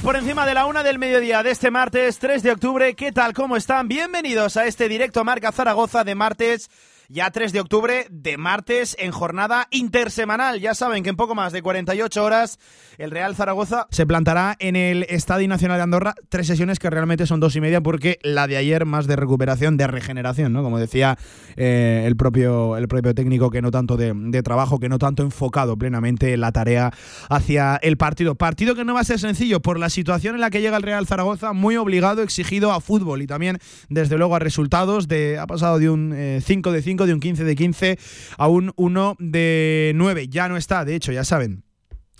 [0.00, 2.94] Por encima de la una del mediodía de este martes 3 de octubre.
[2.94, 3.32] ¿Qué tal?
[3.32, 3.86] ¿Cómo están?
[3.86, 6.70] Bienvenidos a este directo Marca Zaragoza de martes
[7.08, 10.60] ya 3 de octubre de martes en jornada intersemanal.
[10.60, 12.58] Ya saben que en poco más de 48 horas
[12.98, 16.14] el Real Zaragoza se plantará en el Estadio Nacional de Andorra.
[16.28, 19.76] Tres sesiones que realmente son dos y media porque la de ayer más de recuperación,
[19.76, 20.62] de regeneración, ¿no?
[20.62, 21.18] Como decía
[21.56, 25.76] eh, el, propio, el propio técnico, que no tanto de, trabajo, que no tanto enfocado
[25.76, 26.92] plenamente la tarea
[27.28, 28.34] hacia el partido.
[28.34, 30.82] Partido que no va a ser sencillo por la situación en la que llega el
[30.82, 35.08] Real Zaragoza, muy obligado, exigido a fútbol y también, desde luego, a resultados.
[35.08, 37.98] De, ha pasado de un 5 eh, de 5 de un 15 de 15
[38.38, 40.28] a un 1 de 9.
[40.28, 41.64] Ya no está, de hecho, ya saben,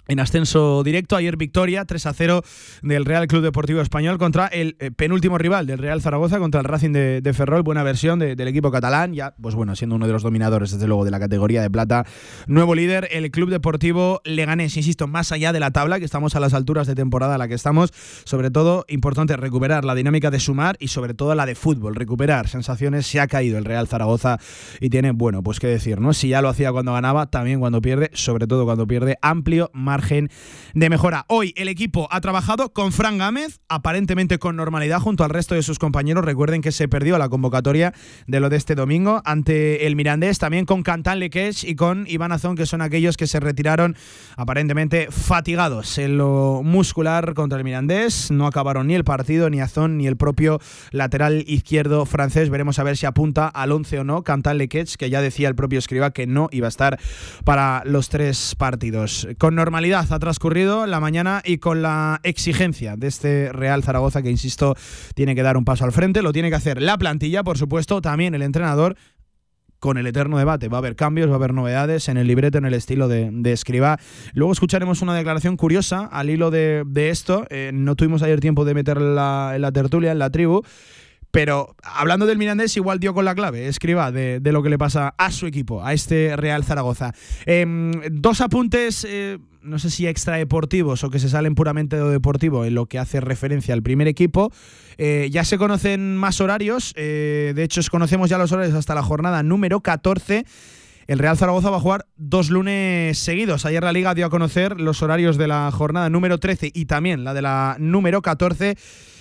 [0.09, 1.17] en ascenso directo.
[1.17, 2.43] Ayer victoria 3 a 0
[2.83, 6.67] del Real Club Deportivo Español contra el eh, penúltimo rival del Real Zaragoza, contra el
[6.67, 7.63] Racing de, Ferrol.
[7.63, 11.05] Buena versión del equipo catalán, ya, pues bueno, siendo uno de los dominadores, desde luego,
[11.05, 12.05] de la categoría de plata.
[12.47, 14.77] Nuevo líder, el Club Deportivo Leganés.
[14.77, 17.49] Insisto, más allá de la tabla, que estamos a las alturas de temporada a la
[17.49, 17.91] que estamos,
[18.25, 21.95] sobre todo, importante recuperar la dinámica de sumar y sobre todo la de fútbol.
[21.95, 23.07] Recuperar sensaciones.
[23.07, 24.39] Se ha caído el Real Zaragoza
[24.81, 26.13] y tiene, bueno, pues qué decir, ¿no?
[26.13, 29.94] Si ya lo hacía cuando ganaba, también cuando pierde, sobre todo cuando pierde, amplio más
[29.95, 30.29] margen
[30.75, 31.25] de mejora.
[31.29, 35.63] Hoy el equipo ha trabajado con Fran Gámez, aparentemente con normalidad junto al resto de
[35.63, 36.25] sus compañeros.
[36.25, 37.95] Recuerden que se perdió la convocatoria
[38.27, 42.33] de lo de este domingo ante el Mirandés, también con Cantan Lequech y con Iván
[42.33, 43.97] Azón, que son aquellos que se retiraron
[44.37, 48.33] aparentemente fatigados en lo muscular contra el Mirandés.
[48.33, 50.59] No acabaron ni el partido, ni Azón, ni el propio
[50.91, 52.51] lateral izquierdo francés.
[52.51, 54.25] Veremos a ver si apunta al 11 o no.
[54.25, 56.99] Cantan Lequech, que ya decía el propio escriba que no iba a estar
[57.45, 59.29] para los tres partidos.
[59.39, 64.31] Con normalidad ha transcurrido la mañana y con la exigencia de este Real Zaragoza que,
[64.31, 64.75] insisto,
[65.15, 68.01] tiene que dar un paso al frente, lo tiene que hacer la plantilla, por supuesto,
[68.01, 68.97] también el entrenador
[69.79, 70.69] con el eterno debate.
[70.69, 73.29] Va a haber cambios, va a haber novedades en el libreto, en el estilo de,
[73.31, 73.99] de
[74.33, 77.47] Luego escucharemos una declaración curiosa al hilo de, esto.
[77.51, 80.63] Eh, no tuvimos ayer tiempo de meterla en la tertulia, en la tribu.
[81.35, 85.17] Pero hablando del Mirandés, igual dio con la clave, escriba, de, lo que le pasa
[85.19, 87.13] a su equipo, a este Real Zaragoza.
[87.45, 92.03] Em, dos apuntes, eh, no sé si extra deportivos o que se salen puramente de
[92.03, 94.53] lo deportivo en lo que hace referencia al primer equipo.
[94.99, 99.03] Eh, ya se conocen más horarios, eh, de hecho conocemos ya los horarios hasta la
[99.03, 100.45] jornada número 14.
[101.07, 103.67] El Real Zaragoza va a jugar dos lunes seguidos.
[103.67, 107.25] Ayer la liga dio a conocer los horarios de la jornada número 13 y también
[107.25, 108.77] la de la número 14.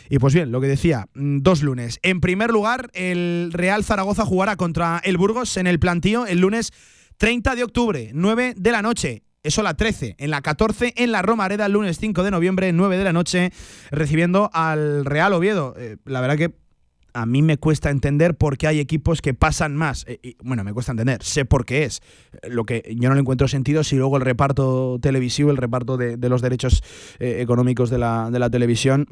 [0.10, 2.00] Y pues bien, lo que decía, mm, dos lunes.
[2.04, 6.72] En primer lugar, el Real Zaragoza jugará contra el Burgos en el plantío el lunes
[7.18, 9.24] 30 de octubre, 9 de la noche.
[9.44, 10.16] Eso la 13.
[10.20, 13.52] En la 14, en la Romareda, el lunes 5 de noviembre, 9 de la noche,
[13.92, 15.76] recibiendo al Real Oviedo.
[15.78, 16.54] Eh, la verdad que
[17.14, 20.06] a mí me cuesta entender por qué hay equipos que pasan más.
[20.08, 22.02] Eh, bueno, me cuesta entender, sé por qué es.
[22.48, 26.18] Lo que yo no le encuentro sentido si luego el reparto televisivo, el reparto de,
[26.30, 26.82] los derechos
[27.20, 29.08] eh, económicos de la, de la televisión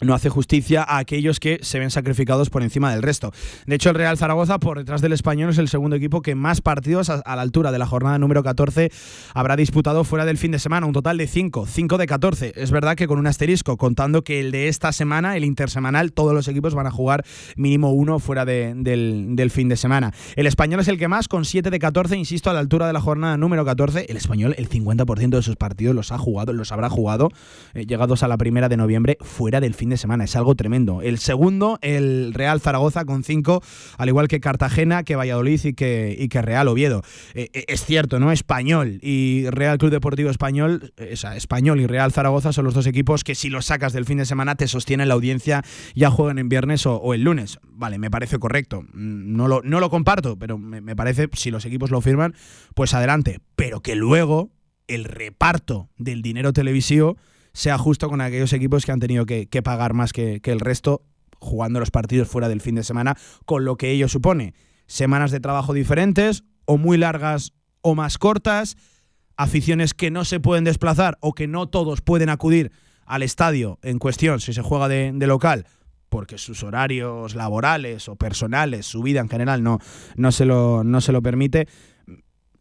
[0.00, 3.32] no hace justicia a aquellos que se ven sacrificados por encima del resto.
[3.66, 6.60] De hecho, el Real Zaragoza, por detrás del español, es el segundo equipo que más
[6.60, 8.90] partidos a, la altura de la jornada número 14
[9.34, 12.52] habrá disputado fuera del fin de semana, un total de 5, 5 de 14.
[12.56, 16.34] Es verdad que con un asterisco, contando que el de esta semana, el intersemanal, todos
[16.34, 17.24] los equipos van a jugar
[17.56, 20.12] mínimo uno fuera del, fin de semana.
[20.36, 22.92] El español es el que más, con 7 de 14, insisto, a la altura de
[22.92, 24.06] la jornada número 14.
[24.08, 27.30] El español, el 50% de sus partidos los ha jugado, los habrá jugado,
[27.74, 30.24] eh, llegados a la primera de noviembre, fuera del fin de semana.
[30.24, 31.02] Es algo tremendo.
[31.02, 33.62] El segundo, el Real Zaragoza con cinco,
[33.98, 37.02] al igual que Cartagena, que Valladolid y que, y que Real Oviedo.
[37.34, 38.32] Eh, eh, es cierto, ¿no?
[38.32, 42.86] Español y Real Club Deportivo Español, o sea, Español y Real Zaragoza son los dos
[42.86, 45.62] equipos que si los sacas del fin de semana te sostienen la audiencia,
[45.94, 47.58] ya juegan en viernes o, el lunes.
[47.62, 48.82] Vale, me parece correcto.
[48.92, 52.34] Mm, no lo, no lo comparto, pero me parece, si los equipos lo firman,
[52.74, 53.40] pues adelante.
[53.56, 54.50] Pero que luego
[54.88, 57.16] el reparto del dinero televisivo
[57.54, 61.02] sea justo con aquellos equipos que han tenido que, pagar más que, el resto
[61.38, 63.16] jugando los partidos fuera del fin de semana,
[63.46, 64.54] con lo que ello supone.
[64.86, 68.76] Semanas de trabajo diferentes, o muy largas o más cortas,
[69.36, 72.72] aficiones que no se pueden desplazar o que no todos pueden acudir
[73.06, 75.66] al estadio en cuestión si se juega de, local,
[76.08, 79.78] porque sus horarios laborales o personales, su vida en general no,
[80.16, 81.68] no, se lo, no se lo permite.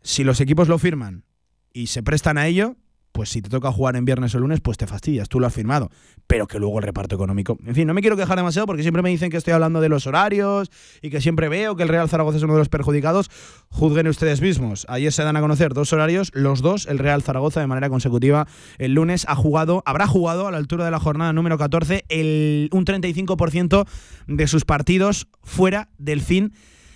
[0.02, 1.24] Si los equipos lo firman
[1.72, 2.76] y se prestan a ello,
[3.14, 5.54] pues si te toca jugar en viernes o lunes, pues te fastidias, tú lo has
[5.54, 5.90] firmado.
[6.28, 7.58] Pero que luego el reparto económico.
[7.66, 9.88] En fin, no me quiero quejar demasiado porque siempre me dicen que estoy hablando de
[9.88, 10.72] los horarios
[11.02, 13.30] y que siempre veo que el Real Zaragoza es uno de los perjudicados.
[13.70, 14.86] Juzguen ustedes mismos.
[14.90, 18.48] Ayer se dan a conocer dos horarios, los dos, el Real Zaragoza de manera consecutiva
[18.80, 22.70] el lunes ha jugado, habrá jugado a la altura de la jornada número 14 el,
[22.72, 23.88] un 35%
[24.28, 26.54] de sus partidos fuera del fin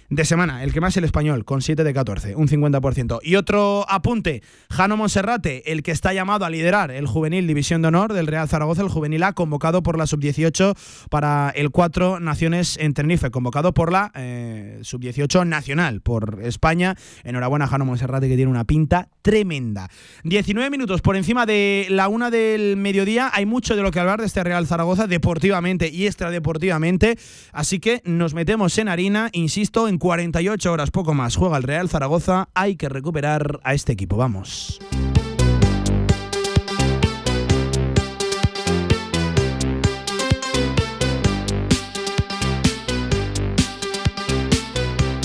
[0.09, 3.19] de semana, el que más el español, con 7 de 14, un 50%.
[3.23, 7.89] Y otro apunte, Jano Monserrate, el que está llamado a liderar el juvenil División de
[7.89, 10.77] Honor del Real Zaragoza, el juvenil A, convocado por la Sub-18
[11.09, 16.95] para el Cuatro Naciones en Tenerife, convocado por la eh, Sub-18 Nacional, por España.
[17.25, 19.89] Enhorabuena Jano Monserrate, que tiene una pinta tremenda.
[20.23, 24.21] 19 minutos por encima de la una del mediodía, hay mucho de lo que hablar
[24.21, 27.17] de este Real Zaragoza, deportivamente y extradeportivamente,
[27.51, 31.89] así que nos metemos en harina, insisto, en 48 horas, poco más, juega el Real
[31.89, 32.49] Zaragoza.
[32.53, 34.17] Hay que recuperar a este equipo.
[34.17, 34.79] Vamos.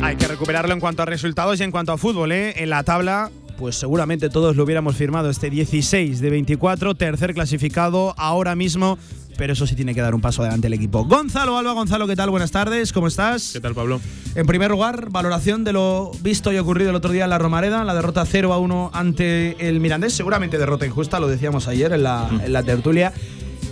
[0.03, 2.33] Hay que recuperarlo en cuanto a resultados y en cuanto a fútbol.
[2.33, 2.55] ¿eh?
[2.57, 8.15] En la tabla, pues seguramente todos lo hubiéramos firmado este 16 de 24, tercer clasificado
[8.19, 8.99] ahora mismo
[9.43, 11.05] pero eso sí tiene que dar un paso adelante el equipo.
[11.05, 12.31] Gonzalo Alba, Gonzalo, ¿qué tal?
[12.31, 13.51] Buenas tardes, ¿cómo estás?
[13.53, 14.01] ¿Qué tal, Pablo?
[14.37, 17.83] En primer lugar, valoración de lo visto y ocurrido el otro día en la Romareda,
[17.83, 22.05] la derrota 0 a 1 ante el Mirandés, seguramente derrota injusta, lo decíamos ayer en
[22.05, 23.13] la, en la tertulia.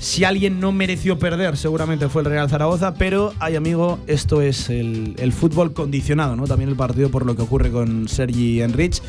[0.00, 4.70] Si alguien no mereció perder, seguramente fue el Real Zaragoza, pero, ay amigo, esto es
[4.70, 6.48] el, el fútbol condicionado, ¿no?
[6.48, 9.00] También el partido por lo que ocurre con Sergi Enrich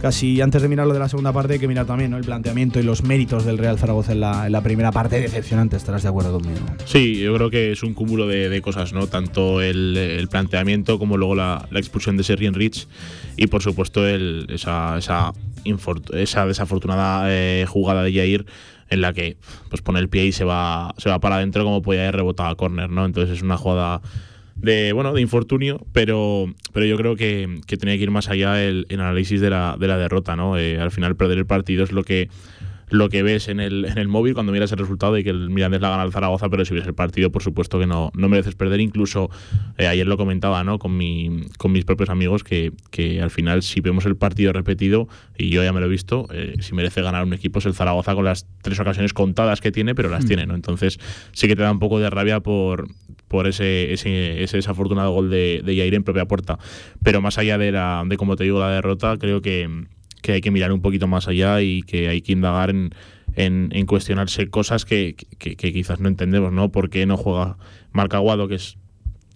[0.00, 2.16] casi antes de mirar lo de la segunda parte hay que mirar también ¿no?
[2.16, 5.20] el planteamiento y los méritos del Real Zaragoza en la, en la, primera parte.
[5.20, 6.60] Decepcionante, estarás de acuerdo conmigo.
[6.84, 9.06] Sí, yo creo que es un cúmulo de, de cosas, ¿no?
[9.06, 12.88] Tanto el, el, planteamiento como luego la, la expulsión de Sergio Rich
[13.36, 15.32] y por supuesto el, esa, esa,
[16.12, 18.46] esa desafortunada eh, jugada de Jair
[18.90, 19.36] en la que
[19.68, 22.50] pues pone el pie y se va, se va para adentro como podía haber rebotado
[22.50, 23.04] a córner, ¿no?
[23.04, 24.00] Entonces es una jugada
[24.60, 28.62] de bueno de infortunio pero pero yo creo que, que tenía que ir más allá
[28.62, 31.92] el, análisis de la, de la derrota no eh, al final perder el partido es
[31.92, 32.28] lo que
[32.90, 35.50] lo que ves en el, en el móvil cuando miras el resultado de que el
[35.50, 38.28] Mirandés la gana al Zaragoza, pero si ves el partido, por supuesto que no, no
[38.28, 38.80] mereces perder.
[38.80, 39.30] Incluso
[39.76, 40.78] eh, ayer lo comentaba ¿no?
[40.78, 45.08] con, mi, con mis propios amigos que, que al final, si vemos el partido repetido,
[45.36, 47.74] y yo ya me lo he visto, eh, si merece ganar un equipo es el
[47.74, 50.28] Zaragoza con las tres ocasiones contadas que tiene, pero las mm.
[50.28, 50.46] tiene.
[50.46, 50.54] ¿no?
[50.54, 50.98] Entonces,
[51.32, 52.88] sí que te da un poco de rabia por,
[53.28, 56.58] por ese, ese, ese desafortunado gol de, de Yair en propia puerta.
[57.02, 59.86] Pero más allá de, la, de como te digo, la derrota, creo que
[60.28, 62.90] que hay que mirar un poquito más allá y que hay que indagar en,
[63.34, 66.70] en, cuestionarse cosas que, que, quizás no entendemos, ¿no?
[66.70, 67.56] ¿Por qué no juega
[67.92, 68.76] Marc Aguado, que es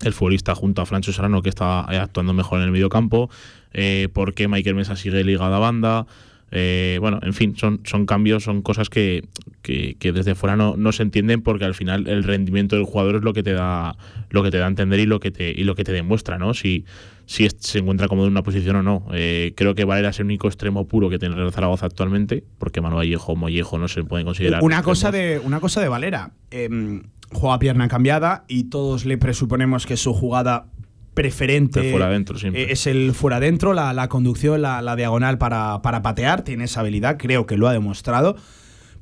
[0.02, 3.30] el futbolista junto a Francho Serrano, que está actuando mejor en el mediocampo?
[3.72, 6.06] Eh, ¿Por qué Michael Mesa sigue ligado a banda?
[6.50, 9.24] Eh, bueno, en fin, son, son cambios, son cosas que,
[9.62, 13.16] que, que, desde fuera no, no se entienden porque al final el rendimiento del jugador
[13.16, 13.96] es lo que te da
[14.28, 16.36] lo que te da a entender y lo que te y lo que te demuestra,
[16.36, 16.52] ¿no?
[16.52, 16.84] Si,
[17.32, 19.06] si se encuentra cómodo en una posición o no.
[19.14, 22.82] Eh, creo que Valera es el único extremo puro que tiene el Zaragoza actualmente, porque
[22.82, 24.62] Manuel Vallejo o Mollejo no se pueden considerar.
[24.62, 26.32] Una cosa de, una cosa de Valera.
[26.50, 26.68] Eh,
[27.32, 30.66] juega pierna cambiada y todos le presuponemos que su jugada
[31.14, 36.02] preferente fuera adentro, es el fuera adentro, la, la conducción, la, la diagonal para, para
[36.02, 38.36] patear, tiene esa habilidad, creo que lo ha demostrado.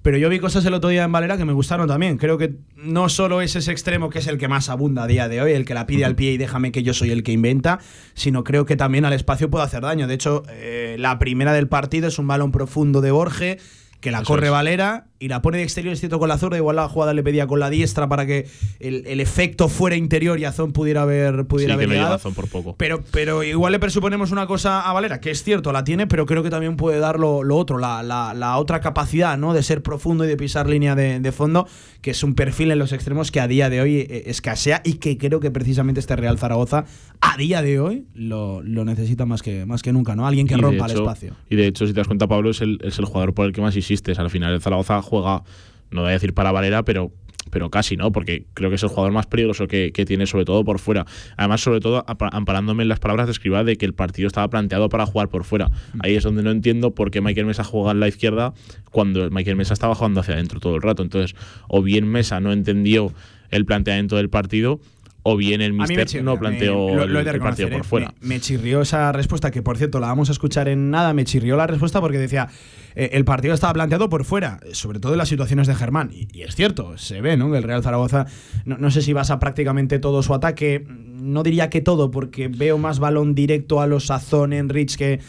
[0.02, 2.16] Pero yo vi cosas el otro día en Valera que me gustaron también.
[2.16, 5.28] Creo que no solo es ese extremo que es el que más abunda a día
[5.28, 7.33] de hoy, el que la pide al pie y déjame que yo soy el que
[7.33, 7.80] inventa,
[8.14, 10.07] sino creo que también al espacio puede hacer daño.
[10.07, 13.59] De hecho, eh, la primera del partido es un balón profundo de Borge
[14.00, 14.52] que la Eso corre es.
[14.52, 16.57] Valera y la pone de exterior, es cierto, con la zurda.
[16.57, 18.49] Igual la jugada le pedía con la diestra para que
[18.80, 22.14] el, el efecto fuera interior y Azón pudiera haber, pudiera sí, haber que llegado.
[22.14, 22.75] Azón por poco.
[22.78, 26.25] Pero, pero igual le presuponemos una cosa a Valera, que es cierto, la tiene, pero
[26.25, 29.52] creo que también puede dar lo, lo otro, la, la, la, otra capacidad ¿no?
[29.52, 31.69] de ser profundo y de pisar línea de, de, fondo,
[32.00, 34.95] que es un perfil en los extremos que a día de hoy eh, escasea y
[34.95, 36.87] que creo que precisamente este Real Zaragoza
[37.21, 40.26] a día de hoy lo, lo necesita más que, más que nunca, ¿no?
[40.26, 41.37] Alguien que y rompa hecho, el espacio.
[41.50, 43.52] Y de hecho, si te das cuenta, Pablo, es el, es el jugador por el
[43.52, 43.76] que más
[44.18, 45.42] Al final, el Zaragoza juega,
[45.90, 47.12] no voy a decir para Valera, pero
[47.50, 50.44] pero casi no, porque creo que es el jugador más peligroso que, que, tiene, sobre
[50.44, 51.06] todo por fuera.
[51.37, 54.88] Además, sobre todo, amparándome en las palabras de Escribá de que el partido estaba planteado
[54.88, 55.70] para jugar por fuera.
[56.00, 58.52] Ahí es donde no entiendo por qué Michael Mesa juega en la izquierda
[58.90, 61.02] cuando Michael Mesa estaba jugando hacia adentro todo el rato.
[61.02, 61.35] Entonces,
[61.68, 63.12] o bien Mesa no entendió
[63.50, 64.80] el planteamiento del partido,
[65.23, 67.73] o bien el Mister no planteó me, lo, lo el, partido ¿eh?
[67.73, 68.14] por fuera.
[68.20, 71.25] Me, me, chirrió esa respuesta, que por cierto la vamos a escuchar en nada, me
[71.25, 72.49] chirrió la respuesta porque decía,
[72.94, 76.11] eh, el partido estaba planteado por fuera, sobre todo en las situaciones de Germán.
[76.12, 77.50] Y, y es cierto, se ve, ¿no?
[77.50, 78.26] Que el Real Zaragoza,
[78.64, 82.78] no, no, sé si basa prácticamente todo su ataque, no diría que todo, porque veo
[82.78, 85.20] más balón directo a los Sazón, Enrich que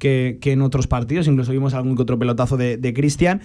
[0.00, 3.42] que, en otros partidos, incluso vimos algún que otro pelotazo de, de Cristian.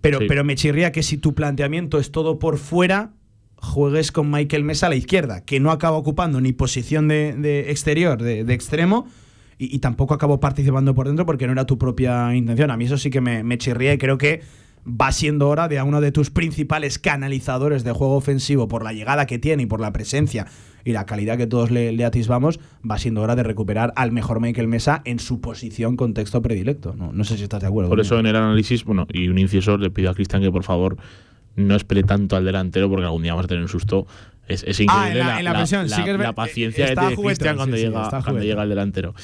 [0.00, 3.12] Pero, pero me chirría que si tu planteamiento es todo por fuera,
[3.56, 8.22] juegues con Michael Mesa a la izquierda, que no acaba ocupando ni posición de, exterior,
[8.22, 9.06] de, extremo,
[9.62, 12.70] y, tampoco acabó participando por dentro porque no era tu propia intención.
[12.70, 14.40] A mí eso sí que me, me chirría y creo que
[14.86, 18.94] va siendo hora de a uno de tus principales canalizadores de juego ofensivo por la
[18.94, 20.46] llegada que tiene y por la presencia
[20.82, 24.66] y la calidad que todos le, atisbamos, va siendo hora de recuperar al mejor Michael
[24.66, 26.94] Mesa en su posición, contexto predilecto.
[26.96, 27.90] No, no sé si estás de acuerdo.
[27.90, 30.64] Por eso en el análisis, bueno, y un inciso, le pido a Cristian que por
[30.64, 30.96] favor
[31.56, 34.06] no espere tanto al delantero porque algún día vamos a tener un susto.
[34.50, 35.52] Es, increíble la,
[36.34, 39.14] paciencia de Cristian cuando, llega, cuando llega el delantero.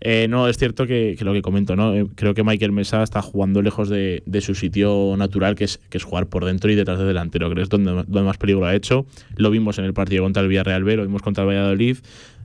[0.00, 1.94] Eh, no, es cierto que, lo que comento, ¿no?
[1.94, 5.98] Eh, creo que Michael Mesa está jugando lejos de, su sitio natural, que es, que
[5.98, 8.74] es jugar por dentro y detrás del delantero, que es donde, donde más peligro ha
[8.74, 9.06] hecho.
[9.36, 11.98] Lo vimos en el partido contra el Villarreal B, lo vimos contra el Valladolid.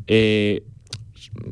[0.08, 0.64] Eh,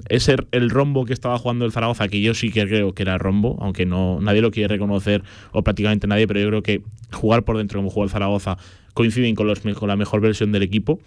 [0.09, 3.17] ese el rombo que estaba jugando el Zaragoza, que yo sí que creo que era
[3.17, 6.81] rombo, aunque no nadie lo quiere reconocer o prácticamente nadie, pero yo creo que
[7.11, 8.57] jugar por dentro como jugó el Zaragoza
[8.93, 10.99] coinciden con, los, con la mejor versión del equipo.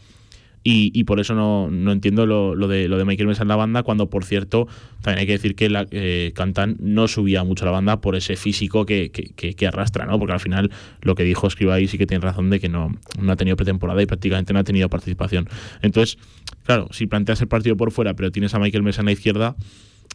[0.64, 4.08] Y, por eso no, entiendo lo, de, lo de Michael Mesa en la banda, cuando
[4.08, 4.68] por cierto
[5.00, 8.36] también hay que decir que la, eh, Cantan no subía mucho la banda por ese
[8.36, 10.20] físico que, que, arrastra, ¿no?
[10.20, 10.70] Porque al final
[11.00, 13.56] lo que dijo Escriba ahí sí que tiene razón de que no, no ha tenido
[13.56, 15.48] pretemporada y prácticamente no ha tenido participación.
[15.82, 16.16] Entonces,
[16.64, 19.56] claro, si planteas el partido por fuera, pero tienes a Michael Mesa en la izquierda,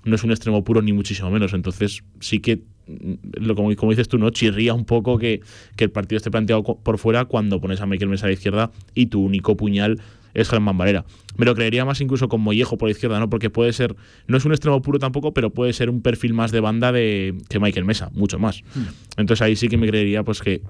[0.06, 1.54] no es un extremo puro ni muchísimo menos.
[1.54, 2.62] Entonces, sí que,
[3.40, 4.30] lo, como, como dices tú, ¿no?
[4.30, 5.42] Chirría un poco que,
[5.76, 8.72] que el partido esté planteado por fuera cuando pones a Michael Mesa a la izquierda
[8.94, 10.00] y tu único puñal
[10.34, 11.04] es Germán Valera.
[11.36, 13.30] Me lo creería más incluso con Mollejo por la izquierda, ¿no?
[13.30, 13.96] Porque puede ser,
[14.28, 17.36] no es un extremo puro tampoco, pero puede ser un perfil más de banda de
[17.50, 18.62] que Michael Mesa, mucho más.
[18.76, 18.86] Hmm.
[19.18, 20.62] Entonces ahí sí que me creería pues que,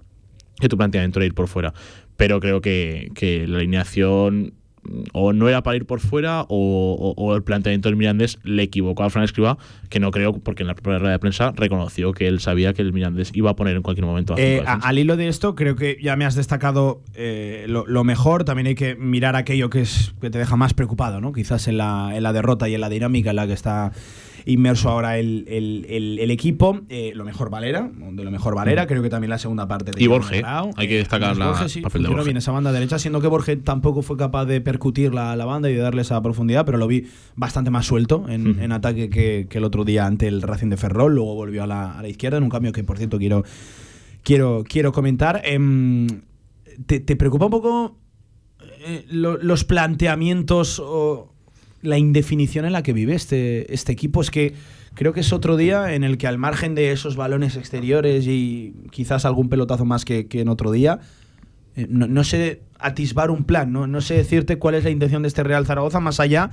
[0.60, 1.74] que tu planteamiento era ir por fuera.
[2.16, 4.54] Pero creo que, que la alineación
[5.14, 9.10] o no era para ir por fuera o, el planteamiento del Mirandés le equivocó a
[9.10, 9.58] Fran Escriba,
[9.90, 12.82] que no creo, porque en la propia rueda de prensa reconoció que él sabía que
[12.82, 14.36] el Mirandés iba a poner en cualquier momento.
[14.38, 18.44] Eh, al hilo de esto, creo que ya me has destacado eh, lo, mejor.
[18.44, 21.34] También hay que mirar aquello que, es, que te deja más preocupado, ¿no?
[21.34, 23.92] quizás en la, en la derrota y en la dinámica en la que está
[24.48, 26.82] inmerso ahora el, el, equipo.
[26.90, 28.88] Eh, lo mejor Valera, de lo mejor Valera, mm.
[28.88, 29.92] creo que también la segunda parte.
[29.92, 32.72] De y Borges, hay que eh, destacar la Borges, sí, papel de bien esa banda
[32.72, 36.02] derecha, siendo que Borges tampoco fue capaz de percutir la, la, banda y de darle
[36.02, 39.84] esa profundidad, pero lo vi bastante más suelto en, en ataque que, que, el otro
[39.84, 42.50] día ante el Racing de Ferrol, luego volvió a la, a la izquierda en un
[42.50, 43.44] cambio que, por cierto, quiero,
[44.24, 45.42] quiero, quiero comentar.
[45.44, 46.08] Em,
[46.86, 47.98] ¿te, ¿te, preocupa un poco
[48.86, 51.34] eh, los planteamientos o
[51.88, 54.22] la indefinición en la que vive este, este equipo.
[54.22, 54.54] Es que
[54.94, 58.74] creo que es otro día en el que al margen de esos balones exteriores y
[58.92, 61.00] quizás algún pelotazo más que, en otro día,
[61.76, 63.88] eh, no, sé atisbar un plan, ¿no?
[63.88, 66.52] no sé decirte cuál es la intención de este Real Zaragoza más allá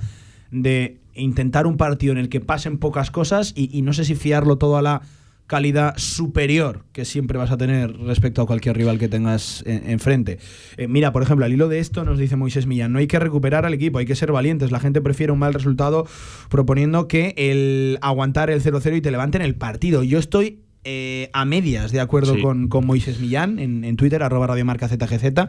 [0.51, 4.57] de intentar un partido en el que pasen pocas cosas y no sé si fiarlo
[4.57, 5.01] todo a la
[5.47, 10.39] calidad superior que siempre vas a tener respecto a cualquier rival que tengas enfrente.
[10.77, 13.19] Eh, mira, por ejemplo, al hilo de esto nos dice Moisés Millán, no hay que
[13.19, 14.71] recuperar al equipo, hay que ser valientes.
[14.71, 16.07] La gente prefiere un mal resultado
[16.49, 20.03] proponiendo que el aguantar el 0-0 y te levanten el partido.
[20.03, 24.47] Yo estoy eh, a medias de acuerdo con, con, Moisés Millán en, en Twitter, arroba
[24.47, 25.47] radiomarca ZGZ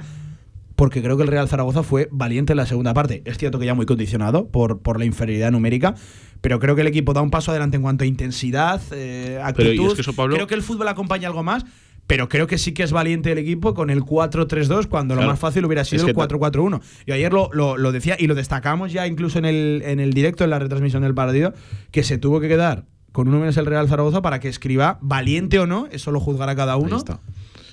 [0.77, 3.23] porque creo que el Real Zaragoza fue valiente en la segunda parte.
[3.25, 5.95] Es cierto que ya muy condicionado por, por la inferioridad numérica,
[6.43, 9.97] pero creo que el equipo da un paso adelante en cuanto a intensidad, eh, actitud.
[10.35, 11.65] Creo que el fútbol acompaña algo más.
[12.07, 15.41] Pero creo que sí que es valiente el equipo con el 4-3-2 cuando lo más
[15.41, 16.81] fácil hubiera sido el 4-4-1.
[17.05, 20.45] Y ayer lo, lo, decía y lo destacamos ya incluso en el, en el directo,
[20.45, 21.53] en la retransmisión del partido,
[21.91, 25.59] que se tuvo que quedar con uno menos el Real Zaragoza para que escriba, valiente
[25.59, 27.03] o no, eso lo juzgará cada uno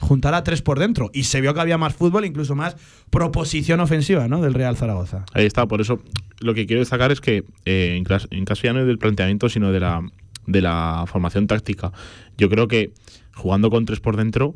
[0.04, 1.10] juntar a tres por dentro.
[1.14, 2.76] Y se vio que había más fútbol, incluso más
[3.10, 4.42] proposición ofensiva ¿no?
[4.42, 5.26] del Real Zaragoza.
[5.34, 6.00] Ahí está, por eso
[6.40, 9.80] lo que quiero destacar es que eh, en, caso ya no del planteamiento, sino de
[9.80, 10.02] la,
[10.46, 11.92] de la formación táctica.
[12.38, 12.92] Yo creo que
[13.34, 14.56] jugando con tres por dentro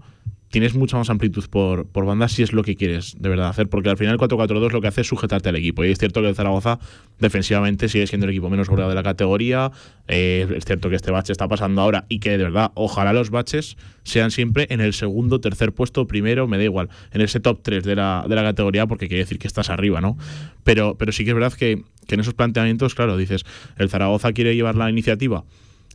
[0.49, 3.67] tienes mucha más amplitud por, por banda si es lo que quieres de verdad hacer,
[3.67, 5.83] porque al final el 4-4-2 lo que hace es sujetarte al equipo.
[5.83, 6.79] Y es cierto que el Zaragoza
[7.19, 9.71] defensivamente sigue siendo el equipo menos goleado de la categoría.
[10.07, 13.29] Eh, es cierto que este bache está pasando ahora y que de verdad, ojalá los
[13.29, 17.59] baches sean siempre en el segundo, tercer puesto, primero, me da igual, en ese top
[17.61, 20.17] 3 de la, de la categoría, porque quiere decir que estás arriba, ¿no?
[20.63, 23.45] Pero, pero sí que es verdad que, que en esos planteamientos, claro, dices,
[23.77, 25.43] el Zaragoza quiere llevar la iniciativa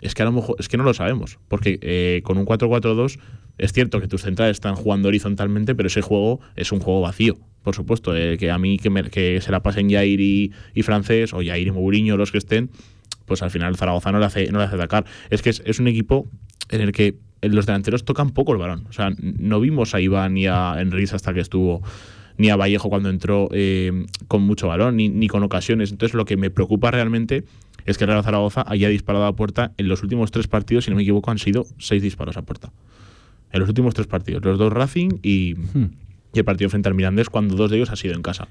[0.02, 3.18] es que a lo mejor es que no lo sabemos, porque eh, con un 4-4-2
[3.62, 7.38] es cierto que tus centrales están jugando horizontalmente, pero ese juego es un juego vacío,
[7.62, 10.52] por supuesto, eh, que a mí que, que, se la pasen Jair y,
[10.82, 12.70] Francés o Jair y Mourinho los que estén,
[13.24, 15.04] pues al final Zaragoza no le hace, no le hace atacar.
[15.30, 16.26] Es que es, un equipo
[16.70, 18.84] en el que los delanteros tocan poco el balón.
[18.88, 21.82] O sea, no vimos a Iván ni a Enrique hasta que estuvo
[22.38, 25.92] ni a Vallejo cuando entró eh, con mucho balón, ni, ni, con ocasiones.
[25.92, 27.44] Entonces lo que me preocupa realmente
[27.86, 30.90] es que el Real Zaragoza haya disparado a puerta en los últimos tres partidos, si
[30.90, 32.72] no me equivoco, han sido seis disparos a puerta.
[33.52, 35.90] En los últimos tres partidos, los dos Racing y, Hmm.
[36.34, 38.48] y el partido frente al Mirandés, cuando dos de ellos ha sido en casa.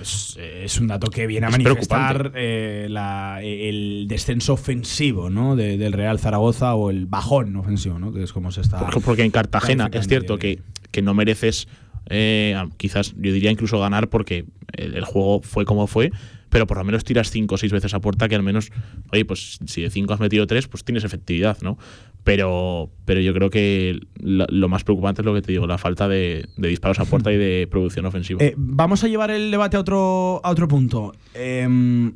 [0.00, 5.56] Es, es un dato que viene a Es manifestar eh, la- el descenso ofensivo ¿no?
[5.56, 8.12] de- del Real Zaragoza o el bajón ofensivo, ¿no?
[8.12, 8.78] que es como se está.
[8.78, 10.60] Porque, porque en Cartagena es cierto que,
[10.92, 11.66] que no mereces,
[12.08, 16.12] eh, quizás yo diría incluso ganar porque el, el juego fue como fue,
[16.50, 18.70] pero por lo menos tiras cinco o seis veces a puerta que al menos,
[19.12, 21.78] oye, pues si de cinco has metido tres, pues tienes efectividad, ¿no?
[22.24, 26.08] Pero, pero yo creo que lo, más preocupante es lo que te digo, la falta
[26.08, 28.42] de, disparos a puerta y de producción ofensiva.
[28.42, 31.12] Eh, vamos a llevar el debate a otro, a otro punto.
[31.32, 32.12] Em,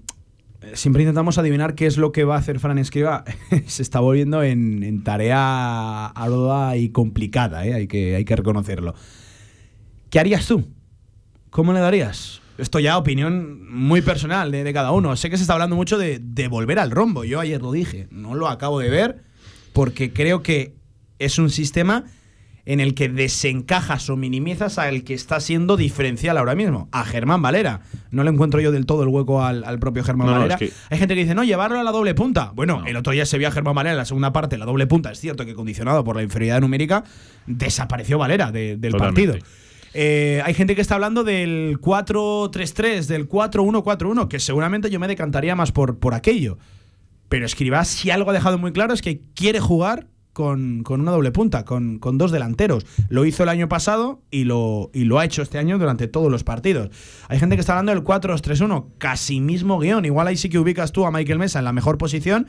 [0.74, 3.24] siempre intentamos adivinar qué es lo que va a hacer Fran Escriba.
[3.66, 7.72] Se está volviendo en, en tarea ardua y complicada, ¿eh?
[7.72, 8.94] hay, que, hay que reconocerlo.
[10.10, 10.68] ¿Qué harías tú?
[11.50, 12.42] ¿Cómo le darías?
[12.58, 15.16] Esto ya opinión muy personal de, de cada uno.
[15.16, 17.24] Sé que se está hablando mucho de, de volver al rombo.
[17.24, 19.22] Yo ayer lo dije, no lo acabo de ver
[19.72, 20.74] porque creo que
[21.18, 22.04] es un sistema
[22.66, 27.42] en el que desencajas o minimizas al que está siendo diferencial ahora mismo, a Germán
[27.42, 27.80] Valera.
[28.10, 30.54] No le encuentro yo del todo el hueco al, al propio Germán No, Valera.
[30.54, 32.52] es que- Hay gente que dice, no, llevarlo a la doble punta.
[32.54, 32.86] Bueno, No.
[32.86, 35.12] el otro día se vio a Germán Valera en la segunda parte, la doble punta.
[35.12, 37.04] Es cierto que condicionado por la inferioridad numérica,
[37.46, 39.26] desapareció Valera de- del Totalmente.
[39.32, 39.46] partido.
[39.94, 45.54] Eh, hay gente que está hablando del 4-3-3, del 4-1-4-1, que seguramente yo me decantaría
[45.54, 46.58] más por, aquello.
[47.28, 51.30] Pero Escribá, si algo ha dejado muy claro es que quiere jugar con, una doble
[51.30, 52.84] punta, con, con dos delanteros.
[53.08, 56.30] Lo hizo el año pasado y lo, y lo ha hecho este año durante todos
[56.30, 56.90] los partidos.
[57.28, 60.04] Hay gente que está hablando del 4-2-3-1, casi mismo guion.
[60.04, 62.48] Igual ahí sí que ubicas tú a Michael Mesa en la mejor posición,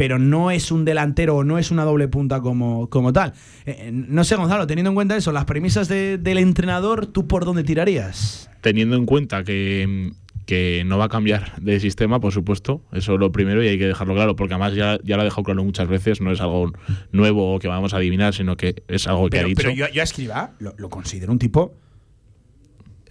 [0.00, 3.34] pero no es un delantero o no es una doble punta como, como tal.
[3.66, 7.44] Eh, no sé, Gonzalo, teniendo en cuenta eso, las premisas de- del entrenador, ¿tú por
[7.44, 8.48] dónde tirarías?
[8.62, 10.12] Teniendo en cuenta que,
[10.46, 13.78] que no va a cambiar de sistema, por supuesto, eso es lo primero y hay
[13.78, 16.40] que dejarlo claro, porque además ya, ya lo ha dejado claro muchas veces, no es
[16.40, 16.72] algo
[17.12, 19.62] nuevo o que vamos a adivinar, sino que es algo que Pero, ha dicho.
[19.62, 21.74] pero yo, yo a Escribá lo, lo considero un tipo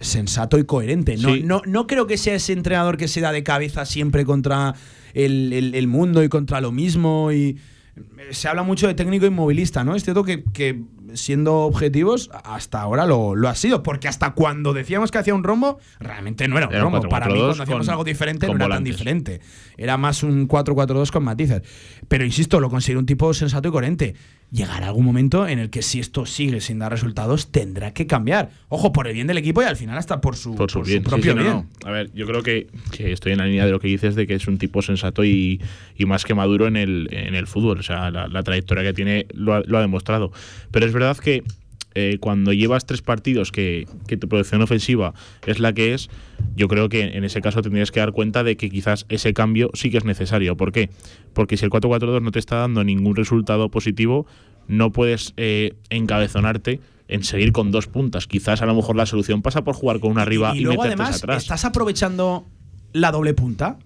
[0.00, 1.16] sensato y coherente.
[1.18, 1.42] No, Sí.
[1.44, 4.74] no, no creo que sea ese entrenador que se da de cabeza siempre contra
[5.14, 7.30] el, el- el mundo y contra lo mismo.
[7.32, 7.58] Y
[7.96, 8.00] eh,
[8.32, 9.94] se habla mucho de técnico inmovilista, ¿no?
[9.94, 10.80] Es cierto que, que
[11.14, 13.82] siendo objetivos, hasta ahora lo, lo ha sido.
[13.82, 17.00] Porque hasta cuando decíamos que hacía un rombo, realmente no era un Era rombo.
[17.08, 19.40] Para mí, 4-4-2 cuando hacíamos con- algo diferente, no era tan diferente.
[19.76, 21.62] Era más un 4-4-2 con matices.
[22.08, 24.14] Pero insisto, lo considero un tipo sensato y coherente.
[24.52, 28.50] Llegará algún momento en el que si esto sigue sin dar resultados, tendrá que cambiar.
[28.68, 30.88] Ojo, por el bien del equipo y al final hasta por su, por su por
[30.88, 31.04] bien.
[31.04, 31.50] Sí, propio sí, bien.
[31.52, 31.66] no.
[31.84, 34.26] A ver, yo creo que, que estoy en la línea de lo que dices de
[34.26, 35.60] que es un tipo sensato y,
[35.96, 37.78] y más que maduro en el, en el fútbol.
[37.78, 40.32] O sea, la, la trayectoria que tiene lo ha, lo ha demostrado.
[40.72, 41.42] Pero es verdad que
[41.94, 45.12] eh, cuando llevas tres partidos que, que tu producción ofensiva
[45.46, 46.08] es la que es,
[46.54, 49.70] yo creo que en ese caso tendrías que dar cuenta de que quizás ese cambio
[49.74, 50.56] sí que es necesario.
[50.56, 50.90] ¿Por qué?
[51.32, 54.26] Porque si el 4-4-2 no te está dando ningún resultado positivo,
[54.68, 58.28] no puedes eh, encabezonarte en seguir con dos puntas.
[58.28, 60.82] Quizás a lo mejor la solución pasa por jugar con una arriba y, y, luego
[60.82, 61.42] meterte además atrás.
[61.42, 62.46] estás aprovechando
[62.92, 63.78] la doble punta.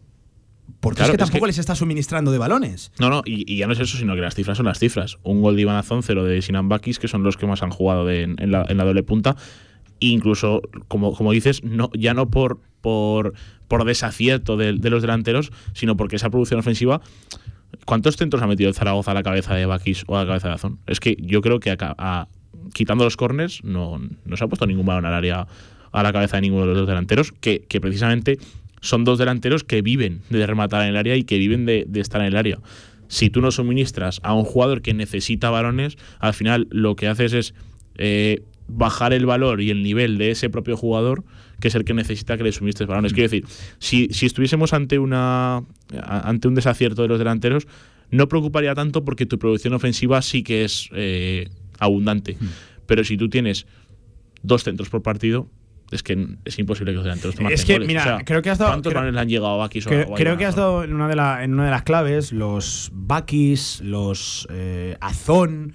[0.81, 2.93] Porque Claro, es que es tampoco que- les está suministrando de balones.
[2.99, 5.19] No, no, y, y ya no es eso, sino que las cifras son las cifras.
[5.23, 7.71] Un gol de Iván Azón, cero de Sinan Bakis, que son los que más han
[7.71, 9.37] jugado de- en, la, en la doble punta.
[10.01, 13.33] E incluso, como, como dices, no, ya no por, por,
[13.69, 17.01] por desacierto de, de los delanteros, sino porque esa producción ofensiva.
[17.87, 20.49] ¿Cuántos centros ha metido el Zaragoza a la cabeza de Bakis o a la cabeza
[20.49, 20.79] de Azón?
[20.87, 22.29] Es que yo creo que a- a-
[22.73, 25.47] quitando los corners no, no se ha puesto ningún balón al área
[25.93, 28.39] a la cabeza de ninguno de los dos delanteros, que, que precisamente
[28.85, 32.01] son dos delanteros que viven de rematar en el área y que viven de, de
[32.01, 32.59] estar en el área.
[33.09, 37.33] Si tú no suministras a un jugador que necesita balones, al final lo que haces
[37.33, 37.55] es
[37.97, 41.25] eh, bajar el valor y el nivel de ese propio jugador,
[41.61, 43.13] que es el que necesita que le suministres balones.
[43.13, 43.45] Quiero decir,
[43.79, 45.65] si, si estuviésemos ante, una,
[46.03, 47.67] ante un desacierto de los delanteros,
[48.11, 52.37] no preocuparía tanto porque tu producción ofensiva sí que es eh, abundante.
[52.87, 53.67] Pero si tú tienes
[54.43, 55.49] dos centros por partido,
[55.97, 57.89] es que es imposible que los delanteros te marquen Es que, goles.
[57.89, 60.37] mira, O sea, creo que has dado- ¿Cuántos creo- han llegado a Bakis Creo, creo
[60.37, 64.47] que has dado en una de, la- en una de las claves los Bakis, los
[64.51, 65.73] eh, Azón.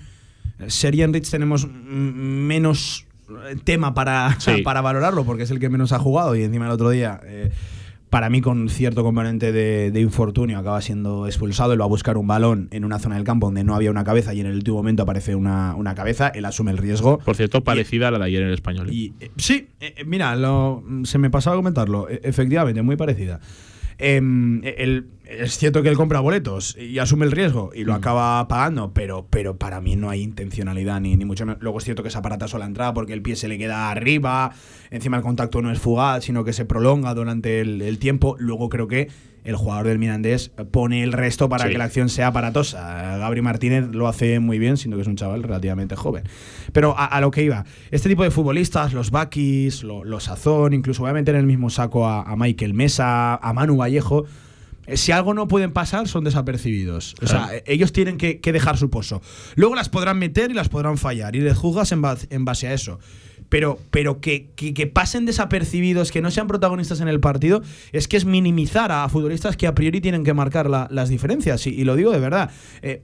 [0.67, 4.61] Serien Rich tenemos menos eh, tema para, Sí.
[4.63, 7.51] para valorarlo porque es el que menos ha jugado y encima el otro día, eh,
[8.09, 11.73] para mí con cierto componente de, de infortunio, acaba siendo expulsado.
[11.73, 14.03] Él va a buscar un balón en una zona del campo donde no había una
[14.03, 16.29] cabeza y en el último momento aparece una, una cabeza.
[16.29, 17.19] Él asume el riesgo.
[17.19, 18.89] Por cierto, parecida a la de ayer en el español.
[18.89, 18.93] ¿eh?
[18.93, 22.09] Y, eh, sí, eh, mira, lo- se me pasaba a comentarlo.
[22.09, 23.39] E- efectivamente, muy parecida.
[24.01, 27.95] Em, el, es cierto que él compra boletos y asume el riesgo y lo Mm.
[27.97, 31.61] acaba pagando, pero, pero para mí no hay intencionalidad ni, ni mucho menos.
[31.61, 34.51] Luego es cierto que es aparatazo la entrada porque el pie se le queda arriba,
[34.89, 38.35] encima el contacto no es fugaz, sino que se prolonga durante el, el tiempo.
[38.39, 39.09] Luego creo que
[39.45, 41.71] el jugador del Mirandés pone el resto para Sí.
[41.71, 43.17] que la acción sea aparatosa.
[43.17, 46.23] Gabri Martínez lo hace muy bien, siendo que es un chaval relativamente joven.
[46.73, 50.73] Pero a, a lo que iba, este tipo de futbolistas, los Bakis, lo- los Sazón,
[50.73, 54.25] incluso voy a meter en el mismo saco a, a Michael Mesa, a Manu Vallejo.
[54.93, 57.15] Eh, Si algo no pueden pasar, son desapercibidos.
[57.21, 59.21] O sea, eh, ellos tienen que, que dejar su pozo.
[59.55, 61.35] Luego las podrán meter y las podrán fallar.
[61.35, 62.99] Y les juzgas en, base- en base a eso.
[63.49, 68.07] Pero, pero que, que- que pasen desapercibidos, que no sean protagonistas en el partido, es
[68.07, 71.65] que es minimizar a futbolistas que a priori tienen que marcar la- las diferencias.
[71.65, 72.51] Y, y lo digo de verdad.
[72.81, 73.01] Eh,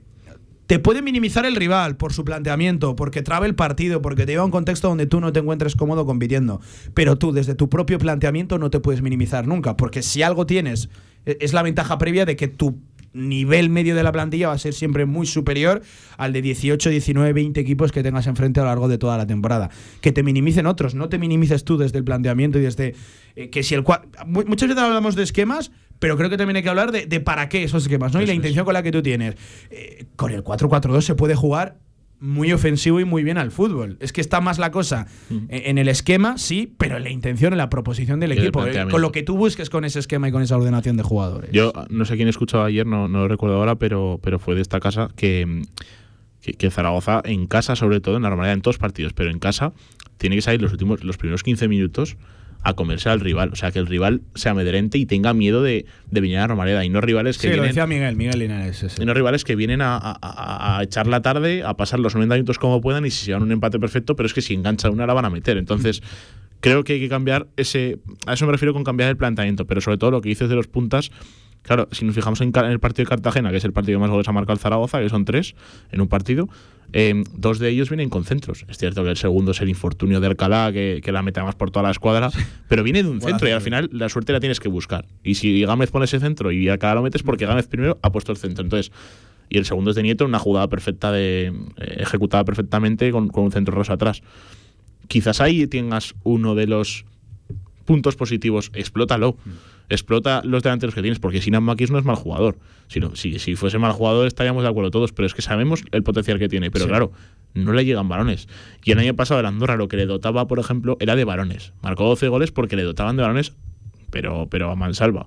[0.68, 4.42] te puede minimizar el rival por su planteamiento, porque trabe el partido, porque te lleva
[4.42, 6.60] a un contexto donde tú no te encuentres cómodo compitiendo.
[6.92, 10.88] Pero tú, desde tu propio planteamiento, no te puedes minimizar nunca, porque si algo tienes,
[11.26, 12.80] es la ventaja previa de que tu
[13.16, 15.82] nivel medio de la plantilla va a ser siempre muy superior
[16.18, 19.26] al de 18, 19, 20 equipos que tengas enfrente a lo largo de toda la
[19.26, 19.70] temporada.
[20.00, 22.94] Que te minimicen otros, no te minimices tú desde el planteamiento y desde
[23.34, 23.84] eh, que si el
[24.26, 27.48] muchas veces hablamos de esquemas, pero creo que también hay que hablar de, de para
[27.48, 28.20] qué esos esquemas, ¿no?
[28.20, 28.36] y la es.
[28.36, 29.34] intención con la que tú tienes.
[29.70, 31.78] Eh, con el 4-4-2 se puede jugar
[32.20, 33.96] muy ofensivo y muy bien al fútbol.
[34.00, 37.52] Es que está más la cosa en en el esquema, sí, pero en la intención,
[37.52, 40.28] en la proposición del Y equipo, eh, con lo que tú busques con ese esquema
[40.28, 41.50] y con esa ordenación de jugadores.
[41.52, 44.62] Yo no sé quién escuchaba ayer, no, no lo recuerdo ahora, pero, pero fue de
[44.62, 45.62] esta casa que,
[46.40, 49.38] que, que Zaragoza, en casa, sobre todo, en la normalidad en todos partidos, pero en
[49.38, 49.72] casa,
[50.16, 52.16] tiene que salir los últimos, los primeros 15 minutos
[52.68, 53.50] a comerse al rival.
[53.52, 56.84] O sea, que el rival se amedrente y tenga miedo de, de venir a Romareda.
[56.84, 57.68] Y no rivales que sí, lo vienen.
[57.70, 58.82] decía Miguel, Miguel Linares.
[58.82, 59.02] ese.
[59.02, 62.14] y no rivales que vienen a, a- a- a echar la tarde, a pasar los
[62.14, 64.54] 90 minutos como puedan y si se dan un empate perfecto, pero es que si
[64.54, 65.56] engancha una la van a meter.
[65.58, 66.02] Entonces,
[66.60, 67.98] creo que hay que cambiar ese.
[68.26, 70.54] A eso me refiero con cambiar el planteamiento, pero sobre todo lo que dices de
[70.56, 71.10] los puntas.
[71.66, 74.10] Claro, si nos fijamos en, el partido de Cartagena, que es el partido que más
[74.10, 75.56] goles ha marcado el Zaragoza, que son tres
[75.90, 76.48] en un partido,
[76.92, 78.64] eh, dos de ellos vienen con centros.
[78.68, 81.56] Es cierto que el segundo es el infortunio de Alcalá, que, que la mete más
[81.56, 82.30] por toda la escuadra,
[82.68, 85.06] pero viene de un centro y al final la suerte la tienes que buscar.
[85.24, 88.30] Y si Gámez pone ese centro y Alcalá lo metes porque Gámez primero ha puesto
[88.30, 88.62] el centro.
[88.62, 88.92] Entonces,
[89.48, 91.46] y el segundo es de Nieto, una jugada perfecta de
[91.78, 94.22] eh, ejecutada perfectamente con, con un centro rosa atrás.
[95.08, 97.06] Quizás ahí tengas uno de los
[97.84, 99.36] puntos positivos, explótalo.
[99.88, 102.58] Explota los delanteros que tienes, porque Sinan Makis no es mal jugador.
[102.88, 105.82] Si, no- si, si fuese mal jugador estaríamos de acuerdo todos, pero es que sabemos
[105.92, 106.70] el potencial que tiene.
[106.70, 106.88] Pero Sí.
[106.88, 107.12] claro,
[107.54, 108.48] no le llegan varones.
[108.84, 111.72] Y el año pasado el Andorra lo que le dotaba, por ejemplo, era de varones.
[111.82, 113.52] Marcó 12 goles porque le dotaban de varones,
[114.10, 115.26] pero, pero a mansalva.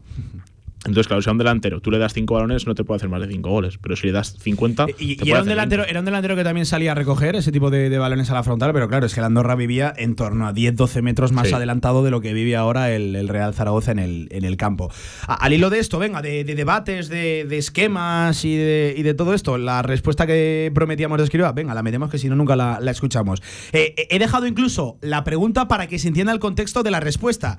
[0.86, 3.10] Entonces, claro, si a un delantero tú le das 5 balones, no te puede hacer
[3.10, 3.78] más de 5 goles.
[3.82, 4.86] Pero si le das 50.
[4.86, 5.92] Eh, Y, te y puede era, un delantero, 20.
[5.92, 8.44] era un delantero que también salía a recoger ese tipo de, de balones a la
[8.44, 11.54] frontal, pero claro, es que el Andorra vivía en torno a 10-12 metros más Sí.
[11.54, 14.90] adelantado de lo que vive ahora el, el Real Zaragoza en el, en el campo.
[15.28, 19.04] A- al hilo de esto, venga, de, de debates, de, de esquemas y de, y
[19.04, 22.36] de todo esto, la respuesta que prometíamos de escribir, venga, la metemos que si no
[22.38, 23.42] nunca la, la escuchamos.
[23.74, 27.58] Eh, he dejado incluso la pregunta para que se entienda el contexto de la respuesta.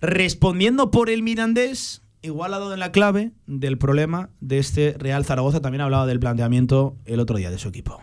[0.00, 5.24] Respondiendo por el Mirandés, igual ha dado en la clave del problema de este Real
[5.24, 5.60] Zaragoza.
[5.60, 8.00] También hablaba del planteamiento el otro día de su equipo.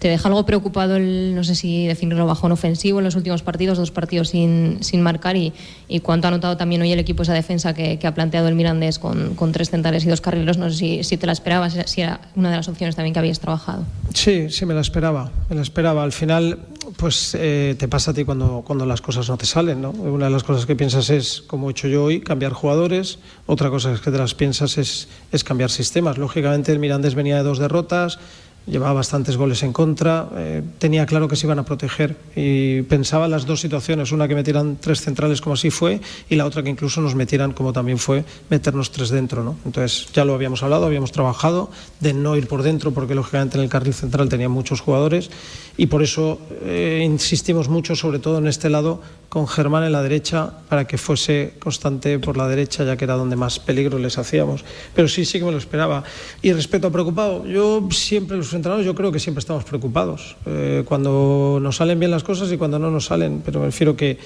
[0.00, 3.76] ¿Te deja algo preocupado el, no sé si definirlo bajón ofensivo en los últimos partidos,
[3.76, 5.52] dos partidos sin, sin marcar y,
[5.88, 8.54] y cuánto ha notado también hoy el equipo esa defensa que, que ha planteado el
[8.54, 10.56] Mirandés con, con tres centrales y dos carrileros?
[10.56, 13.18] No sé si, si te la esperabas, si era una de las opciones también que
[13.18, 13.84] habías trabajado.
[14.14, 16.02] Sí, sí, me la esperaba, me la esperaba.
[16.02, 16.60] Al final,
[16.96, 19.90] pues eh, te pasa a ti cuando, cuando las cosas no te salen, ¿no?
[19.90, 23.18] Una de las cosas que piensas es, como he hecho yo hoy, cambiar jugadores.
[23.44, 26.16] Otra cosa que te las piensas es, es cambiar sistemas.
[26.16, 28.18] Lógicamente, el Mirandés venía de dos derrotas,
[28.66, 33.24] llevaba bastantes goles en contra, eh, tenía claro que se iban a proteger y pensaba
[33.24, 36.62] en las dos situaciones, una que metieran tres centrales como así fue y la otra
[36.62, 39.42] que incluso nos metieran como también fue meternos tres dentro.
[39.42, 39.56] ¿no?
[39.64, 41.70] Entonces ya lo habíamos hablado, habíamos trabajado
[42.00, 45.30] de no ir por dentro porque lógicamente en el carril central tenía muchos jugadores
[45.76, 50.02] y por eso eh, insistimos mucho sobre todo en este lado con Germán en la
[50.02, 54.18] derecha para que fuese constante por la derecha ya que era donde más peligro les
[54.18, 54.64] hacíamos.
[54.94, 56.02] Pero sí, sí que me lo esperaba.
[56.42, 60.36] Y respecto a preocupado, yo siempre los entrenadores yo creo que siempre estamos preocupados.
[60.46, 63.96] Eh, cuando nos salen bien las cosas y cuando no nos salen, pero me refiero
[63.96, 64.18] que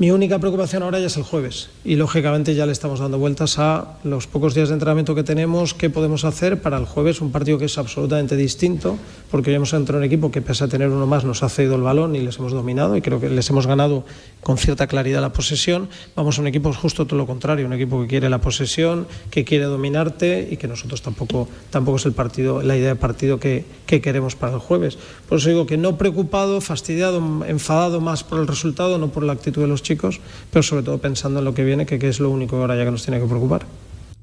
[0.00, 3.58] mi única preocupación ahora ya es el jueves y lógicamente ya le estamos dando vueltas
[3.58, 7.30] a los pocos días de entrenamiento que tenemos, qué podemos hacer para el jueves, un
[7.30, 8.96] partido que es absolutamente distinto,
[9.30, 11.50] porque ya hemos entrado en un equipo que pese a tener uno más nos ha
[11.50, 14.06] cedido el balón y les hemos dominado y creo que les hemos ganado
[14.40, 15.90] con cierta claridad la posesión.
[16.16, 19.44] Vamos a un equipo justo todo lo contrario, un equipo que quiere la posesión, que
[19.44, 23.66] quiere dominarte y que nosotros tampoco, tampoco es el partido, la idea de partido que,
[23.84, 24.96] que queremos para el jueves.
[25.28, 29.34] Por eso digo que no preocupado, fastidiado, enfadado más por el resultado, no por la
[29.34, 29.89] actitud de los chicos,
[30.50, 32.84] pero sobre todo pensando en lo que viene, que, que es lo único ahora ya
[32.84, 33.66] que nos tiene que preocupar.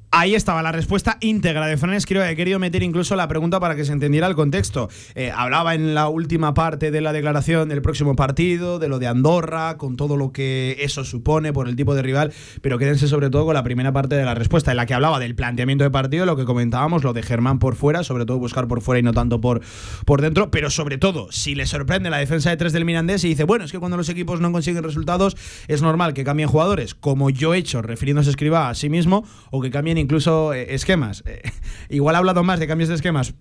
[0.10, 2.32] Ahí estaba la respuesta íntegra de Fran Escriba.
[2.32, 4.88] He querido meter incluso la pregunta para que se entendiera el contexto.
[5.15, 9.08] Eh, hablaba en la última parte de la declaración del próximo partido, de lo de
[9.08, 13.30] Andorra, con todo lo que eso supone por el tipo de rival, pero quédense sobre
[13.30, 15.91] todo con la primera parte de la respuesta, en la que hablaba del planteamiento de
[15.91, 19.04] partido, lo que comentábamos, lo de Germán por fuera, sobre todo buscar por fuera y
[19.04, 19.60] no tanto por,
[20.06, 23.28] por dentro, pero sobre todo, si le sorprende la defensa de tres del Mirandés y
[23.28, 25.36] dice, bueno, es que cuando los equipos no consiguen resultados,
[25.67, 29.26] es normal que cambien jugadores, como yo he hecho, refiriéndose a Escriba a sí mismo,
[29.52, 31.24] o que cambien incluso eh, esquemas.
[31.26, 31.42] Eh,
[31.90, 33.34] igual ha hablado más de cambios de esquemas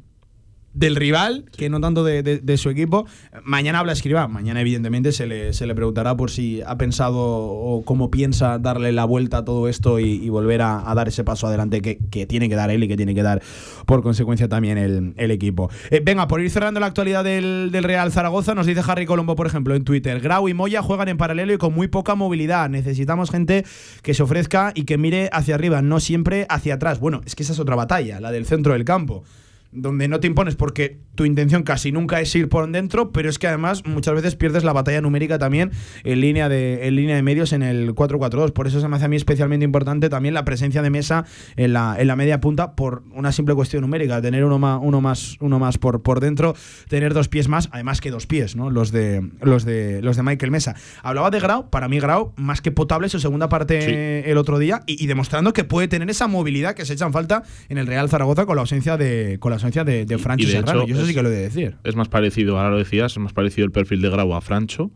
[0.76, 3.06] del rival, que no tanto de, de- de su equipo.
[3.42, 4.28] Mañana habla Escribá.
[4.28, 8.92] Mañana, evidentemente, se le, se le preguntará por si ha pensado o cómo piensa darle
[8.92, 11.98] la vuelta a todo esto y, y volver a, a dar ese paso adelante que,
[12.10, 13.40] que tiene que dar él y que tiene que dar,
[13.86, 15.70] por consecuencia, también el, el equipo.
[15.90, 19.34] Eh, venga, por ir cerrando la actualidad del, del Real Zaragoza, nos dice Harry Colombo,
[19.34, 22.68] por ejemplo, en Twitter: Grau y Moya juegan en paralelo y con muy poca movilidad.
[22.68, 23.64] Necesitamos gente
[24.02, 27.00] que se ofrezca y que mire hacia arriba, no siempre hacia atrás.
[27.00, 29.24] Bueno, es que esa es otra batalla, la del centro del campo
[29.72, 33.38] donde no te impones porque tu intención casi nunca es ir por dentro, pero es
[33.38, 35.70] que además muchas veces pierdes la batalla numérica también
[36.04, 38.52] en línea de, en línea de medios en el 4-4-2.
[38.52, 41.24] Por eso se me hace a mí especialmente importante también la presencia de mesa
[41.56, 45.00] en la, en la media punta por una simple cuestión numérica, tener uno más, uno
[45.00, 46.54] más, uno más por, por dentro,
[46.88, 48.70] tener dos pies más, además que dos pies, ¿no?
[48.70, 50.74] Los de los de los de Michael Mesa.
[51.02, 54.30] Hablaba de Grau, para mí Grau más que potable su segunda parte Sí.
[54.30, 57.42] el otro día y, y demostrando que puede tener esa movilidad que se echan falta
[57.68, 60.52] en el Real Zaragoza con la ausencia de con la ausencia de, Francho y de
[60.52, 60.80] Serrano.
[60.82, 61.76] hecho Yo eso sí es- que lo he de decir.
[61.84, 64.90] Es más parecido, ahora lo decías, es más parecido el perfil de Grau a Francho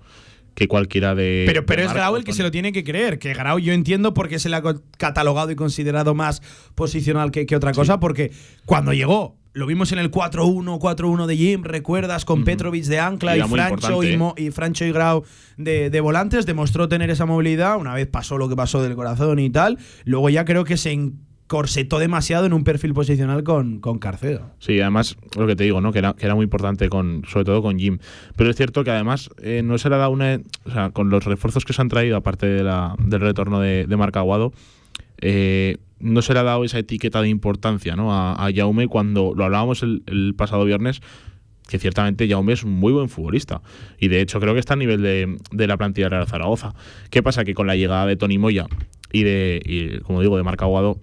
[0.54, 1.44] que cualquiera de.
[1.46, 3.18] Pero, pero de es Grau el que se lo tiene que creer.
[3.18, 4.62] Que Grau yo entiendo por qué se le ha
[4.98, 6.42] catalogado y considerado más
[6.74, 8.32] posicional que, que otra cosa, porque
[8.66, 13.36] cuando llegó, lo vimos en el 4-1, 4-1 de Jim, recuerdas, con Petrovic de ancla
[13.36, 14.16] Y Francho importante, y.
[14.16, 15.24] Mo- y Francho y Grau
[15.56, 17.76] de, de volantes, demostró tener esa movilidad.
[17.78, 20.92] Una vez pasó lo que pasó del corazón y tal, luego ya creo que se
[21.50, 24.52] encorsetó demasiado en un perfil posicional con, con Carcedo.
[24.60, 25.90] Sí, además, lo que te digo, ¿no?
[25.90, 27.98] Que era, que era muy importante, con, sobre todo con Jim.
[28.36, 30.40] Pero es cierto que además eh, no se le ha dado una.
[30.92, 34.52] Con los refuerzos que se han traído, aparte del retorno de, de Marc Aguado,
[35.20, 38.14] eh, no se le ha dado esa etiqueta de importancia ¿no?
[38.14, 41.00] a, a Jaume cuando lo hablábamos el, pasado viernes.
[41.66, 43.60] Que ciertamente Jaume es un muy buen futbolista.
[43.98, 46.76] Y de hecho, creo que está a nivel de, de la plantilla de Real Zaragoza.
[47.10, 47.44] ¿Qué pasa?
[47.44, 48.66] Que con la llegada de Tony Moya
[49.12, 51.00] y de, y, como digo, de Marc Aguado,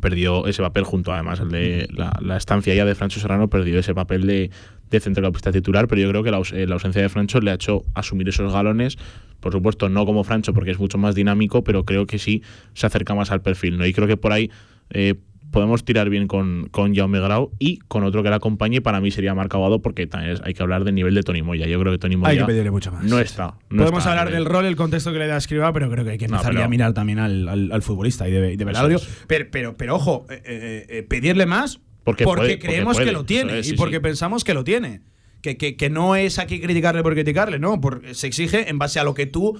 [0.00, 3.94] perdió ese papel junto además el de la, estancia ya de Francho Serrano perdió ese
[3.94, 4.50] papel de,
[4.90, 7.84] de centrocampista titular pero yo creo que eh, la ausencia de Francho le ha hecho
[7.94, 8.98] asumir esos galones
[9.40, 12.42] por supuesto no como Francho porque es mucho más dinámico pero creo que sí
[12.74, 13.86] se acerca más al perfil ¿no?
[13.86, 14.50] y creo que por ahí
[14.90, 15.14] eh,
[15.50, 19.10] podemos tirar bien con, con Jaume Grau y con otro que la acompañe para mí
[19.10, 21.92] sería Marc Aguado porque también hay que hablar del nivel de Tony Moya yo creo
[21.92, 23.04] que Tony Moya Hay que pedirle mucho más.
[23.04, 25.72] no está no Podemos está hablar del rol, el contexto que le da a Escribá,
[25.72, 28.56] pero creo que hay que empezar a mirar también al, al- al futbolista y de,
[28.56, 29.08] de es.
[29.26, 33.12] Pero, pero, pero ojo, eh, eh, eh, pedirle más Porque puede, porque creemos puede, que
[33.12, 34.00] lo tiene y porque sí.
[34.00, 35.00] pensamos que lo tiene.
[35.42, 38.98] Que, que- que no es aquí criticarle por criticarle, no, porque se exige en base
[38.98, 39.58] a lo que tú,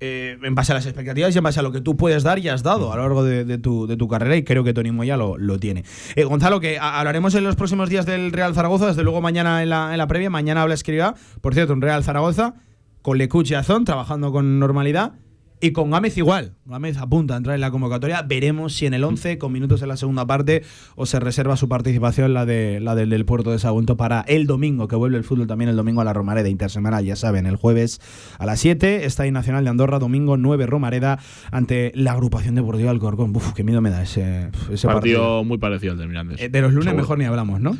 [0.00, 2.38] eh, en base a las expectativas y en base a lo que tú puedes dar
[2.38, 4.74] y has dado a lo largo de, de tu, de tu carrera y creo que
[4.74, 5.84] Tony Moya lo, lo tiene.
[6.14, 9.70] Eh, Gonzalo, que hablaremos en los próximos días del Real Zaragoza, desde luego mañana en
[9.70, 12.54] la, en la previa, mañana habla Escribá, por cierto, un Real Zaragoza
[13.02, 15.14] con Lecuch y Azón trabajando con normalidad.
[15.58, 16.52] Y con Gámez igual.
[16.66, 18.20] Gámez apunta a entrar en la convocatoria.
[18.20, 20.62] Veremos si en el 11, con minutos en la segunda parte,
[20.96, 24.46] o se reserva su participación, la, de, la del, del Puerto de Sagunto, para el
[24.46, 27.56] domingo, que vuelve el fútbol también el domingo a la Romareda Intersemanal, ya saben, el
[27.56, 28.00] jueves
[28.38, 31.18] a las 7, Estadio Nacional de Andorra, domingo 9, Romareda,
[31.50, 33.34] ante la agrupación deportiva Alcorcón.
[33.34, 34.90] Uf, qué miedo me da ese, ese partido.
[35.20, 37.02] partido muy parecido al del Mirandés Eh, de los lunes Seguro.
[37.02, 37.76] mejor ni hablamos, ¿no?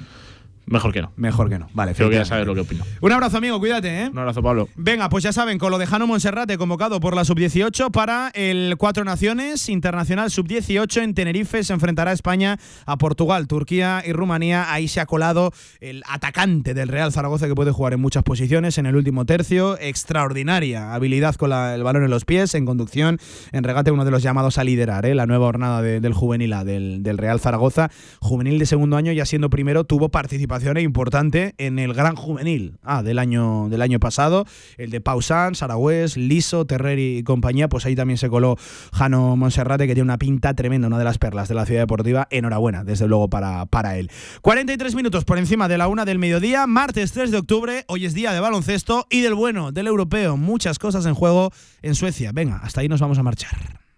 [0.66, 1.68] Mejor que no Mejor que no.
[1.74, 4.08] Vale, creo que ya sabes lo que opino Un abrazo, amigo, cuídate, ¿eh?
[4.12, 7.24] un abrazo Pablo Venga, pues ya saben, con lo de Jano Monserrate convocado por la
[7.24, 11.62] Sub-18 para el Cuatro Naciones Internacional Sub-18 en Tenerife.
[11.62, 14.72] Se enfrentará a España, a Portugal, Turquía y Rumanía.
[14.72, 18.76] Ahí se ha colado el atacante del Real Zaragoza que puede jugar en muchas posiciones
[18.78, 19.78] en el último tercio.
[19.80, 23.18] Extraordinaria habilidad con la- el balón en los pies, en conducción,
[23.52, 25.14] en regate, uno de los llamados a liderar ¿eh?
[25.14, 27.90] la nueva jornada de- del juvenil A del, del Real Zaragoza.
[28.20, 33.02] Juvenil de segundo año, ya siendo primero, tuvo participación importante en el Gran Juvenil ah,
[33.02, 34.44] del, año, del año pasado.
[34.76, 37.68] El de Pausan, Saragüés, Liso, Terreri y compañía.
[37.68, 38.56] Pues ahí también se coló
[38.92, 42.28] Jano Monserrate, que tiene una pinta tremenda, una de las perlas de la ciudad deportiva.
[42.30, 44.10] Enhorabuena, desde luego, para, para él.
[44.42, 47.84] 43 minutos por encima de la una del mediodía, martes 3 de octubre.
[47.88, 50.36] Hoy es día de baloncesto y del bueno, del europeo.
[50.36, 52.32] Muchas cosas en juego en Suecia.
[52.32, 53.85] Venga, hasta ahí nos vamos a marchar.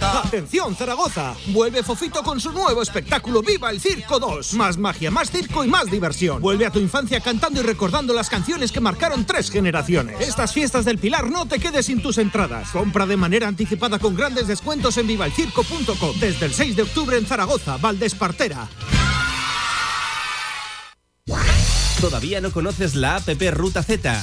[0.00, 4.54] Atención Zaragoza, vuelve Fofito con su nuevo espectáculo Viva el Circo 2.
[4.54, 6.40] Más magia, más circo y más diversión.
[6.40, 10.20] Vuelve a tu infancia cantando y recordando las canciones que marcaron tres generaciones.
[10.20, 12.70] Estas fiestas del Pilar no te quedes sin tus entradas.
[12.70, 16.18] Compra de manera anticipada con grandes descuentos en vivalcirco.com.
[16.18, 18.68] Desde el 6 de octubre en Zaragoza, Valdespartera.
[22.00, 24.22] ¿Todavía no conoces la APP Ruta Z?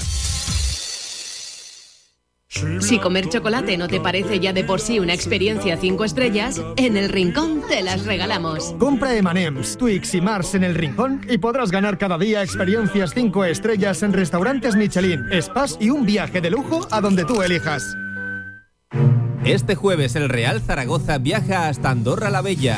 [2.79, 6.97] Si comer chocolate no te parece ya de por sí una experiencia 5 estrellas, en
[6.97, 8.75] el Rincón te las regalamos.
[8.77, 13.45] Compra M&M's, Twix y Mars en el Rincón y podrás ganar cada día experiencias 5
[13.45, 17.95] estrellas en restaurantes Michelin, spas y un viaje de lujo a donde tú elijas.
[19.45, 22.77] Este jueves el Real Zaragoza viaja hasta Andorra la Bella.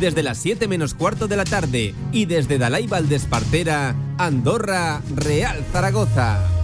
[0.00, 6.55] Desde las 7 menos cuarto de la tarde y desde Dalai Valdespartera, Andorra, Real Zaragoza.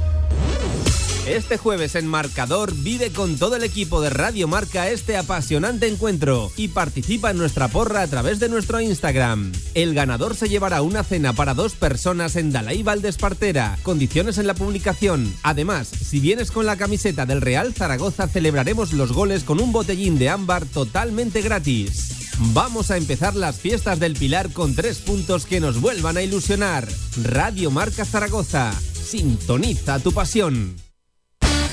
[1.27, 6.51] Este jueves en Marcador vive con todo el equipo de Radio Marca este apasionante encuentro
[6.57, 9.53] y participa en nuestra porra a través de nuestro Instagram.
[9.75, 13.79] El ganador se llevará una cena para dos personas en Dalai Valdespartera.
[13.85, 15.33] Condiciones en la publicación.
[15.45, 20.19] Además, si vienes con la camiseta del Real Zaragoza celebraremos los goles con un botellín
[20.19, 22.33] de ámbar totalmente gratis.
[22.53, 26.89] Vamos a empezar las fiestas del Pilar con tres puntos que nos vuelvan a ilusionar.
[27.23, 28.73] Radio Marca Zaragoza.
[28.73, 30.75] Sintoniza tu pasión.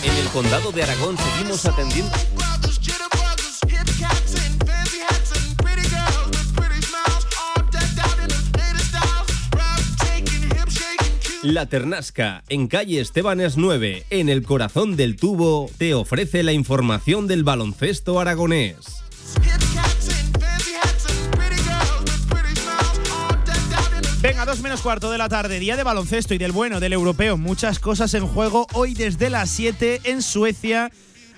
[0.03, 2.11] En el condado de Aragón seguimos atendiendo.
[11.41, 17.27] La Ternasca, en calle Estebanes 9, en el corazón del tubo, te ofrece la información
[17.27, 19.03] del baloncesto aragonés.
[24.21, 27.37] Venga, dos menos cuarto de la tarde, día de baloncesto y del bueno, del europeo.
[27.37, 30.91] Muchas cosas en juego hoy desde las 7 en Suecia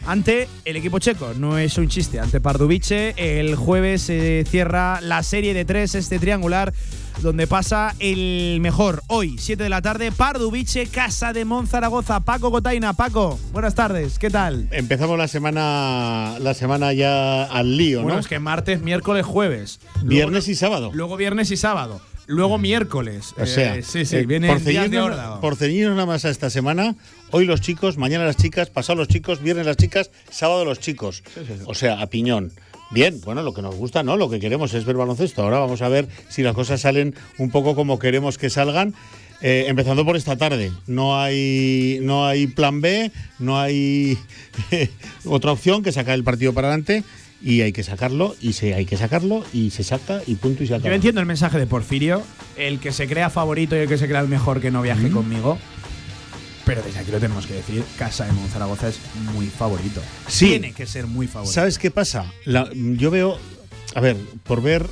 [0.08, 1.34] ante el equipo checo.
[1.38, 3.14] No es un chiste, ante Pardubice.
[3.18, 6.74] El jueves se cierra la serie de tres, este triangular,
[7.22, 9.04] donde pasa el mejor.
[9.08, 12.22] Hoy, 7 de la tarde, Pardubice, Casa de Monzaragoza.
[12.22, 12.94] Paco Cotaina.
[12.94, 14.68] Paco, buenas tardes, ¿qué tal?
[14.72, 18.22] Empezamos la semana, la semana ya al lío, Bueno, ¿no?
[18.22, 19.80] es que martes, miércoles, jueves.
[20.02, 20.90] Viernes y sábado.
[20.96, 22.02] Luego viernes y sábado.
[22.32, 23.34] Luego miércoles.
[23.38, 26.30] O sea, Eh, sí, sí, eh, viene por de ceñirnos- por ceñirnos nada más a
[26.30, 26.96] esta semana,
[27.32, 31.24] hoy los chicos, mañana las chicas, pasado los chicos, viernes las chicas, sábado los chicos.
[31.66, 32.52] O sea, a piñón.
[32.90, 34.18] Bien, bueno, lo que nos gusta, ¿no?
[34.18, 35.44] Lo que queremos es ver baloncesto.
[35.44, 38.94] Ahora vamos a ver si las cosas salen un poco como queremos que salgan.
[39.44, 40.72] Eh, empezando por esta tarde.
[40.86, 44.16] No hay, no hay plan B, no hay
[45.26, 47.04] otra opción que sacar el partido para adelante.
[47.44, 50.68] Y hay que sacarlo, y se, hay que sacarlo, y se saca, y punto, y
[50.68, 50.90] se acaba.
[50.90, 52.22] Yo entiendo el mensaje de Porfirio,
[52.56, 55.10] el que se crea favorito y el que se crea el mejor que no viaje
[55.10, 55.58] conmigo.
[56.66, 59.00] Pero desde aquí lo tenemos que decir, Casa de Monzaragoza es
[59.34, 60.02] muy favorito.
[60.28, 60.50] Sí.
[60.50, 61.54] Tiene que ser muy favorito.
[61.54, 62.32] ¿Sabes qué pasa?
[62.46, 63.40] La- yo veo,
[63.96, 64.86] a ver, por ver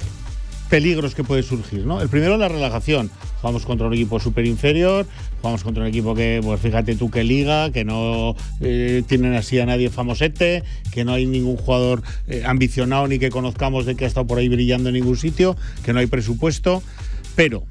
[0.70, 2.02] peligros que puede surgir, ¿no?
[2.02, 3.10] El primero, la relajación.
[3.42, 5.06] Jugamos contra un equipo súper inferior,
[5.42, 9.60] jugamos contra un equipo que, pues fíjate tú qué liga, que no eh, tienen así
[9.60, 14.06] a nadie famosete, que no hay ningún jugador eh, ambicionado ni que conozcamos de que
[14.06, 16.84] ha estado por ahí brillando en ningún sitio, que no hay presupuesto.
[17.36, 17.64] Pero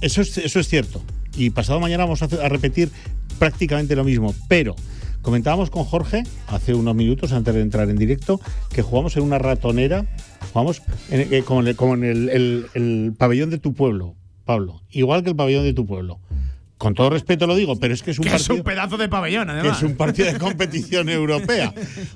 [0.00, 1.02] eso es, cierto.
[1.36, 2.90] Y pasado mañana vamos a repetir
[3.38, 4.34] prácticamente lo mismo.
[4.48, 4.76] Pero
[5.20, 8.40] comentábamos con Jorge hace unos minutos antes de entrar en directo
[8.72, 10.06] que jugamos en una ratonera,
[10.52, 14.14] jugamos en- eh, como en, el, como en el- el- el pabellón de tu pueblo,
[14.44, 14.82] Pablo.
[14.90, 16.18] Igual que el pabellón de tu pueblo.
[16.78, 19.08] Con todo respeto lo digo, pero es que es un que es un pedazo de
[19.08, 19.76] pabellón, que además.
[19.76, 21.72] es un partido de competición europea.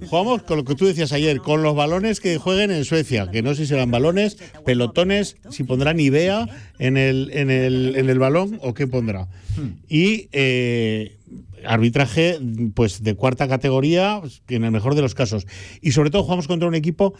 [0.09, 3.43] Jugamos con lo que tú decías ayer, con los balones que jueguen en Suecia, que
[3.43, 6.49] no sé si serán balones, pelotones, si pondrán Ivea
[6.81, 9.29] en el, en el, en el balón o qué pondrá.
[9.89, 11.17] Y eh,
[11.65, 12.39] arbitraje
[12.75, 15.47] pues de cuarta categoría, en el mejor de los casos.
[15.81, 17.15] Y sobre todo jugamos contra un equipo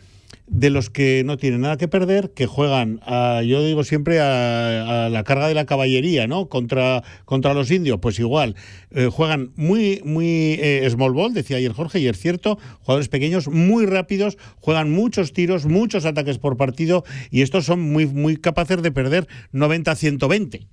[0.47, 3.01] de los que no tienen nada que perder, que juegan,
[3.45, 6.49] yo digo siempre, a, a, la carga de la caballería, ¿no?
[6.49, 8.55] Contra, contra los indios, pues igual.
[8.91, 13.49] Eh, juegan muy, muy eh, small ball, decía ayer Jorge, y es cierto, jugadores pequeños,
[13.49, 18.83] muy rápidos, juegan muchos tiros, muchos ataques por partido, y estos son muy, muy capaces
[18.83, 20.67] de perder 90-120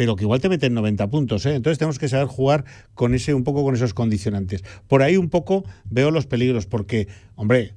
[0.00, 1.44] pero que igual te meten 90 puntos.
[1.44, 1.54] ¿eh?
[1.54, 4.64] Entonces tenemos que saber jugar con ese, un poco con esos condicionantes.
[4.88, 7.74] Por ahí un poco veo los peligros, porque, hombre,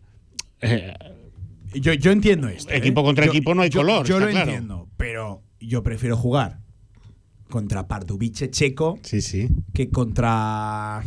[0.61, 0.93] eh,
[1.73, 2.71] yo, yo, entiendo esto.
[2.71, 3.03] Equipo ¿eh?
[3.03, 4.07] contra yo, equipo no hay yo, color.
[4.07, 4.49] Yo lo claro.
[4.49, 6.61] entiendo, pero yo prefiero jugar
[7.49, 9.49] contra Pardubice checo sí, sí.
[9.73, 11.03] que contra.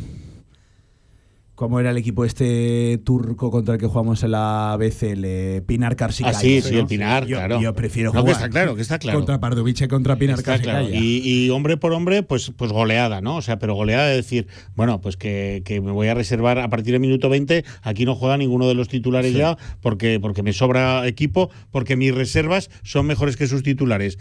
[1.56, 5.64] ¿Cómo era el equipo este turco contra el que jugamos en la BCL?
[5.64, 6.36] Pinar Karsikaya.
[6.36, 7.62] Ah, sí, sí, el Pinar, yo, claro.
[7.62, 8.26] Yo prefiero no, jugar.
[8.26, 9.18] que está claro, que está claro.
[9.18, 10.86] Contra Pardubice, contra Pinar Karsikaya.
[10.86, 10.94] Claro.
[10.94, 13.36] Y, y, hombre por hombre, pues, pues goleada, ¿no?
[13.36, 16.68] O sea, pero goleada de decir, bueno, pues que, que, me voy a reservar a
[16.68, 19.38] partir del minuto 20, aquí no juega ninguno de los titulares sí.
[19.38, 24.18] ya, porque, porque me sobra equipo, porque mis reservas son mejores que sus titulares.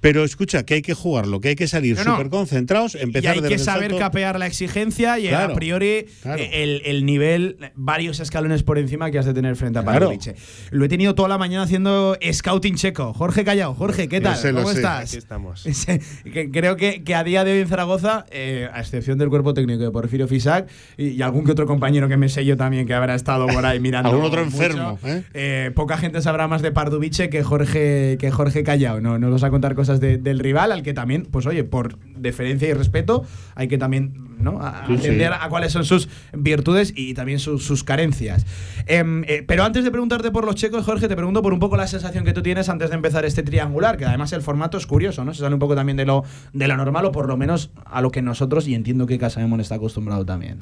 [0.00, 2.10] Pero escucha, que hay que jugarlo, que hay que salir no, no.
[2.12, 3.98] súper concentrados, empezar Y hay que saber salto.
[3.98, 6.42] capear la exigencia y claro, a priori claro.
[6.52, 10.34] el, el, nivel, varios escalones por encima que has de tener frente a Pardubice.
[10.34, 10.48] Claro.
[10.70, 13.12] Lo he tenido toda la mañana haciendo scouting checo.
[13.12, 14.36] Jorge Callao, Jorge, ¿qué tal?
[14.36, 14.76] Sé, ¿Cómo sé.
[14.76, 15.08] estás?
[15.10, 15.66] Aquí estamos.
[16.52, 19.82] Creo que, que, a día de hoy en Zaragoza, eh, a excepción del cuerpo técnico
[19.82, 22.94] de Porfirio Fisac y, y, algún que otro compañero que me sé yo también que
[22.94, 24.10] habrá estado por ahí mirando.
[24.10, 24.98] algún otro mucho, enfermo.
[25.04, 25.22] ¿eh?
[25.34, 29.00] Eh, poca gente sabrá más de Pardubice que Jorge, que Jorge Callao.
[29.00, 31.64] No, no nos va a contar cosas de, del rival al que también, pues oye,
[31.64, 33.24] por deferencia y respeto,
[33.54, 34.60] hay que también ¿no?
[34.60, 35.06] a Sí, sí.
[35.06, 38.46] atender a cuáles son sus virtudes y también sus, sus carencias.
[38.86, 41.76] Em, eh, pero antes de preguntarte por los checos, Jorge, te pregunto por un poco
[41.76, 44.86] la sensación que tú tienes antes de empezar este triangular, que además el formato es
[44.86, 45.34] curioso, ¿no?
[45.34, 48.00] Se sale un poco también de lo, de lo normal o por lo menos a
[48.00, 50.58] lo que nosotros, y entiendo que Casamemón está acostumbrado también.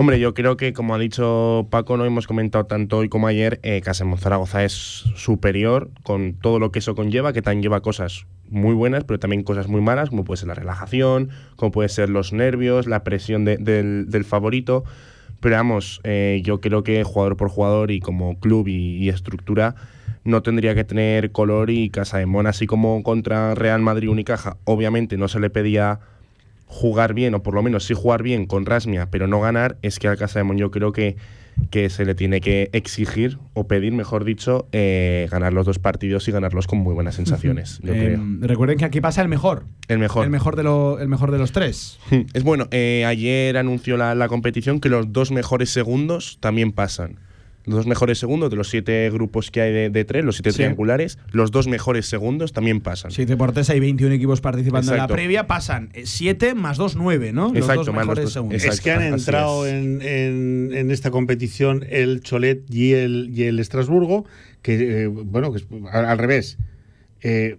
[0.00, 3.58] Hombre, yo creo que, como ha dicho Paco, no hemos comentado tanto hoy como ayer,
[3.64, 4.72] eh, Casemón Zaragoza es
[5.16, 9.42] superior con todo lo que eso conlleva, que también lleva cosas muy buenas, pero también
[9.42, 13.44] cosas muy malas, como puede ser la relajación, como puede ser los nervios, la presión
[13.44, 14.84] de, del, favorito.
[15.40, 19.74] Pero vamos, eh, yo creo que jugador por jugador y como club y, y estructura
[20.22, 25.26] no tendría que tener color y Casamón, así como contra Real Madrid Unicaja, obviamente no
[25.26, 25.98] se le pedía
[26.68, 29.98] jugar bien, o por lo menos sí jugar bien con Rasmia, pero no ganar, es
[29.98, 31.16] que al Casa de yo creo que,
[31.70, 36.28] que se le tiene que exigir, o pedir, mejor dicho, eh, ganar los dos partidos
[36.28, 37.80] y ganarlos con muy buenas sensaciones.
[37.82, 38.20] yo Eh, creo.
[38.40, 39.64] recuerden que aquí pasa el mejor.
[39.88, 40.24] El mejor.
[40.24, 41.98] El mejor de, lo, el mejor de los tres.
[42.34, 47.18] Es bueno, eh, ayer anunció la, la competición que los dos mejores segundos también pasan
[47.68, 50.50] los dos mejores segundos de los siete grupos que hay de, de tres, los siete
[50.52, 50.56] Sí.
[50.56, 53.10] triangulares, los dos mejores segundos también pasan.
[53.10, 55.46] Siete por tres, hay 21 equipos participando en la previa.
[55.46, 57.48] Pasan 7 más 2, 9, ¿no?
[57.48, 58.54] Los Exacto, dos mejores dos- segundos.
[58.56, 58.74] exacto.
[58.74, 59.72] Es que han entrado es.
[59.74, 64.24] en, en- en esta competición el Cholet y el, y el Estrasburgo,
[64.62, 66.58] que, eh, bueno, que es al, al revés.
[67.22, 67.58] Eh,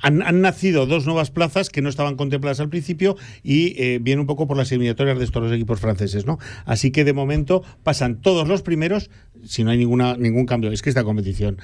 [0.00, 4.20] han, han nacido dos nuevas plazas que no estaban contempladas al principio y eh, viene
[4.20, 6.38] un poco por las eliminatorias de estos dos equipos franceses, ¿no?
[6.66, 9.10] Así que de momento pasan todos los primeros,
[9.48, 10.70] si no hay ninguna ningún cambio.
[10.70, 11.58] Es que esta competición.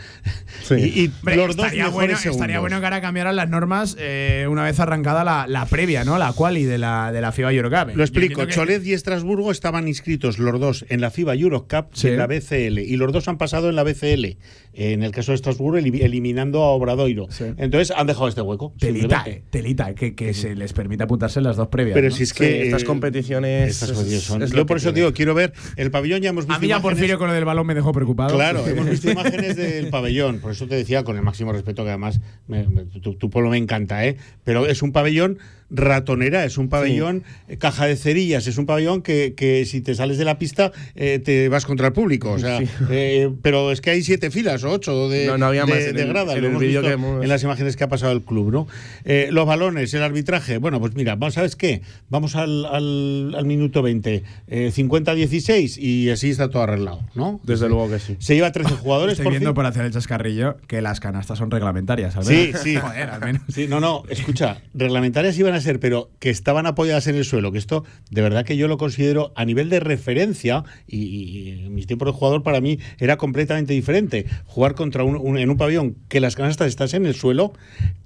[0.62, 0.74] Sí.
[0.84, 2.36] Y, y Hombre, los dos estaría, bueno, segundos.
[2.36, 6.18] estaría bueno que ahora cambiaran las normas eh, una vez arrancada la, la previa, ¿no?
[6.18, 7.96] La quali de la, de la FIBA Eurocup.
[7.96, 8.46] Lo explico.
[8.46, 12.08] que- Cholet y Estrasburgo estaban inscritos los dos en la FIBA Eurocup Sí.
[12.08, 12.78] y en la BCL.
[12.78, 14.36] Y los dos han pasado en la BCL.
[14.76, 17.26] En el caso de Estrasburgo, eli- eliminando a Obradoiro.
[17.30, 17.44] Sí.
[17.56, 18.72] Entonces han dejado este hueco.
[18.78, 21.94] Telita, eh, telita, que, que se les permite apuntarse en las dos previas.
[21.94, 22.14] Pero ¿no?
[22.14, 22.62] si es Sí, que.
[22.64, 23.70] estas competiciones.
[23.70, 25.00] estas competiciones son- es lo Yo por eso tiene.
[25.06, 26.20] digo, quiero ver el pabellón.
[26.22, 26.54] Ya hemos visto.
[26.54, 28.34] A mí ya imágenes- Porfirio con lo del balón me dejó preocupado.
[28.34, 31.90] Claro, hemos visto imágenes del pabellón, por eso te decía con el máximo respeto que
[31.90, 34.16] además me- me- tu, tu pueblo me encanta, ¿eh?
[34.44, 35.38] Pero es un pabellón
[35.70, 39.94] ratonera, es un pabellón eh, caja de cerillas, es un pabellón que, que si te
[39.94, 42.66] sales de la pista eh, te vas contra el público, o sea, Sí.
[42.90, 45.80] eh, pero es que hay siete filas o ocho de, No, no había de- más
[45.84, 47.76] en de el- gradas, en lo el hemos vídeo visto que hemos- en las imágenes
[47.76, 48.66] que ha pasado el club, ¿no?
[49.04, 51.82] Eh, los balones, el arbitraje, bueno, pues mira, ¿sabes qué?
[52.10, 57.40] Vamos al, al- al minuto 20, eh, 50-16 y así está todo arreglado, ¿no?
[57.44, 58.16] Desde luego que sí.
[58.18, 59.54] Se lleva 13 jugadores Estoy por viendo fin.
[59.54, 62.16] por hacer el chascarrillo que las canastas son reglamentarias.
[62.16, 62.76] al Sí, sí.
[62.84, 63.42] Joder, al menos.
[63.52, 67.52] Sí, no, no, escucha, reglamentarias iban a ser, pero que estaban apoyadas en el suelo,
[67.52, 71.74] que esto de verdad que yo lo considero a nivel de referencia, y, y en
[71.74, 74.26] mis tiempos de jugador para mí era completamente diferente.
[74.44, 77.52] Jugar contra un, un- en un pabellón que las canastas están en el suelo,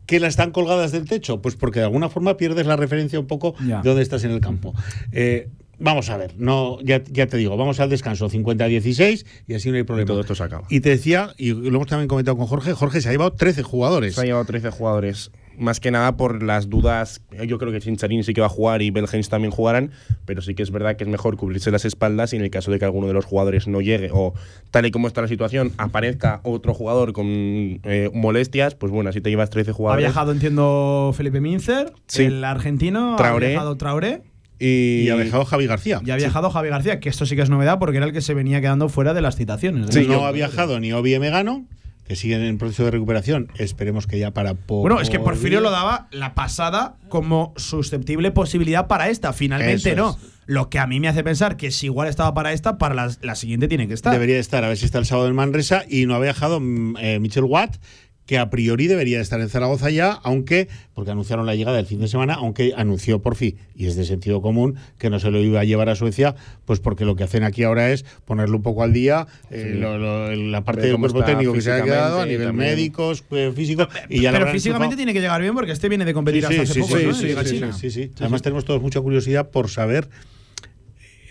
[0.06, 3.26] que las están colgadas del techo, pues porque de alguna forma pierdes la referencia un
[3.26, 3.82] poco Ya.
[3.82, 4.74] de dónde estás en el campo.
[5.12, 5.48] Eh,
[5.80, 9.76] Vamos a ver, no, ya, ya te digo, vamos al descanso 50-16 y así no
[9.76, 10.06] hay problema.
[10.06, 10.66] Y todo esto se acaba.
[10.68, 13.62] Y te decía, y lo hemos también comentado con Jorge, Jorge se ha llevado 13
[13.62, 14.16] jugadores.
[14.16, 15.30] Se han llevado 13 jugadores.
[15.58, 17.20] Más que nada por las dudas.
[17.46, 19.90] Yo creo que Chincharín sí que va a jugar y Belgens también jugarán,
[20.24, 22.70] pero sí que es verdad que es mejor cubrirse las espaldas y en el caso
[22.70, 24.34] de que alguno de los jugadores no llegue o
[24.70, 29.20] tal y como está la situación, aparezca otro jugador con eh, molestias, pues bueno, así
[29.20, 30.04] te llevas 13 Ha jugadores.
[30.04, 32.24] viajado, entiendo, Felipe Mincer, Sí.
[32.24, 33.16] el argentino.
[33.16, 33.46] Traoré.
[33.46, 34.22] Ha viajado Traoré.
[34.60, 36.00] Y, Y ha dejado Javi García.
[36.04, 38.20] Y ha viajado Javi García, que esto sí que es novedad porque era el que
[38.20, 39.86] se venía quedando fuera de las citaciones.
[39.94, 41.64] Sí, no ha viajado ni Obi Megano,
[42.08, 43.52] que siguen en proceso de recuperación.
[43.58, 44.80] Esperemos que ya para poco.
[44.80, 49.34] Bueno, es que Porfirio lo daba la pasada como susceptible posibilidad para esta.
[49.34, 50.10] Finalmente Eso no.
[50.10, 50.16] es.
[50.46, 53.10] Lo que a mí me hace pensar que si igual estaba para esta, para la,
[53.20, 54.14] la siguiente tiene que estar.
[54.14, 55.84] Debería estar, a ver si está el sábado en Manresa.
[55.86, 57.76] Y no ha viajado mm, eh, Michel Watt,
[58.28, 61.98] que a priori debería estar en Zaragoza ya, aunque, porque anunciaron la llegada del fin
[61.98, 65.40] de semana, aunque anunció por fin, y es de sentido común, que no se lo
[65.40, 66.34] iba a llevar a Suecia,
[66.66, 69.78] pues porque lo que hacen aquí ahora es ponerlo un poco al día, eh, Sí.
[69.80, 73.54] lo- lo- la parte del cuerpo técnico que se ha quedado a nivel médicos, pues,
[73.54, 76.60] físico, y ya Pero físicamente tiene que llegar bien porque este viene de competir hasta
[76.62, 76.98] hace poco.
[76.98, 77.14] ¿no?
[77.14, 77.72] sí, China.
[77.72, 78.10] sí, sí.
[78.20, 80.06] Además tenemos todos mucha curiosidad por saber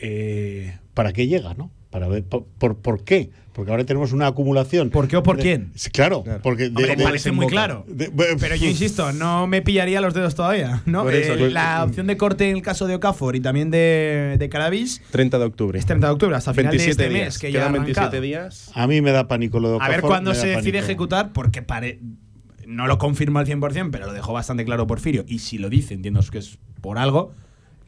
[0.02, 1.72] eh, para qué llega, ¿no?
[1.90, 3.30] Para ver por, por, por qué.
[3.54, 4.92] Porque ahora tenemos una acumulación.
[4.92, 5.72] ¿Por qué o por de- quién?
[5.74, 7.86] Sí, Claro, porque de- Hombre, de- parece muy claro.
[7.88, 10.84] de- Pero yo insisto, no me pillaría los dedos todavía.
[10.86, 11.10] ¿no?
[11.10, 14.36] Eso, Eh, pues- la opción de corte en el caso de Okafor y también de,
[14.38, 15.80] de Caravis 30 de octubre.
[15.80, 17.26] es 30 de octubre, hasta final de 27 este días.
[17.28, 18.22] mes, que ya ha Quedan 27 arrancado.
[18.22, 18.72] días.
[18.76, 20.78] a mí me da pánico lo de A ver Okafor, cuándo se decide pánico.
[20.86, 22.00] ejecutar, porque pare-
[22.68, 25.26] no lo confirma al 100%, pero lo dejó bastante claro Porfirio.
[25.28, 27.34] Y si lo dice, entiendo que es por algo,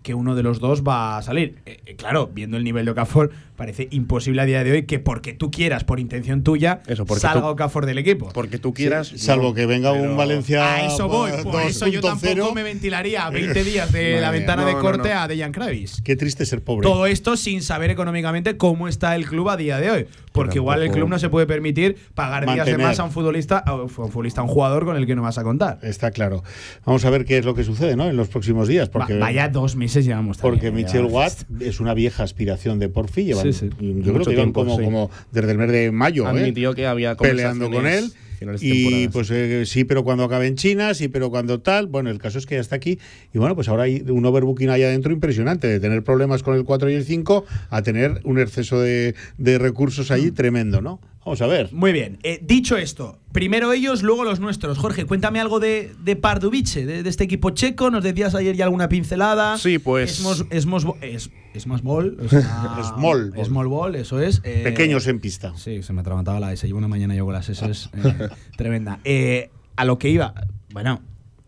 [0.04, 1.56] que uno de los dos va a salir.
[1.66, 5.00] Eh, eh, claro, viendo el nivel de Okafor, parece imposible a día de hoy que
[5.00, 8.30] porque tú quieras, por intención tuya, Eso, salga tú- Okafor del equipo.
[8.34, 9.12] Porque tú quieras.
[9.18, 12.20] Salvo no, que venga un Valencia A eso voy, por eso yo 2.0.
[12.22, 14.40] tampoco me ventilaría 20 días de Madre la mía.
[14.40, 15.20] ventana No, de no, corte no.
[15.20, 16.02] a Dejan Kravis.
[16.04, 16.88] Qué triste ser pobre.
[16.88, 20.08] Todo esto sin saber económicamente cómo está el club a día de hoy.
[20.32, 23.58] Porque igual el club no se puede permitir pagar días de más a un futbolista,
[23.58, 25.80] a un futbolista, a un jugador con el que no vas a contar.
[25.82, 26.44] Está claro.
[26.86, 28.08] Vamos a ver qué es lo que sucede, ¿no?
[28.10, 28.90] En los próximos días.
[28.90, 30.72] Porque, Va- vaya dos meses llevamos también, Porque ya.
[30.72, 33.24] Michel Watt es una vieja aspiración de Porfi.
[33.26, 33.70] Llevan, Sí, sí.
[33.80, 34.84] Yo creo que llevan como, sí.
[34.84, 36.26] como desde el mes de mayo.
[36.26, 36.30] ¿eh?
[36.30, 38.12] Admitió que había peleando con él.
[38.40, 41.88] Finales Y pues eh, sí, pero cuando acabe en China, sí, pero cuando tal.
[41.88, 42.98] Bueno, el caso es que ya está aquí.
[43.34, 45.68] Y bueno, pues ahora hay un overbooking ahí adentro impresionante.
[45.68, 49.58] De tener problemas con el 4 y el 5 a tener un exceso de, de
[49.60, 50.14] recursos Mm.
[50.14, 51.00] ahí tremendo, ¿no?
[51.30, 51.72] Vamos a ver.
[51.72, 52.18] Muy bien.
[52.24, 54.80] Eh, dicho esto, primero ellos, luego los nuestros.
[54.80, 57.92] Jorge, cuéntame algo de, de Pardubice, de, de este equipo checo.
[57.92, 59.56] Nos decías ayer ya alguna pincelada.
[59.60, 60.66] Sí, pues- Es, mos- es,
[61.04, 62.18] es, es más ball.
[62.20, 62.42] o sea,
[62.96, 63.46] Small ball.
[63.46, 64.42] Small ball, eso es.
[64.44, 65.54] eh, Pequeños en pista.
[65.56, 66.66] Sí, se me atragantaba la S.
[66.66, 67.64] Llevo una mañana yo con las S.
[67.64, 69.00] eh, tremenda.
[69.04, 70.34] Eh, a lo que iba.
[70.74, 71.00] Bueno,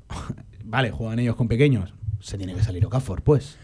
[0.63, 1.91] vale, juegan ellos con pequeños.
[2.19, 3.57] Se tiene que salir Okafor, pues.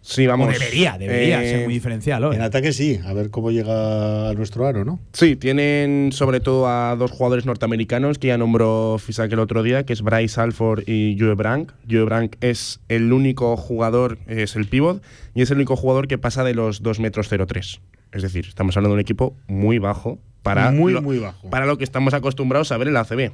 [0.00, 0.48] Sí, vamos.
[0.48, 2.24] o debería, debería eh, ser muy diferencial.
[2.24, 2.36] hoy.
[2.36, 4.98] En ataque sí, a ver cómo llega a nuestro aro, ¿no?
[5.12, 9.84] Sí, tienen sobre todo a dos jugadores norteamericanos que ya nombró Fisak el otro día,
[9.84, 11.72] que es Bryce Alford y Joe Brank.
[11.90, 15.02] Joe Brank es el único jugador, es el pivot,
[15.34, 17.80] y es el único jugador que pasa de los 2 metros 03.
[18.12, 21.50] Es decir, estamos hablando de un equipo muy bajo para, Muy, lo, muy bajo.
[21.50, 23.32] para lo que estamos acostumbrados a ver en la ACB.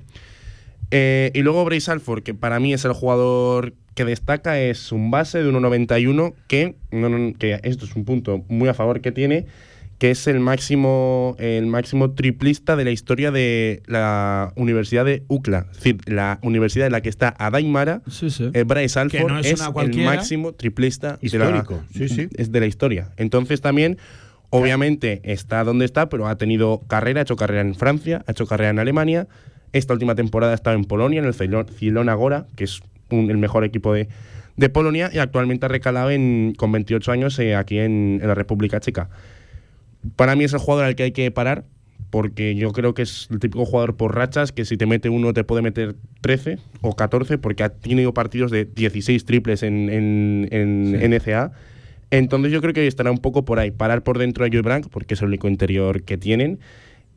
[0.91, 5.11] Eh, y luego Bryce Alford, que para mí es el jugador que destaca, es un
[5.11, 9.13] base de 1.91, que, no, no, que esto es un punto muy a favor que
[9.13, 9.47] tiene,
[9.99, 15.67] que es el máximo, el máximo triplista de la historia de la Universidad de UCLA.
[15.71, 18.51] Es decir, la universidad en la que está Adaimara, Sí, sí.
[18.53, 22.29] eh, Bryce Alford Que no es es, el máximo triplista Histórico, de la, sí, sí.
[22.37, 23.13] es de la historia.
[23.17, 23.97] Entonces también,
[24.51, 28.47] obviamente, está donde está, pero ha tenido carrera, ha hecho carrera en Francia, ha hecho
[28.47, 29.29] carrera en Alemania.
[29.75, 33.37] Esta última temporada ha estado en Polonia, en el Cilón Agora, que es un- el
[33.39, 34.09] mejor equipo de,
[34.57, 38.35] de Polonia, y actualmente ha recalado en, con 28 años eh, aquí en, en la
[38.35, 39.11] República Checa.
[40.17, 41.65] Para mí es el jugador al que hay que parar,
[42.11, 45.33] porque yo creo que es el típico jugador por rachas, que si te mete uno
[45.33, 50.49] te puede meter 13 o 14, porque ha tenido partidos de 16 triples en, en,
[50.53, 51.51] en NCA.
[52.11, 54.87] Entonces yo creo que estará un poco por ahí, parar por dentro a Joe Brank,
[54.91, 56.61] porque es el único interior que tienen,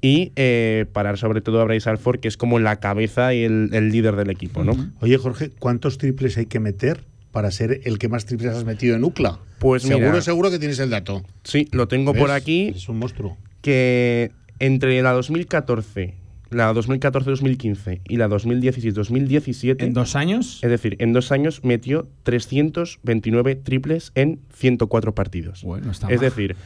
[0.02, 3.70] y eh, parar sobre todo a Bryce Alford, que es como la cabeza y el,
[3.74, 4.92] el líder del equipo, ¿no?
[5.02, 8.96] Oye, Jorge, ¿cuántos triples hay que meter para ser el que más triples has metido
[8.96, 9.40] en UCLA?
[9.60, 11.24] Pues seguro, mira, seguro que tienes el dato.
[11.44, 12.74] Sí, lo tengo por aquí.
[12.76, 13.38] Es un monstruo.
[13.62, 16.14] que entre la 2014,
[16.50, 20.60] la 2014-2015 y la 2016-2017, ¿En dos años?
[20.64, 25.64] es decir, en dos años metió 329 triples en 104 partidos.
[25.64, 26.30] Bueno, está es mal.
[26.30, 26.58] decir, No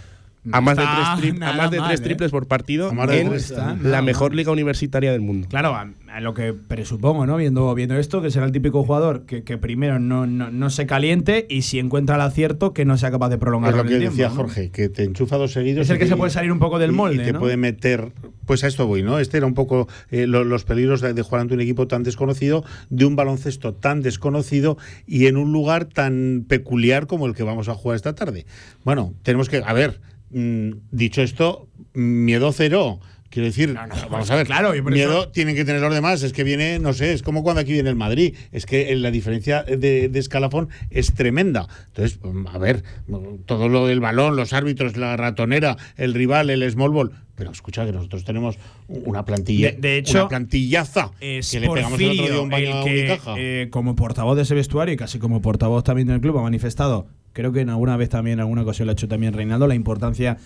[0.51, 2.03] a más de tres, tri- a nada más de mal, tres ¿eh?
[2.03, 5.47] triples por partido en está la mejor liga universitaria del mundo.
[5.49, 7.37] Claro, a, a lo que presupongo, ¿no?
[7.37, 10.85] Viendo, viendo esto, que será el típico jugador que, que primero no, no, no se
[10.87, 13.87] caliente y si encuentra el acierto, que no sea capaz de Es prolongar lo el
[13.87, 14.11] que tiempo.
[14.11, 14.35] decía ¿no?
[14.35, 15.83] Jorge, que te enchufa dos seguidos.
[15.83, 17.39] Es el que se puede salir un poco del y- molde, Y te ¿no?
[17.39, 18.11] puede meter
[18.47, 19.19] pues a esto voy, ¿no?
[19.19, 22.03] Este era un poco eh, lo- los peligros de, de jugar ante un equipo tan
[22.03, 27.43] desconocido, de un baloncesto tan desconocido y en un lugar tan peculiar como el que
[27.43, 28.45] vamos a jugar esta tarde.
[28.83, 30.01] Bueno, tenemos que, a ver,
[30.33, 32.99] dicho esto, miedo cero.
[33.29, 33.73] Quiero decir,
[34.09, 36.21] vamos a ver, claro, miedo eso- tienen que tener los demás.
[36.21, 38.35] Es que viene, no sé, es como cuando aquí viene el Madrid.
[38.51, 41.65] Es que la diferencia de, de escalafón es tremenda.
[41.87, 46.49] Entonces, mm, a ver, mm, todo lo del balón, los árbitros, la ratonera, el rival,
[46.49, 47.11] el small ball.
[47.35, 48.57] Pero escucha que nosotros tenemos
[48.89, 52.49] una plantilla, De- de hecho, una plantillaza Es que le pegamos el otro día un
[52.49, 53.35] baño el a que, Unicaja.
[53.37, 57.07] eh, como portavoz de ese vestuario y casi como portavoz también del club, ha manifestado,
[57.33, 59.75] creo que en alguna vez también, en alguna ocasión lo ha hecho también Reinaldo, la
[59.75, 60.37] importancia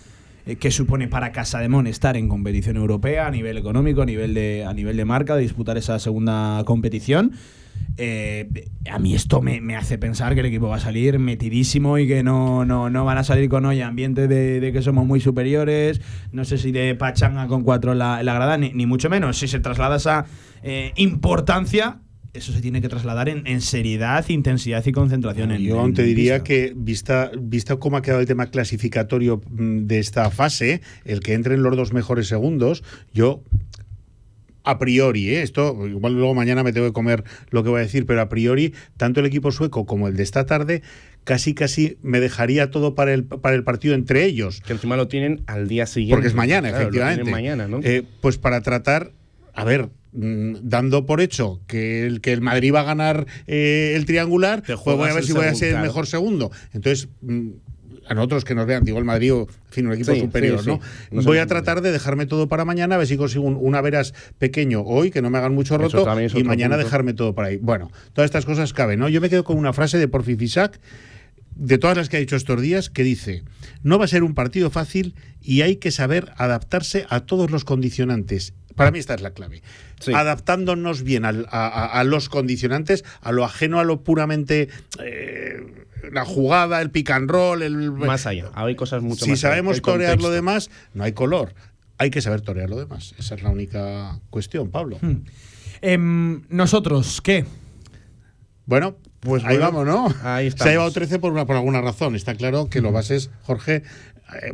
[0.46, 4.06] eh, que supone para Casa de Mon estar en competición europea a nivel económico, a
[4.06, 7.32] nivel de, a nivel de marca, de disputar esa segunda competición.
[7.98, 8.48] Eh,
[8.90, 12.22] a mí esto me, hace pensar que el equipo va a salir metidísimo y que
[12.22, 16.00] no, no, no van a salir con hoy ambiente de, que somos muy superiores.
[16.30, 19.38] No sé si de pachanga con cuatro la, la grada, ni, mucho menos.
[19.38, 20.26] Si se traslada esa
[20.62, 21.98] eh, importancia,
[22.36, 25.50] eso se tiene que trasladar en, en seriedad, intensidad y concentración.
[25.52, 29.86] en, Yo en te diría que, vista, vista cómo ha quedado el tema clasificatorio mm,
[29.86, 32.82] de esta fase, el que entren los dos mejores segundos,
[33.12, 33.42] yo
[34.64, 35.42] a priori, ¿eh?
[35.42, 38.28] esto igual luego mañana me tengo que comer lo que voy a decir, pero a
[38.28, 40.82] priori, tanto el equipo sueco como el de esta tarde,
[41.22, 44.60] casi casi me dejaría todo para el, para el partido entre ellos.
[44.66, 46.16] Que encima lo tienen al día siguiente.
[46.16, 47.30] Porque es mañana, Claro, lo tienen efectivamente.
[47.30, 47.80] mañana, ¿no?
[47.84, 49.12] Eh, pues para tratar,
[49.54, 54.06] a ver, dando por hecho que el, que el Madrid va a ganar eh, el
[54.06, 56.50] triangular, pues voy a ver si voy a ser el mejor segundo.
[56.72, 57.48] Entonces, mm,
[58.08, 60.62] a nosotros que nos vean, digo el Madrid, o, en fin, un equipo Sí, superior,
[60.62, 60.70] sí.
[61.10, 61.22] ¿no?
[61.22, 64.14] Voy a tratar de dejarme todo para mañana, a ver si consigo un, una veras
[64.38, 66.84] pequeño hoy, que no me hagan mucho roto, y mañana punto.
[66.84, 67.56] dejarme todo por ahí.
[67.56, 69.08] Bueno, todas estas cosas caben, ¿no?
[69.08, 70.78] Yo me quedo con una frase de Porfi Fisac,
[71.56, 73.42] de todas las que ha dicho estos días, que dice,
[73.82, 77.64] no va a ser un partido fácil y hay que saber adaptarse a todos los
[77.64, 78.54] condicionantes.
[78.76, 79.62] Para mí esta es la clave.
[80.14, 84.68] Adaptándonos bien al- a, a- a los condicionantes, a lo ajeno a lo puramente
[85.02, 88.50] eh, la jugada, el pick and roll, el Más allá.
[88.54, 89.54] Hay cosas mucho si más allá.
[89.54, 91.54] sabemos torear lo demás, no hay color.
[91.98, 93.14] Hay que saber torear lo demás.
[93.18, 94.98] Esa es la única cuestión, Pablo.
[95.00, 95.24] Hmm.
[95.80, 97.44] Em, Nosotros, ¿qué?
[98.66, 100.14] Bueno, pues ahí bueno, vamos, ¿no?
[100.28, 102.14] ahí Se ha llevado 13 por, una- por alguna razón.
[102.16, 103.82] Está claro que lo bases, Jorge,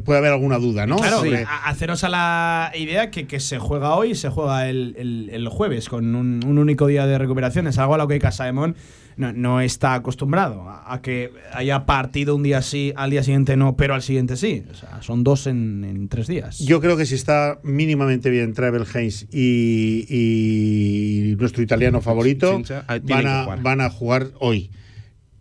[0.04, 0.96] puede haber alguna duda, ¿no?
[0.96, 4.68] Claro, Sobre- a- haceros a la idea que, que se juega hoy y se juega
[4.68, 7.66] el, el- el jueves con un, un único día de recuperación.
[7.66, 8.76] Es algo a lo que Casaemón
[9.16, 10.68] no, no está acostumbrado.
[10.68, 14.36] A, a que haya partido un día sí, al día siguiente no, pero al siguiente
[14.36, 14.62] sí.
[14.70, 16.58] O sea, son dos en, en tres días.
[16.58, 22.84] Yo creo que si está mínimamente bien Travel Haynes y, y nuestro italiano favorito, Chincha,
[23.04, 24.70] van a, van a jugar hoy.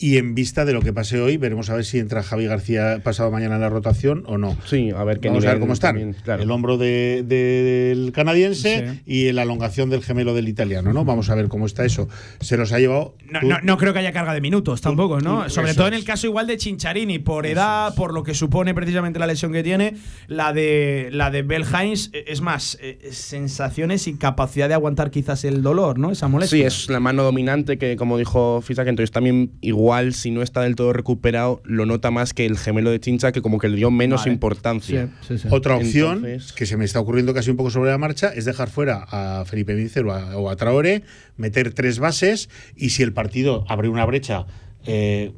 [0.01, 3.01] Y en vista de lo que pase hoy, veremos a ver si entra Javi García
[3.03, 4.57] pasado mañana en la rotación o no.
[4.65, 5.91] Sí, a ver qué Vamos a ver nivel cómo están.
[5.95, 6.41] también, claro.
[6.41, 9.01] El hombro de- de- del canadiense Sí.
[9.05, 11.05] y la elongación del gemelo del italiano, ¿no?
[11.05, 12.09] Vamos a ver cómo está eso.
[12.39, 13.15] Se los ha llevado.
[13.29, 15.47] No, no- no creo que haya carga de minutos tampoco, ¿no?
[15.51, 18.73] Sobre eso todo en el caso igual de Chincharini, por edad, por lo que supone
[18.73, 19.93] precisamente la lesión que tiene,
[20.27, 25.11] la de la de Bell Hines, eh, es más, eh, sensaciones y capacidad de aguantar
[25.11, 26.09] quizás el dolor, ¿no?
[26.11, 26.57] Esa molestia.
[26.57, 30.61] Sí, es la mano dominante que, como dijo Fisak, entonces también igual si no está
[30.61, 33.77] del todo recuperado, lo nota más que el gemelo de Chincha, que como que le
[33.77, 34.33] dio menos Vale.
[34.33, 35.09] importancia.
[35.21, 35.47] Sí, sí, sí.
[35.51, 38.45] Otra opción Entonces- que se me está ocurriendo casi un poco sobre la marcha es
[38.45, 41.03] dejar fuera a Felipe Vincer o a, o a Traoré,
[41.37, 44.45] meter tres bases y si el partido abre una brecha,
[44.85, 45.31] eh,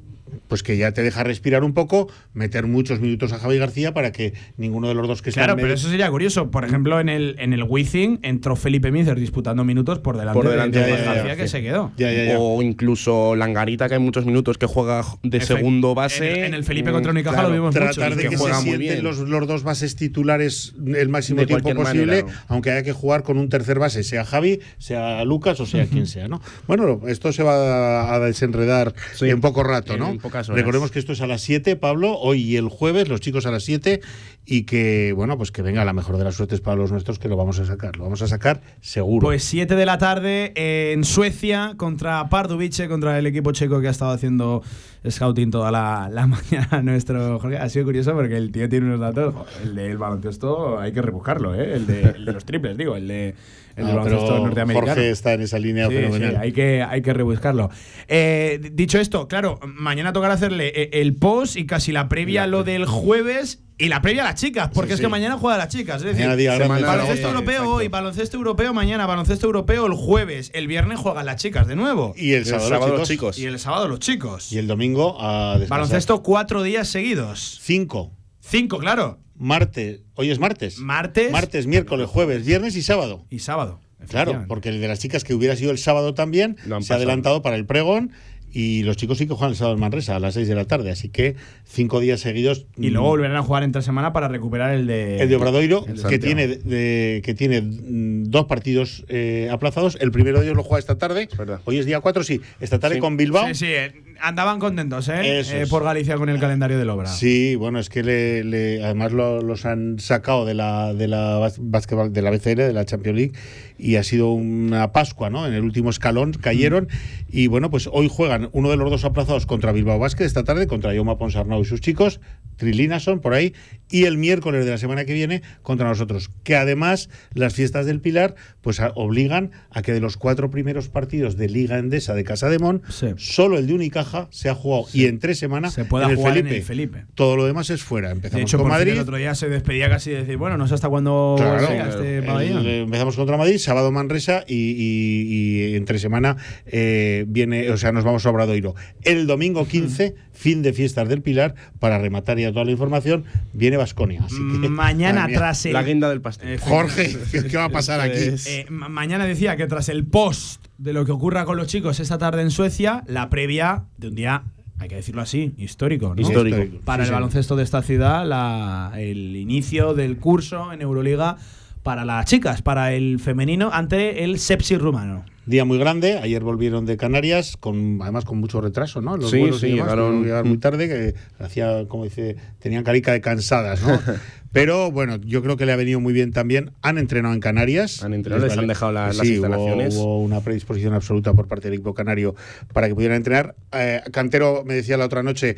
[0.48, 4.12] pues que ya te deja respirar un poco, meter muchos minutos a Javi García para
[4.12, 6.52] que ninguno de los dos que están Claro, en pero medio- eso sería curioso.
[6.52, 10.50] Por ejemplo, en el, en el Wizzing entró Felipe Mincer disputando minutos por delante, Por
[10.50, 11.50] delante de, García, que sí.
[11.50, 11.92] se quedó.
[11.98, 12.40] Ya, ya, ya.
[12.40, 16.32] O incluso Langarita, que hay muchos minutos que juega de segundo base.
[16.32, 18.38] en el- en el Felipe Mm, contra Unicaja lo vimos tratar mucho, de que, que
[18.38, 22.44] se juega sienten los, los dos bases titulares el máximo De tiempo posible, manera.
[22.48, 26.08] aunque haya que jugar con un tercer base, sea Javi, sea Lucas o sea quien
[26.08, 26.42] sea, ¿no?
[26.68, 30.18] Bueno, esto se va a desenredar Sí, en poco rato, en ¿no?
[30.24, 30.60] Pocas horas.
[30.60, 33.52] Recordemos que esto es a las 7, Pablo, hoy y el jueves, los chicos a
[33.52, 34.02] las 7,
[34.46, 37.28] y que, bueno, pues que venga la mejor de las suertes para los nuestros, que
[37.28, 39.28] lo vamos a sacar, lo vamos a sacar seguro.
[39.28, 43.92] Pues 7 de la tarde en Suecia contra Pardubice, contra el equipo checo que ha
[43.92, 44.64] estado haciendo
[45.08, 47.58] scouting toda la, la mañana nuestro Jorge.
[47.58, 49.36] Ha sido curioso porque el tío tiene unos datos.
[49.62, 51.76] El del baloncesto hay que rebuscarlo, ¿eh?
[51.76, 53.36] El de, el de los triples, digo, el de
[53.76, 54.88] el Ah, baloncesto norteamericano.
[54.94, 56.32] Jorge está en esa línea Sí, fenomenal.
[56.32, 57.70] sí, hay que, hay que rebuscarlo.
[58.08, 62.48] Eh, dicho esto, claro, mañana tocará hacerle eh, el post y casi la previa a
[62.48, 65.12] lo del jueves y la previa a las chicas, porque Sí, es que sí.
[65.12, 65.98] mañana juegan las chicas.
[66.04, 66.48] Es decir, grande
[66.84, 71.66] baloncesto europeo hoy, baloncesto europeo mañana, baloncesto europeo el jueves, el viernes juegan las chicas
[71.68, 72.14] de nuevo.
[72.16, 73.40] Y el El sábado, sábado los chicos.
[73.40, 74.52] Y el sábado los chicos.
[74.52, 75.70] Y el domingo a descansar.
[75.70, 77.60] baloncesto cuatro días seguidos.
[77.64, 78.12] Cinco.
[78.42, 79.20] Cinco, claro.
[79.36, 80.02] Martes.
[80.16, 80.78] Hoy es martes.
[80.80, 81.32] Martes.
[81.32, 83.26] Martes, miércoles, jueves, viernes y sábado.
[83.30, 83.80] Y sábado.
[84.10, 87.42] Claro, porque el de las chicas que hubiera sido el sábado también se ha adelantado
[87.42, 88.12] para el pregón
[88.54, 90.66] y los chicos sí que juegan el sábado en Manresa a las 6 de la
[90.66, 90.92] tarde.
[90.92, 91.36] Así que
[91.66, 92.68] cinco días seguidos.
[92.78, 95.20] Y luego volverán a jugar entre semana para recuperar el de.
[95.22, 99.98] El de Obradoiro, el que tiene, de- que tiene mm, dos partidos eh, aplazados.
[100.00, 101.28] El primero de ellos lo juega esta tarde.
[101.66, 102.40] Hoy es día 4, sí.
[102.62, 103.02] Esta tarde Sí.
[103.02, 103.48] con Bilbao.
[103.48, 103.92] Sí, sí, eh,
[104.22, 105.40] andaban contentos, ¿eh?
[105.42, 107.08] Eh, por Galicia con el calendario del Obra.
[107.08, 111.50] Sí, bueno, es que le, le- además lo- los han sacado de la de la
[111.50, 113.34] de la BCL, de la Champions League,
[113.78, 115.46] y ha sido una Pascua, ¿no?
[115.48, 116.88] En el último escalón cayeron
[117.30, 120.68] y bueno, pues hoy juegan uno de los dos aplazados contra Bilbao Basket esta tarde,
[120.68, 122.20] contra Jaume Ponsarnau y sus chicos,
[122.58, 123.54] Trilinason por ahí,
[123.90, 126.30] y el miércoles de la semana que viene contra nosotros.
[126.44, 130.90] Que además las fiestas del Pilar pues a- obligan a que de los cuatro primeros
[130.90, 132.82] partidos de Liga Endesa de Casa de Mon,
[133.18, 136.50] solo el de Unicaja se ha jugado y en tres semanas Se el jugar Felipe.
[136.50, 137.06] en el Felipe.
[137.16, 138.10] Todo lo demás es fuera.
[138.10, 138.94] De Empezamos hecho, con Madrid.
[138.94, 142.20] el otro día se despedía casi de decir, bueno, no sé hasta cuándo Claro, este
[142.20, 147.92] el- empezamos contra Madrid, sábado Manresa y, y- y entre semana eh, viene, o sea,
[147.92, 148.76] nos vamos a Obradoiro.
[149.04, 153.78] El domingo 15, fin de fiestas del Pilar, para rematar ya toda la información, viene
[153.78, 154.26] Vasconia.
[154.70, 155.38] Mañana Madre mía.
[155.40, 155.74] tras el.
[155.74, 156.60] La guinda del pastel.
[156.60, 157.16] Jorge,
[157.50, 158.20] ¿qué, va a pasar aquí?
[158.48, 162.00] Eh, ma- mañana decía que tras el post de lo que ocurra con los chicos
[162.00, 164.44] esta tarde en Suecia, la previa de un día,
[164.80, 166.22] hay que decirlo así, histórico, ¿no?
[166.22, 166.58] Histórico.
[166.84, 167.14] Para Sí, el sí.
[167.14, 171.38] baloncesto de esta ciudad, la- el inicio del curso en Euroliga
[171.84, 175.26] para las chicas, para el femenino, ante el Sepsi rumano.
[175.46, 179.18] Día muy grande, ayer volvieron de Canarias, con además con mucho retraso, ¿no?
[179.18, 182.86] Los Sí, vuelos y sí, demás, llegaron- llegar muy tarde, que hacía, como dice, tenían
[182.86, 184.00] carica de cansadas, ¿no?
[184.54, 186.72] Pero bueno, yo creo que le ha venido muy bien también.
[186.82, 188.04] Han entrenado en Canarias.
[188.04, 189.96] Han entrenado, les han dejado la- las hubo- instalaciones.
[189.96, 192.36] Hubo, una predisposición absoluta por parte del equipo canario
[192.72, 193.56] para que pudieran entrenar.
[193.74, 195.58] Eh, Cantero me decía la otra noche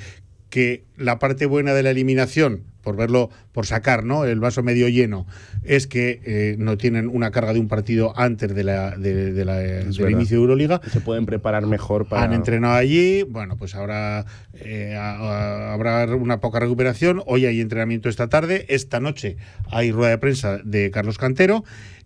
[0.49, 4.25] que la parte buena de la eliminación, por verlo, por sacar ¿no?
[4.25, 5.25] el vaso medio lleno,
[5.63, 9.43] es que eh, no tienen una carga de un partido antes de la, de- de
[9.45, 10.09] la- del verdad.
[10.09, 10.79] inicio de Euroliga.
[10.91, 12.23] Se pueden preparar mejor para.
[12.23, 17.23] Han entrenado allí, bueno, pues ahora eh, a- a- habrá una poca recuperación.
[17.25, 19.37] Hoy hay entrenamiento esta tarde, esta noche
[19.71, 21.63] hay rueda de prensa de Carlos Cantero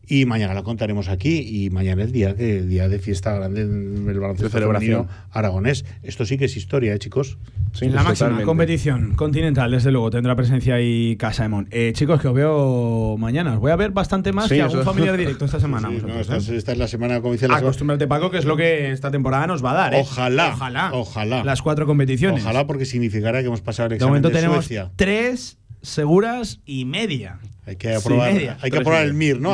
[0.09, 4.07] y mañana la contaremos aquí y mañana es día que día de fiesta grande en
[4.09, 5.05] el baloncesto De celebración.
[5.05, 5.85] femenino aragonés.
[6.03, 7.37] Esto sí que es historia, ¿eh, chicos.
[7.73, 8.45] Sí, la máxima totalmente.
[8.45, 11.67] competición continental, desde luego, tendrá presencia ahí Casa de Mon.
[11.69, 13.53] Eh, chicos, que os veo mañana.
[13.53, 15.89] Os voy a ver bastante más Sí, que algún familiar directo esta semana.
[15.89, 16.57] Sí, no, vosotros, esta, ¿eh?
[16.57, 17.57] esta es la semana, como dice la.
[17.57, 19.93] Acostúmbrate, Paco, que es lo que esta temporada nos va a dar.
[19.93, 19.99] ¿eh?
[20.01, 20.89] Ojalá, Ojalá.
[20.93, 21.43] ojalá.
[21.43, 22.41] Las cuatro competiciones.
[22.43, 24.91] Ojalá porque significará que hemos pasado el De examen momento de tenemos Suecia.
[24.95, 27.39] tres seguras y media.
[27.69, 28.57] Hay que aprobar, media.
[28.61, 29.51] hay que aprobar el MIR, ¿no?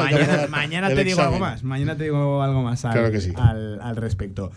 [0.49, 1.63] Mañana, te digo algo más.
[1.63, 3.31] Mañana te digo algo más al, Claro que sí.
[3.35, 4.51] al, al respecto.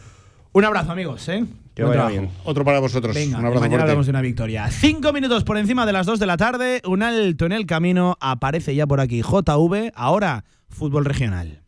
[0.52, 1.28] Un abrazo, amigos.
[1.28, 1.44] ¿eh?
[1.74, 2.30] Que vaya bien.
[2.44, 3.14] Otro para vosotros.
[3.14, 4.68] Venga, Un abrazo mañana hablamos de una victoria.
[4.70, 6.80] Cinco minutos por encima de las dos de la tarde.
[6.84, 8.16] Un alto en el camino.
[8.20, 9.92] Aparece ya por aquí JV.
[9.94, 11.62] Ahora, fútbol regional.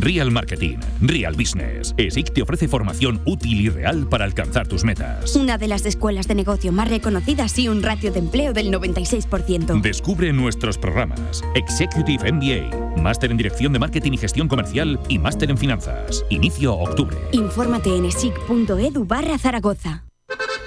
[0.00, 1.94] Real Marketing, Real Business.
[1.96, 5.34] ESIC te ofrece formación útil y real para alcanzar tus metas.
[5.36, 9.80] Una de las escuelas de negocio más reconocidas y un ratio de empleo del 96%.
[9.80, 11.42] Descubre nuestros programas.
[11.54, 16.24] Executive MBA, Máster en Dirección de Marketing y Gestión Comercial y Máster en Finanzas.
[16.30, 17.16] Inicio octubre.
[17.32, 20.07] Infórmate en esic.edu barra Zaragoza.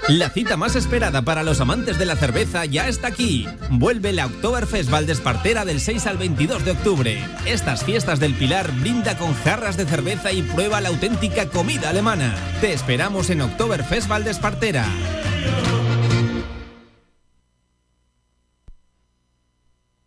[0.08, 3.46] La cita más esperada para los amantes de la cerveza ya está aquí.
[3.70, 7.24] Vuelve la Oktoberfest Valdespartera del 6 al 22 de octubre.
[7.46, 12.34] Estas fiestas del Pilar brinda con jarras de cerveza y prueba la auténtica comida alemana.
[12.60, 14.86] Te esperamos en Oktoberfest Valdespartera.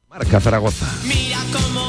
[0.10, 0.88] Marca Zaragoza.
[1.06, 1.85] Mira cómo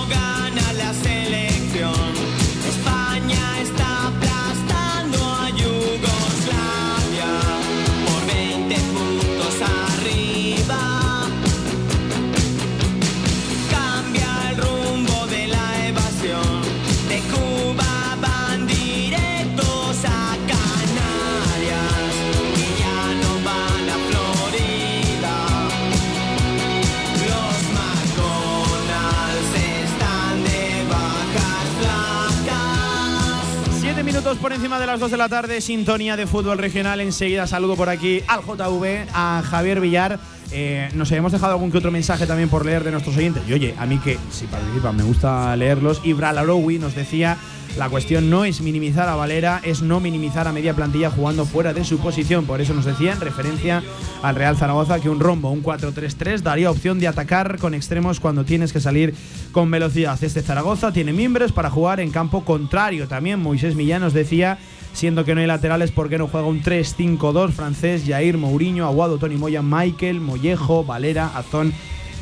[35.07, 37.01] 2 de la tarde, sintonía de fútbol regional.
[37.01, 40.19] Enseguida saludo por aquí al JV, a Javier Villar.
[40.51, 43.45] Eh, nos habíamos dejado algún que otro mensaje también por leer de nuestros oyentes.
[43.47, 46.01] Y oye, a mí que si participan me gusta leerlos.
[46.03, 47.37] Ibra Laroui nos decía
[47.77, 51.73] La cuestión no es minimizar a Valera, es no minimizar a media plantilla jugando fuera
[51.73, 52.45] de su posición.
[52.45, 53.85] Por eso nos decía en referencia
[54.23, 58.45] al Real Zaragoza que un rombo, un 4-3-3, daría opción de atacar con extremos cuando
[58.45, 59.15] tienes que salir
[59.53, 60.19] con velocidad.
[60.21, 63.07] Este Zaragoza tiene miembros para jugar en campo contrario.
[63.07, 64.59] También Moisés Millán nos decía
[64.97, 68.05] siendo que no hay laterales, ¿por qué no juega un 3-5-2 francés?
[68.07, 71.75] Jair, Mourinho, Aguado, Tony Moya, Michael, Mollejo, Valera, Azón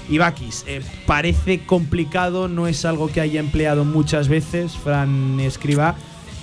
[0.09, 0.65] y Bakis.
[0.67, 5.95] Eh, parece complicado, no es algo que haya empleado muchas veces Fran Escriba.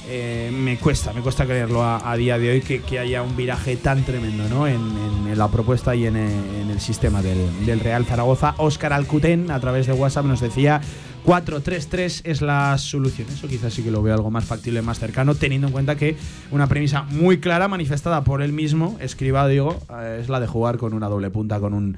[0.07, 3.75] Eh, me cuesta, me cuesta creerlo a, día de hoy que, que haya un viraje
[3.75, 4.67] tan tremendo ¿no?
[4.67, 8.55] en, la propuesta y en, eh, en el sistema del, del Real Zaragoza.
[8.57, 10.82] Óscar Alcuten, a través de WhatsApp, nos decía
[11.26, 13.28] 4-3-3 es la solución.
[13.30, 16.17] Eso quizás sí que lo veo algo más factible, más cercano, teniendo en cuenta que
[16.51, 20.78] una premisa muy clara, manifestada por él mismo, escriba, digo, eh, es la de jugar
[20.78, 21.97] con una doble punta, con un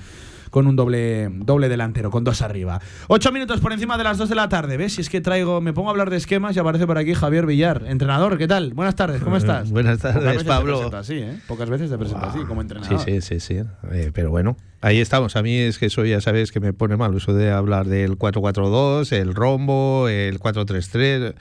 [0.54, 2.80] con un doble, doble delantero, con dos arriba.
[3.08, 4.78] Ocho minutos por encima de las dos de la tarde.
[4.78, 4.93] ¿Ves?
[4.93, 7.47] Si es que traigo, me pongo a hablar de esquemas y aparece por aquí Javier
[7.47, 8.38] Villar, entrenador.
[8.38, 8.72] ¿Qué tal?
[8.76, 9.72] Buenas tardes, ¿cómo estás?
[9.72, 10.74] Buenas Pocas tardes, veces te Pablo.
[10.76, 11.39] presento así, ¿eh?
[11.47, 12.99] Pocas veces te presento así, como Sí, entrenador.
[13.04, 13.56] sí, sí, sí.
[13.91, 15.36] Eh, pero bueno, ahí estamos.
[15.36, 18.20] A mí es que eso ya sabes que me pone mal, eso de hablar del
[18.20, 21.34] 4-4-2, el rombo, el 4-3-3,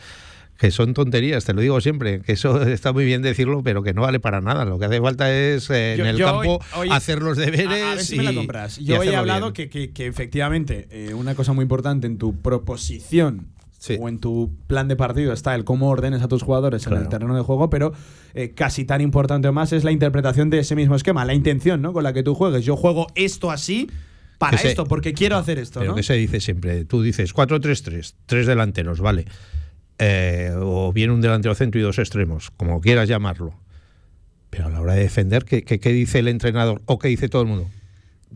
[0.59, 3.93] que son tonterías, te lo digo siempre, que eso está muy bien decirlo, pero que
[3.95, 4.65] no vale para nada.
[4.65, 7.67] Lo que hace falta es eh, Yo- en el campo hoy- hoy- hacer los deberes
[7.67, 8.33] A, a ver si y, me la
[8.79, 12.37] Yo hoy he hablado que, que- que efectivamente eh, una cosa muy importante en tu
[12.41, 13.49] proposición
[13.99, 16.99] o en tu plan de partido está el cómo ordenes a tus jugadores en el
[17.01, 17.11] Claro.
[17.11, 17.93] terreno de juego, pero
[18.33, 21.83] eh, casi tan importante o más es la interpretación de ese mismo esquema, la intención
[21.83, 21.93] ¿no?
[21.93, 22.65] con la que tú juegues.
[22.65, 23.91] Yo juego esto así
[24.39, 25.81] para Que se- esto, porque quiero hacer esto.
[25.81, 25.97] Pero ¿no?
[25.97, 29.25] que se dice siempre, tú dices 4-3-3, tres delanteros, vale.
[30.05, 33.55] Eh, o bien un delantero centro y dos extremos, como quieras llamarlo.
[34.51, 37.29] Pero a la hora de defender, ¿qué, qué, qué dice el entrenador o qué dice
[37.29, 37.69] todo el mundo?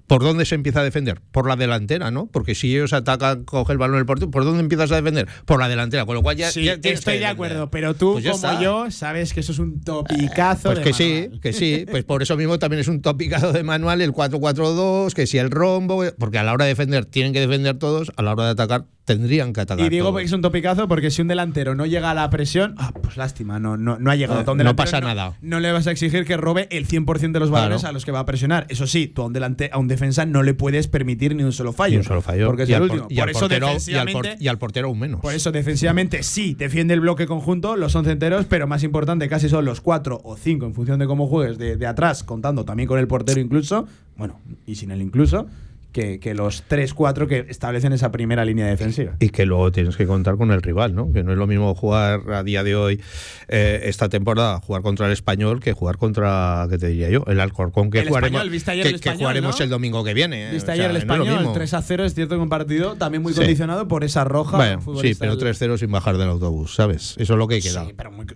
[0.07, 1.21] ¿Por dónde se empieza a defender?
[1.33, 2.27] Por la delantera, ¿no?
[2.27, 5.27] Porque si ellos atacan, coge el balón el portero, ¿por dónde empiezas a defender?
[5.45, 8.25] Por la delantera, con lo cual ya, Sí, ya estoy de acuerdo, pero tú, Pues
[8.25, 8.63] como está.
[8.63, 10.69] yo, sabes que eso es un topicazo.
[10.73, 11.31] Pues de que manual.
[11.33, 11.87] sí, que sí.
[11.91, 15.51] Pues por eso mismo también es un topicado de manual el 4-4-2, que si el
[15.51, 18.51] rombo, porque a la hora de defender tienen que defender todos, a la hora de
[18.51, 20.19] atacar tendrían que atacar Y digo todos.
[20.19, 23.17] que es un topicazo porque si un delantero no llega a la presión, ah, pues
[23.17, 24.41] lástima, no, no, no ha llegado.
[24.53, 25.35] Eh, no pasa nada.
[25.41, 27.91] No le vas a exigir que robe el 100% de los balones Claro.
[27.91, 28.67] a los que va a presionar.
[28.69, 31.53] Eso sí, tú a un, delante, a un defensa no le puedes permitir ni un
[31.53, 31.95] solo fallo.
[31.95, 32.47] Y un solo fallo.
[32.49, 33.07] Porque es y el último.
[33.09, 34.45] y Por al eso portero, y, al por- defensivamente.
[34.45, 35.21] y al portero aún menos.
[35.21, 39.49] Por eso, defensivamente sí, defiende el bloque conjunto, los 11 enteros, pero más importante, casi
[39.49, 42.89] son los 4 o 5 en función de cómo juegues de, de atrás, contando también
[42.89, 43.87] con el portero incluso,
[44.17, 45.47] bueno, y sin el incluso,
[45.97, 49.15] que, que los 3-4 que establecen esa primera línea defensiva.
[49.19, 51.11] Y que luego tienes que contar con el rival, ¿no?
[51.11, 53.01] Que no es lo mismo jugar a día de hoy,
[53.49, 57.25] eh, esta temporada, jugar contra el español que jugar contra, ¿qué te diría yo?
[57.27, 59.65] El Alcorcón que El jugaremos, Español, viste ayer que, el que Español, jugaremos ¿no?
[59.65, 60.51] el domingo que viene.
[60.51, 60.53] ¿eh?
[60.53, 61.53] Viste O ayer sea, el no es español, mismo.
[61.55, 63.39] 3 a 0, es cierto que un partido también muy Sí.
[63.39, 64.59] condicionado por esa roja.
[64.59, 67.15] Bueno, sí, pero del- 3-0 sin bajar del autobús, ¿sabes?
[67.19, 67.87] Eso es lo que hay que dar.
[67.97, 68.27] pero muy,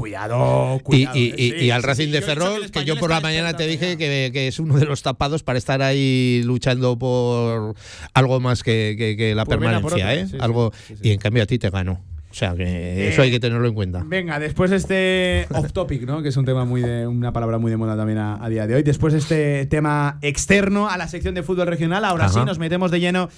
[0.00, 1.16] cuidado, cuidado.
[1.16, 2.10] y- eh, y- sí, y al Racing sí.
[2.10, 4.86] de que Ferrol, que, yo por la mañana te dije que, que es uno de
[4.86, 7.74] los tapados para estar ahí luchando por
[8.14, 10.26] algo más que, la Por permanencia, otra, ¿eh?
[10.28, 10.72] sí, algo,
[11.02, 12.00] Y en cambio a ti te ganó.
[12.30, 14.04] O sea que eso Eh, hay que tenerlo en cuenta.
[14.06, 16.22] Venga, después de este off topic, ¿no?
[16.22, 18.68] Que es un tema muy de una palabra muy de moda también a, a día
[18.68, 18.82] de hoy.
[18.84, 22.92] Después de este tema externo a la sección de fútbol regional, ahora sí nos metemos
[22.92, 23.28] de lleno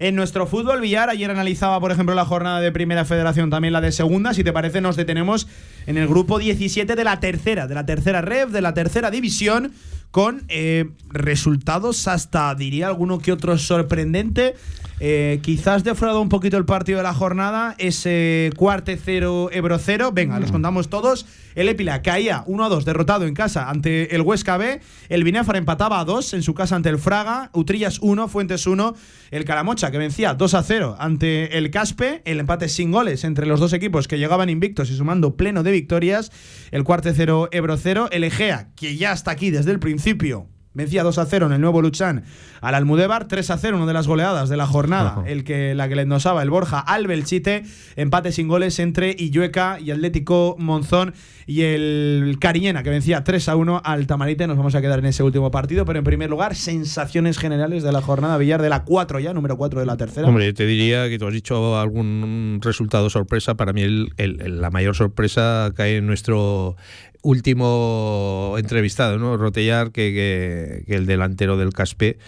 [0.00, 0.80] en nuestro fútbol.
[0.80, 4.34] Villar ayer analizaba, por ejemplo, la jornada de Primera Federación, también la de Segunda.
[4.34, 5.46] Si te parece, nos detenemos
[5.86, 9.72] en el grupo 17 de la tercera, de la tercera rev, de la tercera división,
[10.10, 14.56] con eh, resultados hasta, diría alguno que otro sorprendente.
[15.02, 20.12] Eh, quizás defraudó un poquito el partido de la jornada, ese cuarte 0 Ebro 0.
[20.12, 21.24] Venga, los contamos todos.
[21.54, 24.80] El Épila caía 1 a 2, derrotado en casa ante el Huesca B.
[25.08, 27.50] El Binéfar empataba a 2 en su casa ante el Fraga.
[27.54, 28.94] Utrillas 1, Fuentes 1.
[29.30, 32.20] El Calamocha que vencía 2 a 0 ante el Caspe.
[32.26, 35.72] El empate sin goles entre los dos equipos que llegaban invictos y sumando pleno de
[35.72, 36.30] victorias.
[36.72, 38.10] El cuarte 0 Ebro 0.
[38.12, 40.46] El Egea, que ya está aquí desde el principio.
[40.72, 42.22] Vencía 2 a 0 en el nuevo Luchán
[42.60, 45.88] al Almudévar, 3 a 0, una de las goleadas de la jornada, el que, la
[45.88, 47.64] que le endosaba el Borja al Belchite,
[47.96, 51.14] empate sin goles entre Illueca y Atlético Monzón
[51.46, 54.46] y el Cariñena que vencía 3 a 1 al Tamarite.
[54.46, 57.90] Nos vamos a quedar en ese último partido, pero en primer lugar, sensaciones generales de
[57.90, 60.28] la jornada Villar de la 4 ya, número 4 de la tercera.
[60.28, 63.56] Hombre, te diría que tú has dicho algún resultado sorpresa.
[63.56, 66.76] Para mí el- el- el- la mayor sorpresa cae en nuestro
[67.22, 69.36] último entrevistado, ¿no?
[69.36, 72.18] Rotellar, que, el delantero del Caspe,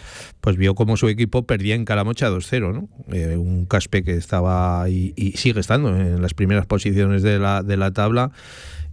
[0.40, 2.88] pues vio cómo su equipo perdía en Calamocha 2-0, ¿no?
[3.14, 7.62] Eh, un Caspe que estaba y, y sigue estando en las primeras posiciones de la,
[7.62, 8.32] de la tabla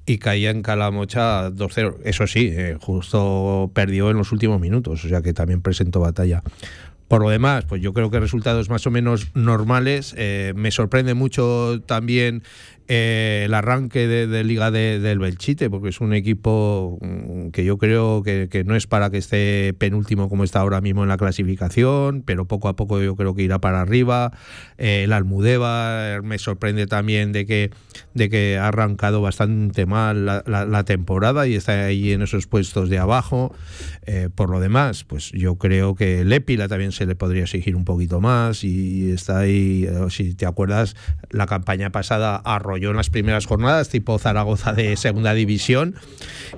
[0.05, 1.97] y caía en Calamocha 2-0.
[2.03, 6.41] Eso sí, eh, justo perdió en los últimos minutos, o sea que también presentó batalla.
[7.07, 10.13] Por lo demás, pues yo creo que resultados más o menos normales.
[10.15, 12.43] Eh, me sorprende mucho también
[12.91, 17.63] eh, el arranque de, de Liga de- del Belchite, porque es un equipo mm, que
[17.63, 21.17] yo creo que, no es para que esté penúltimo como está ahora mismo en la
[21.17, 24.31] clasificación, pero poco a poco yo creo que irá para arriba.
[24.79, 27.69] Eh, el Almudeva me sorprende también de que,
[28.15, 32.97] de que ha arrancado bastante mal la, temporada y está ahí en esos puestos de
[32.97, 33.53] abajo.
[34.07, 37.85] Eh, por lo demás, pues yo creo que Lépila también se le podría exigir un
[37.85, 40.95] poquito más y está ahí, eh, si te acuerdas,
[41.29, 45.95] la campaña pasada arrolló en las primeras jornadas, tipo Zaragoza de segunda división,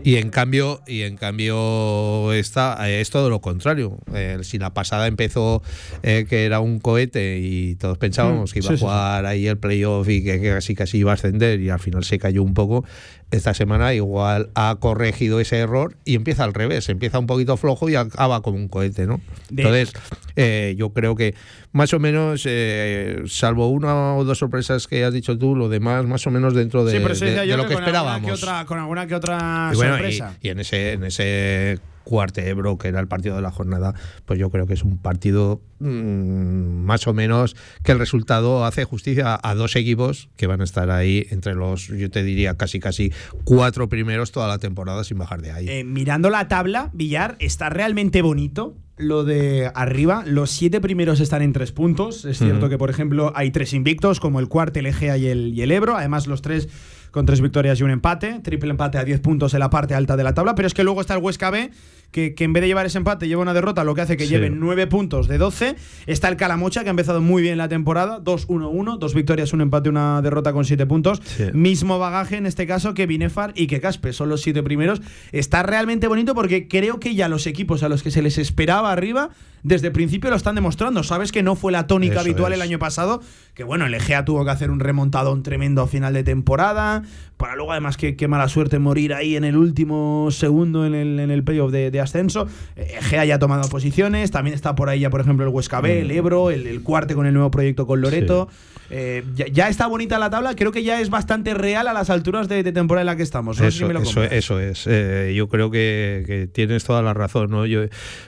[0.04, 3.98] y en cambio, y en cambio esta eh, es todo lo contrario.
[4.14, 5.62] Eh, si la pasada empezó
[6.04, 8.86] eh, que era un cohete y todos pensábamos Mm, que iba sí, a sí, sí.
[8.86, 12.04] jugar ahí el playoff y que, que casi casi iba a ascender y al final
[12.04, 12.86] se cayó un poco.
[13.32, 17.90] Esta semana igual ha corregido ese error y empieza al revés, empieza un poquito flojo
[17.90, 19.22] y acaba como un cohete, ¿no?
[19.50, 19.94] De- Entonces,
[20.36, 21.34] eh, yo creo que
[21.72, 26.06] más o menos, eh, salvo una o dos sorpresas que has dicho tú, lo demás
[26.06, 28.26] más o menos dentro de, sí, de- de lo que con alguna esperábamos.
[28.26, 30.34] que otra, con alguna que otra Y bueno, y- sorpresa.
[30.42, 33.94] y en ese, en ese cuarte Ebro, que era el partido de la jornada,
[34.26, 38.84] pues yo creo que es un partido mm, más o menos que el resultado hace
[38.84, 42.56] justicia a, a dos equipos que van a estar ahí entre los, yo te diría,
[42.56, 43.12] casi casi
[43.44, 45.70] cuatro primeros toda la temporada sin bajar de ahí.
[45.70, 50.24] Eh, mirando la tabla, Villar, está realmente bonito lo de arriba.
[50.26, 52.26] Los siete primeros están en tres puntos.
[52.26, 55.54] Es cierto que, por ejemplo, hay tres invictos, como el Cuarte, el Egea y el,
[55.54, 55.96] y el Ebro.
[55.96, 56.70] Además, los tres
[57.12, 58.40] con tres victorias y un empate.
[58.40, 60.56] Triple empate a 10 puntos en la parte alta de la tabla.
[60.56, 61.70] Pero es que luego está el Huesca B,
[62.12, 64.26] que, que en vez de llevar ese empate lleva una derrota, lo que hace que
[64.26, 64.30] Sí.
[64.32, 65.76] lleven 9 puntos de 12.
[66.08, 68.20] Está el Calamocha, que ha empezado muy bien la temporada.
[68.22, 71.22] 2-1-1, dos victorias, un empate, una derrota con 7 puntos.
[71.24, 71.46] Sí.
[71.54, 75.02] Mismo bagaje en este caso que Binefar y que Caspe, son los siete primeros.
[75.32, 78.92] Está realmente bonito porque creo que ya los equipos a los que se les esperaba
[78.92, 79.30] arriba,
[79.64, 81.04] desde el principio lo están demostrando.
[81.04, 82.58] Sabes que no fue la tónica Eso habitual es.
[82.58, 83.22] el año pasado,
[83.54, 87.04] que bueno, el Egea tuvo que hacer un remontadón tremendo a final de temporada,
[87.38, 91.20] para luego además que, qué mala suerte morir ahí en el último segundo en el,
[91.20, 92.48] en el playoff de, de ascenso.
[92.76, 95.82] Eh, Egea ya ha tomado posiciones, también está por ahí ya, por ejemplo, el Huesca
[95.82, 96.02] B, Mm.
[96.06, 98.48] el Ebro, el, el Cuarte con el nuevo proyecto con Loreto.
[98.94, 102.10] Eh, ya, ya está bonita la tabla, creo que ya es bastante real a las
[102.10, 103.58] alturas de, de temporada en la que estamos.
[103.58, 104.34] No sé si Eso, me lo eso, compras.
[104.34, 104.86] eso es.
[104.86, 107.52] Eh, yo creo que, que tienes toda la razón.
[107.52, 107.66] ¿no?
[107.66, 107.84] Yo,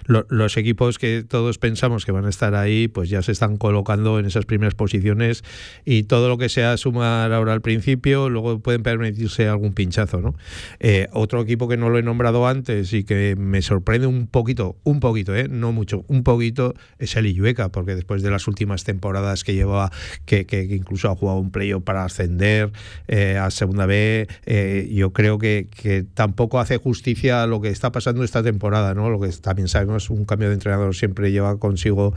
[0.06, 3.58] lo- los equipos que todos pensamos que van a estar ahí, pues ya se están
[3.58, 5.44] colocando en esas primeras posiciones
[5.84, 10.22] y todo lo que sea sumar ahora al principio, luego pueden permitirse algún pinchazo.
[10.22, 10.34] ¿no?
[10.80, 14.76] Eh, otro equipo que no lo he nombrado antes y que me sorprende un poquito,
[14.84, 15.48] un poquito, ¿eh?
[15.50, 19.92] no mucho, un poquito, es el Illueca, porque después de las últimas temporadas que llevaba,
[20.26, 22.72] que, que- que incluso ha jugado un playoff para ascender
[23.08, 27.70] eh, a Segunda B, eh, yo creo que, que tampoco hace justicia a lo que
[27.70, 29.10] está pasando esta temporada, ¿no?
[29.10, 32.14] Lo que también sabemos, un cambio de entrenador siempre lleva consigo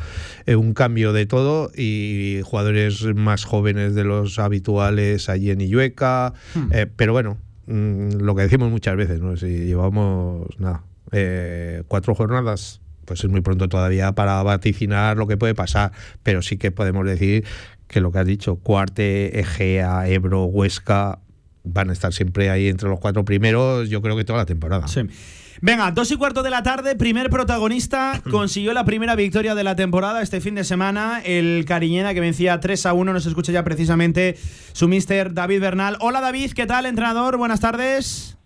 [0.47, 6.33] eh, un cambio de todo y jugadores más jóvenes de los habituales allí en Illueca,
[6.55, 6.71] Hmm.
[6.97, 9.37] pero bueno, mm, lo que decimos muchas veces, ¿no?
[9.37, 10.83] Si llevamos nada,
[11.13, 15.93] eh, cuatro jornadas, pues es muy pronto todavía para vaticinar lo que puede pasar,
[16.23, 17.45] pero sí que podemos decir
[17.87, 21.21] que lo que has dicho, Cuarte, Egea, Ebro, Huesca,
[21.65, 24.89] van a estar siempre ahí entre los cuatro primeros, yo creo que toda la temporada.
[24.89, 25.03] Sí.
[25.63, 29.75] Venga, dos y cuarto de la tarde, primer protagonista, consiguió la primera victoria de la
[29.75, 33.65] temporada este fin de semana, el Cariñena que vencía 3 a 1, nos escucha ya
[33.65, 34.37] precisamente
[34.73, 35.97] su mister David Bernal.
[36.01, 37.37] Hola David, ¿qué tal, entrenador?
[37.37, 38.37] Buenas tardes.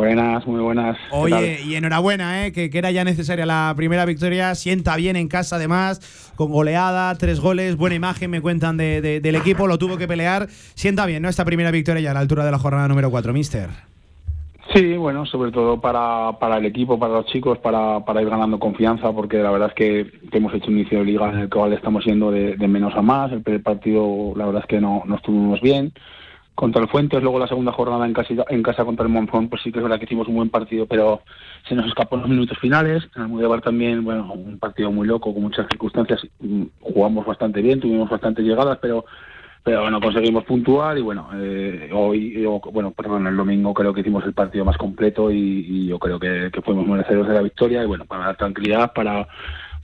[0.00, 0.94] Buenas, muy buenas.
[0.98, 2.52] ¿Qué Oye, y enhorabuena, ¿eh?
[2.52, 4.54] que, que era ya necesaria la primera victoria.
[4.54, 9.20] Sienta bien en casa, además, con goleada, tres goles, buena imagen, me cuentan de- de-
[9.20, 9.66] del equipo.
[9.66, 10.48] Lo tuvo que pelear.
[10.50, 11.30] Sienta bien, ¿no?
[11.30, 13.70] Esta primera victoria ya a la altura de la jornada número 4, mister.
[14.74, 18.58] Sí, bueno, sobre todo para, para el equipo, para los chicos, para, para ir ganando
[18.58, 21.48] confianza, porque la verdad es que, que hemos hecho un inicio de liga en el
[21.48, 23.32] cual estamos yendo de, de menos a más.
[23.32, 25.94] El primer partido, la verdad es que no, no estuvimos bien.
[26.56, 29.62] Contra el Fuentes, luego la segunda jornada en casa, en casa contra el Monzón, pues
[29.62, 31.20] sí que es verdad que hicimos un buen partido, pero
[31.68, 33.06] se nos escapó en los minutos finales.
[33.14, 36.26] En el Mudebar también, bueno, un partido muy loco, con muchas circunstancias.
[36.40, 39.04] Mm, Jugamos bastante bien, tuvimos bastantes llegadas, pero
[39.66, 44.24] pero bueno, conseguimos puntuar y bueno, eh, hoy, bueno, perdón, el domingo creo que hicimos
[44.24, 47.82] el partido más completo y, y yo creo que, que fuimos merecedores de la victoria
[47.82, 49.26] y bueno, para dar tranquilidad, para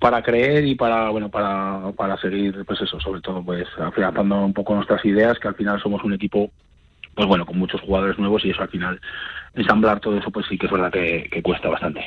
[0.03, 4.53] para creer y para bueno para, para seguir pues eso sobre todo pues afianzando un
[4.53, 6.50] poco nuestras ideas que al final somos un equipo
[7.14, 9.00] pues bueno con muchos jugadores nuevos y eso al final
[9.55, 12.00] ensamblar todo eso pues sí que es verdad que, que cuesta bastante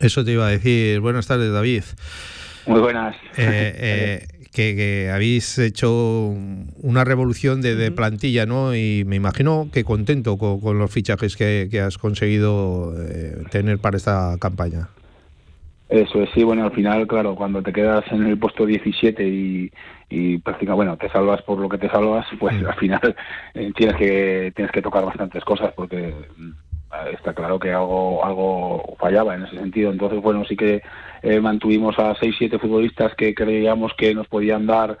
[0.00, 1.00] Eso te iba a decir.
[1.00, 1.82] Buenas tardes, David.
[2.66, 6.34] muy buenas Eh, eh, que, que habéis hecho
[6.82, 8.74] una revolución de, de plantilla, ¿no?
[8.74, 13.78] Y me imagino que contento con, con los fichajes que, que has conseguido eh, tener
[13.78, 14.88] para esta campaña.
[15.88, 19.72] Eso es, sí, bueno, al final, claro, cuando te quedas en el puesto 17 y,
[20.10, 23.16] y prácticamente, bueno, te salvas por lo que te salvas, pues al final
[23.54, 26.50] eh, tienes que tienes que tocar bastantes cosas porque mm,
[27.14, 29.90] está claro que algo algo fallaba en ese sentido.
[29.90, 30.82] Entonces, bueno, sí que
[31.22, 34.98] eh, mantuvimos a 6 7 futbolistas que creíamos que nos podían dar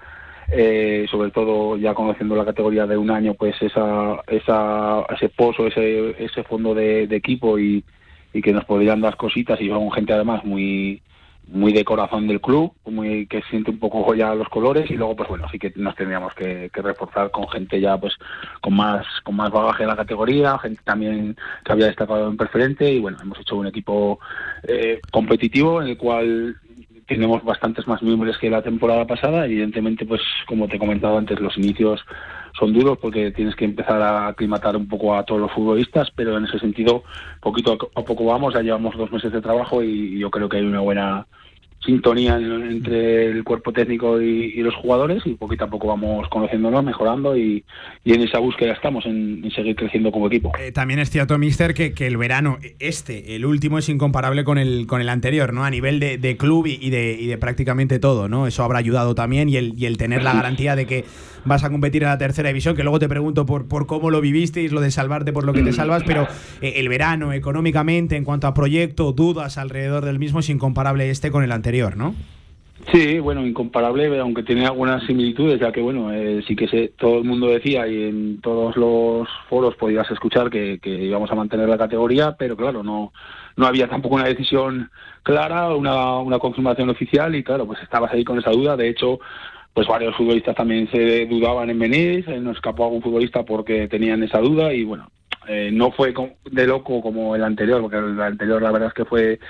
[0.50, 5.66] eh, sobre todo ya conociendo la categoría de un año, pues esa, esa ese pozo,
[5.66, 7.84] ese ese fondo de, de equipo y,
[8.32, 11.02] y que nos podrían dar cositas y con gente además muy
[11.50, 15.16] muy de corazón del club, muy que siente un poco ya los colores y luego
[15.16, 18.14] pues bueno sí que nos tendríamos que, que reforzar con gente ya pues
[18.60, 22.92] con más con más bagaje de la categoría, gente también que había destacado en preferente
[22.92, 24.20] y bueno hemos hecho un equipo
[24.64, 26.56] eh, competitivo en el cual
[27.08, 29.46] tenemos bastantes más miembros que la temporada pasada.
[29.46, 32.04] Evidentemente, pues como te he comentado antes, los inicios
[32.58, 36.36] son duros porque tienes que empezar a aclimatar un poco a todos los futbolistas, pero
[36.36, 37.02] en ese sentido,
[37.40, 38.54] poquito a poco vamos.
[38.54, 41.26] Ya llevamos dos meses de trabajo y yo creo que hay una buena
[41.88, 46.28] sintonía en- entre el cuerpo técnico y, y los jugadores y poquito a poco vamos
[46.28, 47.64] conociéndonos, mejorando y,
[48.04, 50.52] y en esa búsqueda estamos, en, en seguir creciendo como equipo.
[50.60, 54.58] Eh, también es cierto, Mister, que, que el verano, este, el último, es incomparable con
[54.58, 55.64] el, con el anterior, ¿no?
[55.64, 58.46] A nivel de, de club y, y de, y de prácticamente todo, ¿no?
[58.46, 61.04] Eso habrá ayudado también y el, y el tener la garantía de que
[61.46, 64.20] vas a competir en la tercera división, que luego te pregunto por, por cómo lo
[64.20, 66.26] vivisteis, lo de salvarte por lo que te salvas, pero
[66.60, 71.30] eh, el verano, económicamente, en cuanto a proyecto, dudas alrededor del mismo, es incomparable este
[71.30, 72.14] con el anterior, ¿no?
[72.92, 77.18] Sí, bueno, incomparable, aunque tiene algunas similitudes, ya que bueno, eh, sí que se, todo
[77.18, 81.76] el mundo decía y en todos los foros podías escuchar que, íbamos a mantener la
[81.76, 83.12] categoría, pero claro, no
[83.56, 84.88] no había tampoco una decisión
[85.24, 88.76] clara, una, una confirmación oficial y claro, pues estabas ahí con esa duda.
[88.76, 89.18] De hecho,
[89.74, 94.22] pues varios futbolistas también se dudaban en venir, eh, nos escapó algún futbolista porque tenían
[94.22, 95.08] esa duda y bueno,
[95.48, 96.14] eh, no fue
[96.50, 99.40] de loco como el anterior, porque el anterior la verdad es que fue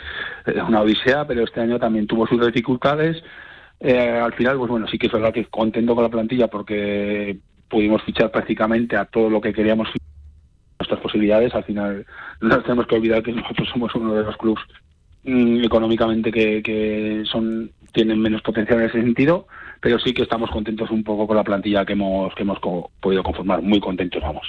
[0.47, 3.23] eh, una odisea, pero este año también tuvo sus dificultades.
[3.81, 7.39] Eh, al final, pues bueno, sí que es verdad que contento con la plantilla porque
[7.69, 9.89] pudimos fichar prácticamente a todo lo que queríamos
[10.79, 11.55] nuestras posibilidades.
[11.55, 12.07] Al final,
[12.41, 14.63] no nos tenemos que olvidar que nosotros somos uno de los clubes
[15.25, 19.47] mm, económicamente que, que son tienen menos potencial en ese sentido,
[19.81, 22.91] pero sí que estamos contentos un poco con la plantilla que hemos que hemos co-
[23.01, 23.63] podido conformar.
[23.63, 24.47] Muy contentos, vamos.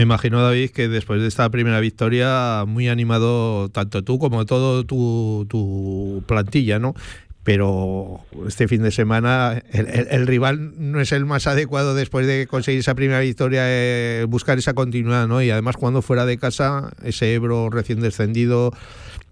[0.00, 4.82] Me imagino, David, que después de esta primera victoria, muy animado tanto tú como todo
[4.86, 6.94] tu, tu plantilla, ¿no?
[7.44, 12.26] Pero este fin de semana el, el- el rival no es el más adecuado después
[12.26, 15.42] de conseguir esa primera victoria, eh, buscar esa continuidad, ¿no?
[15.42, 18.72] Y además cuando fuera de casa, ese Ebro recién descendido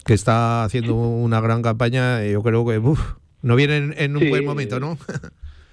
[0.05, 3.01] que está haciendo una gran campaña, yo creo que uf,
[3.41, 4.29] no viene en, en un Sí.
[4.29, 4.99] buen momento, ¿no?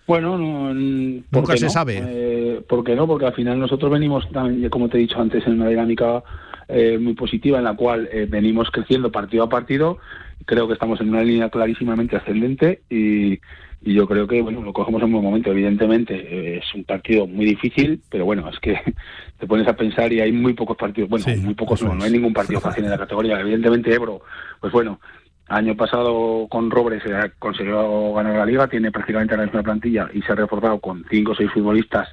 [0.07, 1.71] Bueno, no, mm, ¿por Nunca se no?
[1.71, 2.01] sabe.
[2.05, 3.07] Eh, ¿Por qué no?
[3.07, 4.27] Porque al final nosotros venimos,
[4.69, 6.23] como te he dicho antes, en una dinámica
[6.67, 9.97] eh, muy positiva en la cual eh, venimos creciendo partido a partido.
[10.45, 14.73] Creo que estamos en una línea clarísimamente ascendente y, y yo creo que bueno lo
[14.73, 15.51] cogemos en un buen momento.
[15.51, 18.79] Evidentemente eh, es un partido muy difícil, pero bueno, es que
[19.39, 21.09] te pones a pensar y hay muy pocos partidos.
[21.09, 23.39] Bueno, muy pocos no, no hay ningún partido fácil en la categoría.
[23.39, 24.21] Evidentemente Ebro,
[24.59, 24.99] pues bueno,
[25.47, 30.21] Año pasado con Robres eh, consiguió ganar la liga, tiene prácticamente la misma plantilla y
[30.23, 32.09] se ha reforzado con cinco o seis futbolistas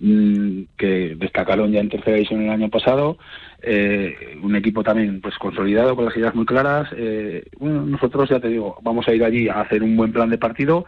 [0.00, 3.18] mm, que destacaron ya en tercera división el año pasado.
[3.62, 6.88] Eh, un equipo también pues consolidado con las ideas muy claras.
[6.96, 10.28] Eh, bueno, nosotros ya te digo, vamos a ir allí a hacer un buen plan
[10.28, 10.84] de partido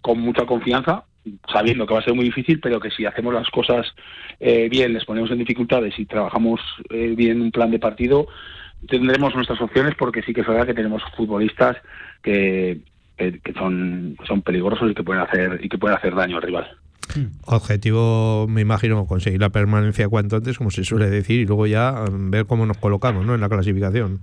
[0.00, 1.04] con mucha confianza,
[1.52, 3.86] sabiendo que va a ser muy difícil, pero que si hacemos las cosas
[4.38, 8.28] eh, bien, les ponemos en dificultades y trabajamos eh, bien un plan de partido,
[8.88, 11.76] tendremos nuestras opciones porque sí que es verdad que tenemos futbolistas
[12.22, 12.80] que,
[13.16, 16.36] que, que son, que son peligrosos y que pueden hacer y que pueden hacer daño
[16.36, 16.66] al rival.
[17.46, 21.92] Objetivo, me imagino, conseguir la permanencia cuanto antes, como se suele decir, y luego ya
[21.92, 23.34] mm, ver cómo nos colocamos ¿no?
[23.34, 24.20] en la clasificación.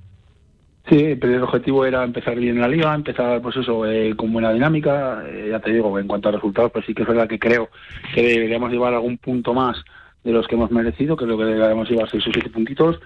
[0.89, 4.51] Sí, pero el objetivo era empezar bien la liga, empezar pues eso eh, con buena
[4.51, 5.23] dinámica.
[5.25, 7.69] Eh, ya te digo, en cuanto a resultados, pues sí que es verdad que creo
[8.13, 9.77] que deberíamos llevar algún punto más
[10.25, 12.99] de los que hemos merecido, creo que deberíamos llevar seis o siete puntitos.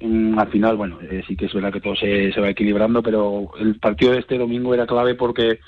[0.00, 3.02] Mm, al final, bueno, eh, sí que es verdad que todo se, se va equilibrando,
[3.02, 5.60] pero el partido de este domingo era clave porque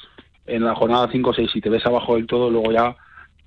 [0.47, 2.97] en la jornada 5 o 6, si te ves abajo del todo, luego ya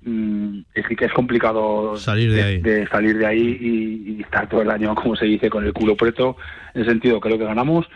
[0.02, 2.60] mm, es que es complicado Salir de ahí.
[2.60, 5.72] de salir de ahí y, y estar todo el año, como se dice, con el
[5.72, 6.36] culo preto.
[6.74, 7.86] En ese sentido, creo que ganamos.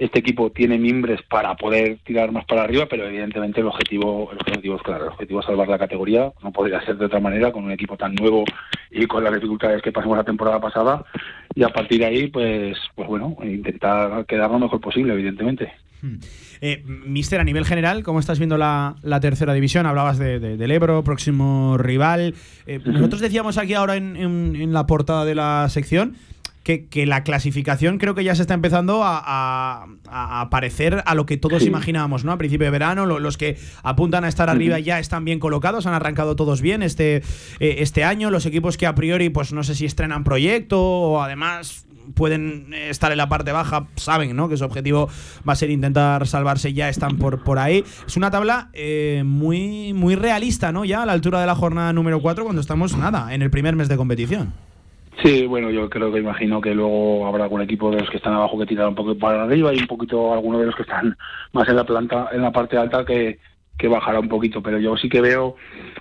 [0.00, 4.38] Este equipo tiene mimbres para poder tirar más para arriba, pero evidentemente el objetivo, el
[4.38, 6.32] objetivo es claro, el objetivo es salvar la categoría.
[6.42, 8.44] No podría ser de otra manera con un equipo tan nuevo
[8.90, 11.04] y con las dificultades que pasamos la temporada pasada.
[11.54, 15.72] Y a partir de ahí, pues, pues bueno, intentar quedar lo mejor posible, evidentemente.
[16.62, 19.84] Eh, Mister, a nivel general, ¿cómo estás viendo la, la tercera división?
[19.84, 22.34] Hablabas de, de- del Ebro, próximo rival.
[22.66, 26.14] Eh, nosotros decíamos aquí ahora en, en- en la portada de la sección
[26.62, 29.86] que, que la clasificación creo que ya se está empezando a, a-
[30.42, 31.68] a- parecer a lo que todos Sí.
[31.68, 32.32] imaginábamos, ¿no?
[32.32, 35.86] A principio de verano, lo- los que apuntan a estar arriba ya están bien colocados,
[35.86, 37.16] han arrancado todos bien este,
[37.60, 38.30] eh, este año.
[38.30, 43.12] Los equipos que a priori, pues no sé si estrenan proyecto o además pueden estar
[43.12, 44.48] en la parte baja, saben ¿no?
[44.48, 45.08] que su objetivo
[45.48, 47.84] va a ser intentar salvarse, ya están por, por ahí.
[48.06, 50.84] Es una tabla eh, muy, muy realista, ¿no?
[50.84, 53.76] Ya a la altura de la jornada número 4, cuando estamos, nada, en el primer
[53.76, 54.52] mes de competición.
[55.22, 58.32] Sí, bueno, yo creo que imagino que luego habrá algún equipo de los que están
[58.32, 61.16] abajo que tirará un poco para arriba y un poquito alguno de los que están
[61.52, 63.38] más en la planta, en la parte alta que,
[63.76, 64.62] que bajará un poquito.
[64.62, 65.56] Pero yo sí que veo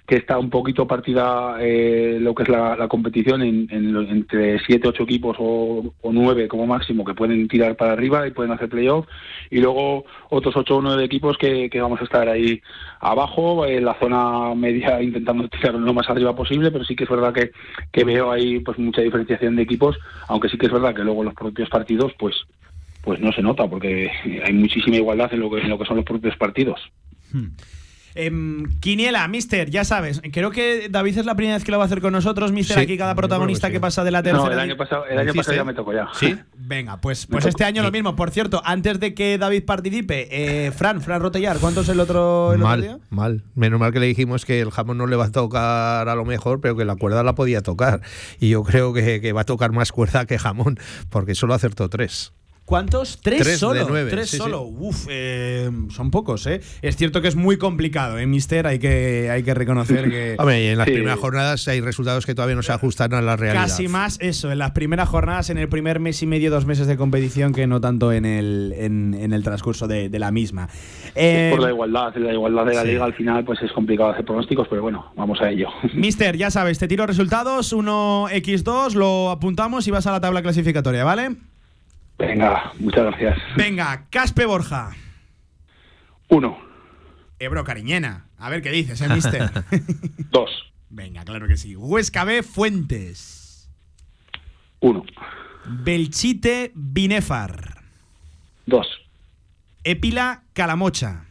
[0.10, 4.88] que está un poquito partida eh, lo que es la, competición en, en entre siete,
[4.88, 8.70] ocho equipos o, o nueve como máximo que pueden tirar para arriba y pueden hacer
[8.70, 9.06] playoff.
[9.52, 12.60] Y luego otros ocho o nueve equipos que, vamos a estar ahí
[13.02, 17.10] abajo en la zona media intentando tirar lo más arriba posible pero sí que es
[17.10, 17.52] verdad que,
[17.92, 19.96] que veo ahí pues mucha diferenciación de equipos
[20.28, 22.36] aunque sí que es verdad que luego los propios partidos pues
[23.04, 24.10] pues no se nota porque
[24.44, 26.82] hay muchísima igualdad en lo que, en lo que son los propios partidos
[28.22, 31.86] Em, Quiniela, Mister, ya sabes, creo que David es la primera vez que lo va
[31.86, 34.44] a hacer con nosotros, Mister, Sí, aquí cada protagonista que pasa de la tercera.
[34.46, 36.36] no el año pasado el año pasado ya me tocó ya ¿Sí?
[36.58, 38.16] Venga, pues, pues este año lo mismo.
[38.16, 42.54] Por cierto, antes de que David participe, eh, Fran, Fran Rotellar, ¿cuánto es el otro,
[42.54, 42.92] el otro día?
[42.92, 43.44] Mal, mal.
[43.56, 46.26] Menos mal que le dijimos que el jamón no le va a tocar a lo
[46.26, 48.02] mejor, pero que la cuerda la podía tocar.
[48.40, 50.78] Y yo creo que, que va a tocar más cuerda que jamón,
[51.10, 52.34] porque solo acertó tres.
[52.70, 53.20] ¿Cuántos?
[53.20, 53.86] Tres, Tres de solo.
[53.90, 54.44] nueve, Tres sí, sí.
[54.44, 54.62] solo.
[54.62, 56.62] Uf, eh, son pocos, ¿eh?
[56.84, 58.68] Es cierto que es muy complicado, ¿eh, Mister?
[58.68, 60.36] Hay que, hay que reconocer que.
[60.40, 60.94] Hombre, y en las Sí.
[60.94, 63.64] primeras jornadas hay resultados que todavía no se ajustan a la realidad.
[63.64, 66.86] Casi más eso, en las primeras jornadas, en el primer mes y medio, dos meses
[66.86, 70.70] de competición, que no tanto en el, en, en el transcurso de, de la misma.
[71.16, 72.88] Eh, por la igualdad la igualdad de la sí.
[72.90, 76.52] liga al final pues es complicado hacer pronósticos pero bueno vamos a ello Mister, ya
[76.52, 81.36] sabes, te tiro resultados, 1x2, lo apuntamos y vas a la tabla clasificatoria, ¿vale?
[82.20, 84.92] Venga muchas gracias Venga, Caspe Borja.
[86.28, 86.58] uno
[87.42, 88.28] Ebro Cariñena.
[88.38, 89.50] A ver qué dices, ¿eh, Mister?
[90.30, 90.50] dos
[90.90, 91.76] Venga, claro que sí.
[91.76, 93.70] Huesca B Fuentes.
[94.82, 95.04] uno
[95.66, 97.82] Belchite Binefar.
[98.66, 98.88] dos
[99.86, 101.26] Epila Calamocha.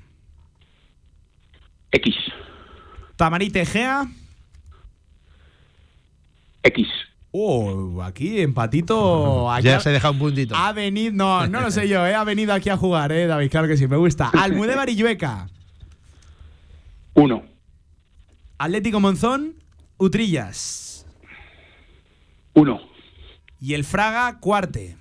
[1.93, 2.15] X
[3.17, 4.07] Tamarite Egea.
[6.63, 6.89] X
[7.31, 9.51] Oh, aquí empatito.
[9.53, 10.55] Aquí Ya ha- se deja un puntito.
[10.57, 12.15] Ha venido, no, no lo sé yo, ¿eh?
[12.15, 13.51] ha venido aquí a jugar, ¿eh, David?
[13.51, 14.29] Claro que sí, me gusta.
[14.33, 15.49] Almudévar y Llueca.
[17.15, 17.43] uno
[18.59, 19.55] Atlético Monzón,
[19.99, 21.07] Utrillas.
[22.55, 22.81] uno
[23.61, 24.97] Y el Fraga, Cuarte.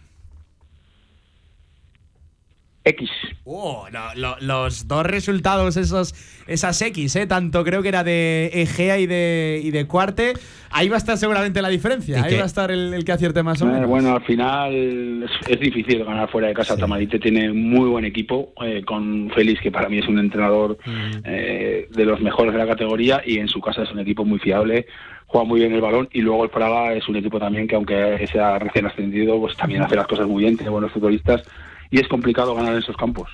[2.84, 3.10] X
[3.50, 6.14] Oh, lo- lo- los dos resultados, esos,
[6.48, 7.28] esas X, ¿eh?
[7.28, 10.34] Tanto creo que era de Egea y de, y de Cuarte.
[10.70, 12.18] Ahí va a estar seguramente la diferencia.
[12.18, 12.38] ¿Y Ahí qué?
[12.40, 13.90] va a estar el, el que acierte más o Eh, menos.
[13.90, 16.76] bueno, al final es, es difícil ganar fuera de casa.
[16.76, 20.78] Tamarite tiene muy buen equipo, eh, con Félix, que para mí es un entrenador
[21.24, 24.40] eh, de los mejores de la categoría, y en su casa es un equipo muy
[24.40, 24.88] fiable,
[25.26, 28.28] juega muy bien el balón, y luego el Praga es un equipo también que, aunque
[28.30, 31.44] sea recién ascendido, pues también hace las cosas muy bien, tiene buenos futbolistas,
[31.90, 33.30] y es complicado ganar en esos campos.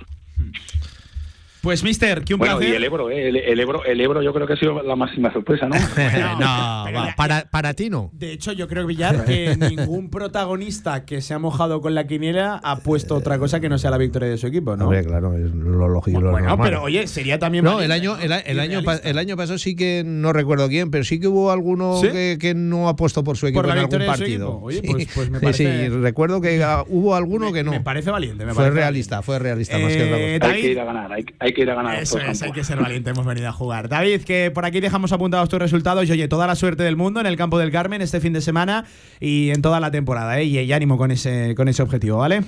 [1.64, 2.73] Pues, mister, que un bueno, placer.
[2.73, 4.98] y el Ebro, eh, el, el Ebro, el Ebro yo creo que ha sido la
[4.98, 5.76] máxima sorpresa, ¿no?
[5.95, 8.10] Bueno, no, va, para, para ti no.
[8.14, 12.60] De hecho, yo creo, Villar, que ningún protagonista que se ha mojado con la quiniela
[12.61, 14.84] ha puesto otra cosa que no sea la victoria de su equipo, ¿no?
[14.85, 16.19] Hombre, claro, es lo lógico.
[16.19, 16.68] lo bueno, normal.
[16.69, 17.64] pero oye, sería también.
[17.64, 18.22] No, el año, ¿no?
[18.22, 21.95] el, año, el año pasado sí que no recuerdo quién, pero sí que hubo alguno
[22.02, 22.10] ¿Sí?
[22.10, 24.48] que, que no apostó por su equipo Por la en algún victoria de su partido.
[24.49, 24.65] equipo.
[24.65, 24.88] Oye, Sí.
[24.91, 27.72] pues- pues me parece- sí, recuerdo que hubo alguno que no.
[27.72, 30.23] Me parece valiente, me fue parece realista, fue realista más que Eh, otra cosa.
[30.34, 30.61] hay David.
[30.61, 31.96] que ir a ganar, hay, hay que ir a ganar.
[32.02, 33.90] Eso es, hay que ser valiente, hemos venido a jugar.
[33.90, 37.20] David, que por aquí dejamos apuntados tus resultados y oye, toda la suerte del mundo
[37.20, 38.86] en el campo del Carmen este fin de semana
[39.20, 40.46] y en toda la temporada, ¿eh?
[40.46, 42.44] Y, y ánimo con ese, con ese objetivo, ¿vale?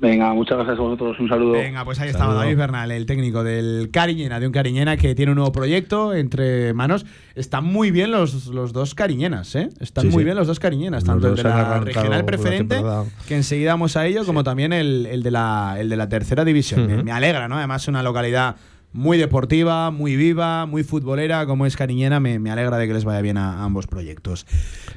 [0.00, 1.52] Venga, muchas gracias a vosotros, un saludo.
[1.52, 2.32] Venga, pues ahí estaba.
[2.32, 6.72] David Bernal, el técnico del Cariñena, de un Cariñena que tiene un nuevo proyecto entre
[6.72, 7.04] manos.
[7.34, 9.68] Están muy bien los, los dos Cariñenas, ¿eh?
[9.78, 10.24] Están Sí, muy sí.
[10.24, 12.80] bien los dos Cariñenas, Los tanto el de la regional preferente,
[13.28, 16.46] que enseguida vamos a ello, como también el, el de, la, el de la tercera
[16.46, 17.04] división.
[17.04, 17.58] me, alegra, ¿no?
[17.58, 18.56] Además, una localidad
[18.94, 22.20] muy deportiva, muy viva, muy futbolera, como es Cariñena.
[22.20, 24.46] Me, me alegra de que les vaya bien a, a ambos proyectos.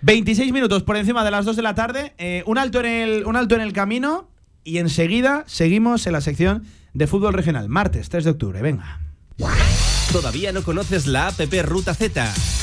[0.01, 2.13] 26 minutos por encima de las 2 de la tarde.
[2.17, 4.29] eh, un, alto en el, un alto en el camino
[4.63, 6.63] y enseguida seguimos en la sección
[6.93, 7.69] de fútbol regional.
[7.69, 8.99] Martes 3 de octubre, venga.
[10.11, 12.62] ¿Todavía no conoces la APP Ruta Z?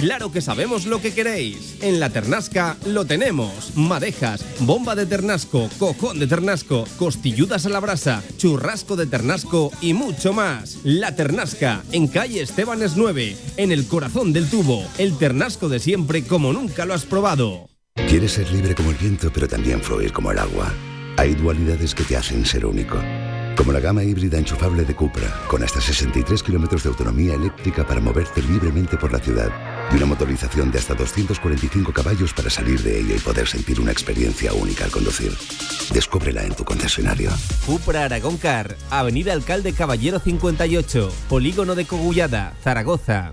[0.00, 1.76] Claro que sabemos lo que queréis.
[1.82, 3.76] En la Ternasca lo tenemos.
[3.76, 9.94] Madejas, bomba de ternasco, cojón de ternasco, costilludas a la brasa, churrasco de ternasco y
[9.94, 10.78] mucho más.
[10.84, 14.86] La Ternasca, en calle Estebanes 9, en el corazón del tubo.
[14.98, 17.68] El ternasco de siempre como nunca lo has probado.
[18.08, 20.72] Quieres ser libre como el viento, pero también fluir como el agua.
[21.16, 22.96] Hay dualidades que te hacen ser único.
[23.56, 28.00] Como la gama híbrida enchufable de Cupra, con hasta 63 kilómetros de autonomía eléctrica para
[28.00, 29.50] moverte libremente por la ciudad.
[29.90, 33.90] Y una motorización de hasta 245 caballos para salir de ella y poder sentir una
[33.90, 35.32] experiencia única al conducir.
[35.92, 37.30] Descúbrela en tu concesionario.
[37.64, 43.32] Cupra Aragón Car, Avenida Alcalde Caballero 58, Polígono de Cogullada, Zaragoza.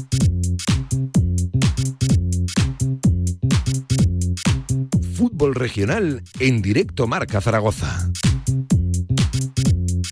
[5.41, 8.11] Fútbol regional en directo Marca Zaragoza.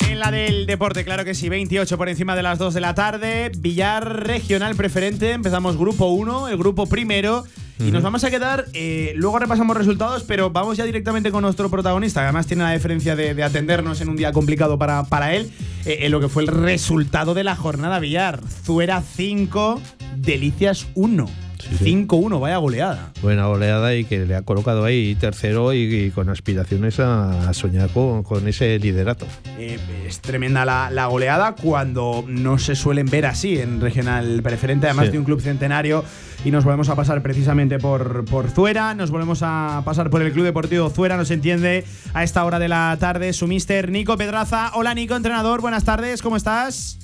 [0.09, 2.95] En la del deporte, claro que sí, 28 por encima de las 2 de la
[2.95, 3.51] tarde.
[3.55, 5.33] Villar regional preferente.
[5.33, 7.43] Empezamos grupo 1, el grupo primero.
[7.77, 11.69] Y nos vamos a quedar, eh, luego repasamos resultados, pero vamos ya directamente con nuestro
[11.69, 15.35] protagonista, que además tiene la diferencia de, de atendernos en un día complicado para, para
[15.35, 15.51] él,
[15.85, 18.41] eh, en lo que fue el resultado de la jornada Villar.
[18.65, 19.79] Zuera 5,
[20.17, 21.48] Delicias 1.
[21.71, 23.11] 5-1, vaya goleada.
[23.21, 27.53] Buena goleada y que le ha colocado ahí tercero y, y con aspiraciones a, a
[27.53, 29.25] soñar con, con ese liderato.
[29.57, 29.77] Eh,
[30.07, 35.07] es tremenda la, la goleada cuando no se suelen ver así en regional preferente, además
[35.07, 35.11] Sí.
[35.13, 36.03] de un club centenario.
[36.45, 40.31] Y nos volvemos a pasar precisamente por, por Zuera, nos volvemos a pasar por el
[40.31, 41.83] Club Deportivo Zuera, nos entiende
[42.13, 44.71] a esta hora de la tarde su mister Nico Pedraza.
[44.75, 46.97] Hola Nico, entrenador, buenas tardes, ¿cómo estás?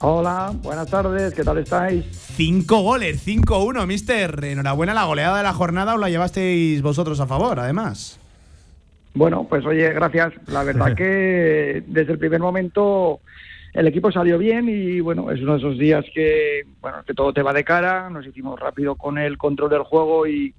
[0.00, 2.04] Hola, buenas tardes, ¿qué tal estáis?
[2.12, 4.44] Cinco goles, 5-1, mister.
[4.44, 8.20] Enhorabuena, la goleada de la jornada os la llevasteis vosotros a favor, además.
[9.14, 10.34] Bueno, pues oye, gracias.
[10.46, 13.18] La verdad que desde el primer momento
[13.74, 17.32] el equipo salió bien y bueno, es uno de esos días que, bueno, que todo
[17.32, 20.54] te va de cara, nos hicimos rápido con el control del juego y,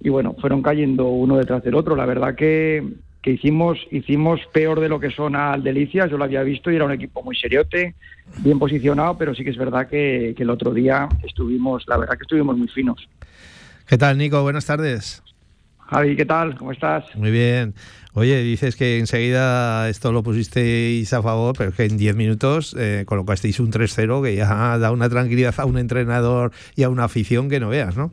[0.00, 1.96] y bueno, fueron cayendo uno detrás del otro.
[1.96, 2.86] La verdad que,
[3.22, 6.76] que hicimos, hicimos peor de lo que son al Delicias, yo lo había visto y
[6.76, 7.94] era un equipo muy seriote,
[8.38, 12.16] bien posicionado, pero sí que es verdad que, que el otro día estuvimos, la verdad
[12.16, 13.08] que estuvimos muy finos.
[13.86, 14.42] ¿Qué tal, Nico?
[14.42, 15.22] Buenas tardes.
[15.78, 16.56] Javi, ¿qué tal?
[16.56, 17.04] ¿Cómo estás?
[17.14, 17.74] Muy bien.
[18.14, 22.74] Oye, dices que enseguida esto lo pusisteis a favor, pero es que en 10 minutos
[22.78, 27.04] eh, colocasteis un 3-0 que ya da una tranquilidad a un entrenador y a una
[27.04, 28.10] afición que no veas, ¿no?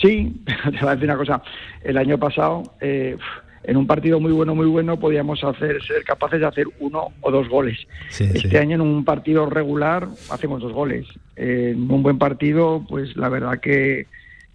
[0.00, 1.42] Sí, te voy a decir una cosa.
[1.82, 3.16] El año pasado, eh,
[3.64, 7.30] en un partido muy bueno, muy bueno, podíamos hacer, ser capaces de hacer uno o
[7.30, 7.78] dos goles.
[8.10, 8.56] Sí, este sí.
[8.56, 11.06] año en un partido regular hacemos dos goles.
[11.36, 14.06] En un buen partido, pues la verdad que,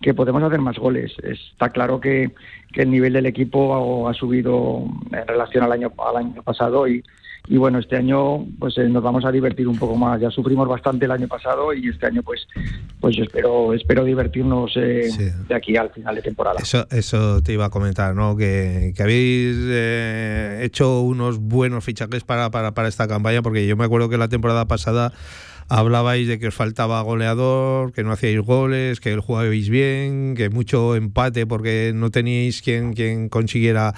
[0.02, 1.14] que podemos hacer más goles.
[1.24, 2.32] Está claro que,
[2.72, 6.88] que el nivel del equipo ha, ha subido en relación al año, al año pasado
[6.88, 7.04] y,
[7.48, 10.20] y bueno, este año pues eh, nos vamos a divertir un poco más.
[10.22, 12.48] Ya sufrimos bastante el año pasado y este año pues
[13.00, 15.10] pues yo espero espero divertirnos eh,
[15.48, 16.60] de aquí al final de temporada.
[16.62, 18.36] Eso, eso te iba a comentar, ¿no?
[18.36, 23.76] Que, que habéis eh, hecho unos buenos fichajes para, para, para esta campaña, porque yo
[23.76, 25.12] me acuerdo que la temporada pasada
[25.70, 30.96] hablabais de que os faltaba goleador, que no hacíais goles, que jugabais bien, que mucho
[30.96, 33.94] empate porque no teníais quien, quien consiguiera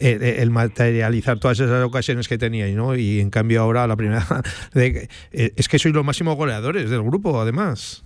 [0.00, 2.94] el, el materializar todas esas ocasiones que teníais, ¿no?
[2.96, 4.24] Y en cambio ahora la primera
[4.74, 8.04] de eh, es que sois los máximos goleadores del grupo, además.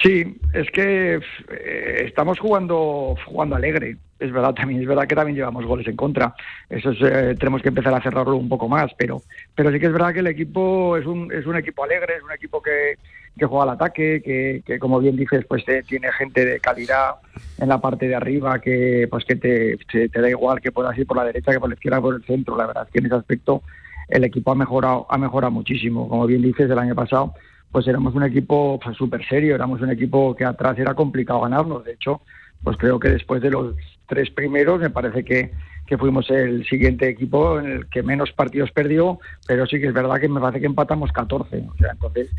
[0.00, 0.24] Sí,
[0.54, 3.96] es que eh, estamos jugando jugando alegre.
[4.22, 6.34] Es verdad también, es verdad que también llevamos goles en contra.
[6.68, 9.22] Eso es, eh, tenemos que empezar a cerrarlo un poco más, pero
[9.54, 12.22] pero sí que es verdad que el equipo es un es un equipo alegre, es
[12.22, 12.96] un equipo que
[13.40, 14.22] juega al ataque,
[14.64, 17.16] que, como bien dices, pues eh, tiene gente de calidad
[17.58, 21.16] en la parte de arriba que pues que te, da igual que puedas ir por
[21.16, 22.56] la derecha que por la izquierda por el centro.
[22.56, 23.62] La verdad es que en ese aspecto
[24.08, 26.08] el equipo ha mejorado, ha mejorado muchísimo.
[26.08, 27.34] Como bien dices, el año pasado
[27.70, 31.84] pues éramos un equipo pues, súper serio, éramos un equipo que atrás era complicado ganarnos.
[31.84, 32.20] De hecho,
[32.62, 33.74] pues creo que después de los
[34.06, 35.52] tres primeros me parece que,
[35.86, 39.94] que fuimos el siguiente equipo en el que menos partidos perdió, pero sí que es
[39.94, 41.64] verdad que me parece que empatamos 14.
[41.68, 42.30] O sea, entonces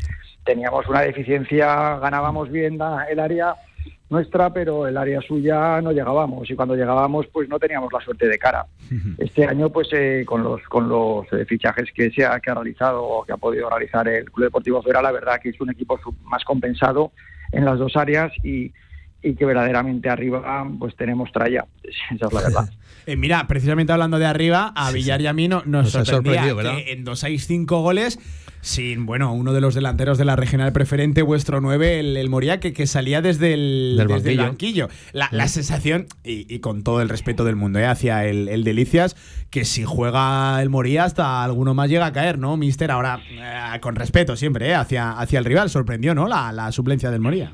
[0.44, 2.78] teníamos una deficiencia, ganábamos bien
[3.08, 3.54] el área
[4.10, 8.28] nuestra, pero el área suya no llegábamos y cuando llegábamos pues no teníamos la suerte
[8.28, 8.66] de cara.
[9.18, 12.54] Este año pues eh, con los con los eh, fichajes que se ha, que ha
[12.54, 15.70] realizado o que ha podido realizar el Club Deportivo Fera, la verdad que es un
[15.70, 17.12] equipo más compensado
[17.52, 18.72] en las dos áreas y,
[19.24, 21.64] y que verdaderamente arriba pues tenemos tralla.
[21.82, 22.70] Esa es la verdad.
[23.06, 26.04] Eh, mira, precisamente hablando de arriba, a Villar y a mí no- nos, Nos ha
[26.06, 28.18] sorprendía que en 2 6 5 goles
[28.62, 32.60] sin, bueno, uno de los delanteros de la regional preferente, vuestro 9, el, el Moría,
[32.60, 34.86] que, que salía desde el, Del desde el banquillo.
[34.86, 34.88] banquillo.
[35.12, 37.84] La, la sensación, y, y con todo el respeto del mundo, ¿eh?
[37.84, 39.16] hacia el, el Delicias,
[39.50, 42.90] que si juega el Moría hasta alguno más llega a caer, ¿no, Mister?
[42.90, 44.74] Ahora, eh, con respeto siempre, ¿eh?
[44.74, 45.68] hacia, hacia el rival.
[45.68, 46.26] Sorprendió, ¿no?
[46.26, 47.52] La, la suplencia del Moría.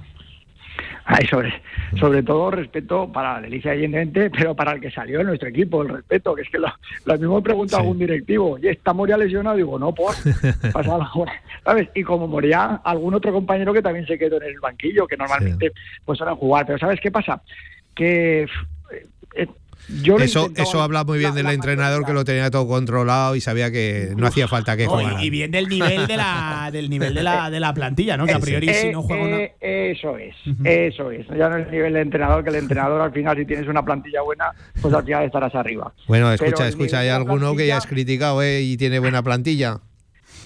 [1.04, 1.52] Ay, sobre,
[1.98, 5.82] sobre todo respeto para la Delicia, evidentemente, pero para el que salió de nuestro equipo,
[5.82, 6.68] el respeto, que es que lo,
[7.04, 9.56] lo mismo pregunta algún directivo, ¿y está Moria lesionado?
[9.56, 10.14] Digo, no, por,
[10.72, 11.32] pasa la hora,
[11.64, 11.88] ¿sabes?
[11.94, 15.72] Y como moría algún otro compañero que también se quedó en el banquillo, que normalmente
[16.04, 17.42] pues suelen jugar, pero ¿sabes qué pasa?
[17.94, 18.46] Que
[19.34, 19.48] eh,
[20.02, 23.70] yo Eso, eso habla muy bien del entrenador que lo tenía todo controlado y sabía
[23.70, 25.22] que no hacía falta que jugara.
[25.22, 28.26] y, y bien del nivel de la, del nivel de la, de la plantilla, ¿no?
[28.26, 29.36] Que a priori si Eh, no juega una...
[29.38, 30.34] eh, Eso es,
[30.64, 31.26] eso es.
[31.28, 33.84] Ya no es el nivel de entrenador, que el entrenador al final, si tienes una
[33.84, 34.46] plantilla buena,
[34.80, 35.92] pues al final estarás arriba.
[36.08, 38.62] Bueno, escucha, escucha, hay alguno que ya has criticado ¿eh?
[38.62, 39.80] y tiene buena plantilla.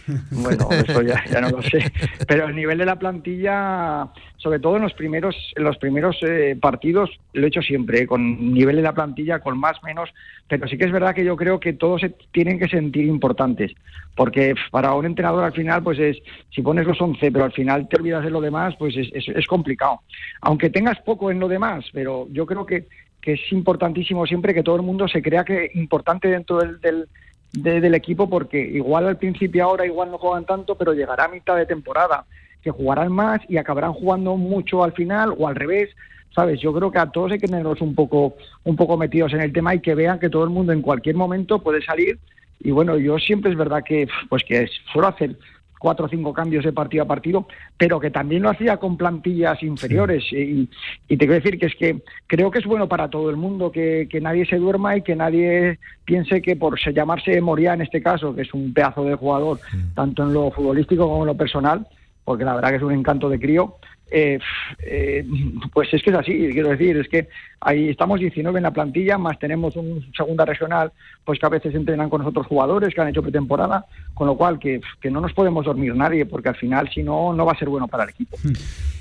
[0.31, 1.93] Bueno, eso ya, no lo sé.
[2.27, 6.57] Pero el nivel de la plantilla, sobre todo en los primeros, en los primeros eh,
[6.61, 10.11] partidos, lo he hecho siempre, eh, con nivel de la plantilla, con más, menos.
[10.49, 13.73] Pero sí que es verdad que yo creo que todos se tienen que sentir importantes.
[14.15, 16.19] Porque para un entrenador al final, pues es,
[16.51, 19.29] si pones los 11, pero al final te olvidas de lo demás, pues es, es,
[19.29, 20.01] es complicado.
[20.41, 22.87] Aunque tengas poco en lo demás, pero yo creo que,
[23.21, 27.09] que es importantísimo siempre que todo el mundo se crea que importante dentro del, del,
[27.55, 31.57] de- del equipo porque igual al principio ahora igual no juegan tanto, pero llegará mitad
[31.57, 32.25] de temporada
[32.63, 35.91] que jugarán más y acabarán jugando mucho al final o al revés,
[36.35, 36.61] ¿sabes?
[36.61, 39.53] Yo creo que a todos hay que tenerlos un poco un poco metidos en el
[39.53, 42.19] tema y que vean que todo el mundo en cualquier momento puede salir
[42.61, 45.37] y bueno, yo siempre es verdad que pues que suelo hacer
[45.85, 47.47] cuatro o cinco cambios de partido a partido,
[47.77, 50.25] pero que también lo hacía con plantillas inferiores.
[50.33, 50.67] Y,
[51.09, 53.71] y te quiero decir que es que creo que es bueno para todo el mundo
[53.71, 57.83] que, que nadie se duerma y que nadie piense que por se- llamarse Moria en
[57.83, 59.61] este caso, que es un pedazo de jugador,
[59.95, 61.87] tanto en lo futbolístico como en lo personal,
[62.25, 63.75] porque la verdad que es un encanto de crío,
[64.11, 64.39] eh,
[64.81, 65.27] eh,
[65.73, 67.29] pues es que es así, quiero decir, es que
[67.61, 70.93] ahí estamos 19 en la plantilla, más tenemos un segunda regional,
[71.25, 74.59] pues que a veces entrenan con nosotros jugadores que han hecho pretemporada, con lo cual
[74.59, 77.69] que, no nos podemos dormir nadie, porque al final si no, no va a ser
[77.69, 78.37] bueno para el equipo.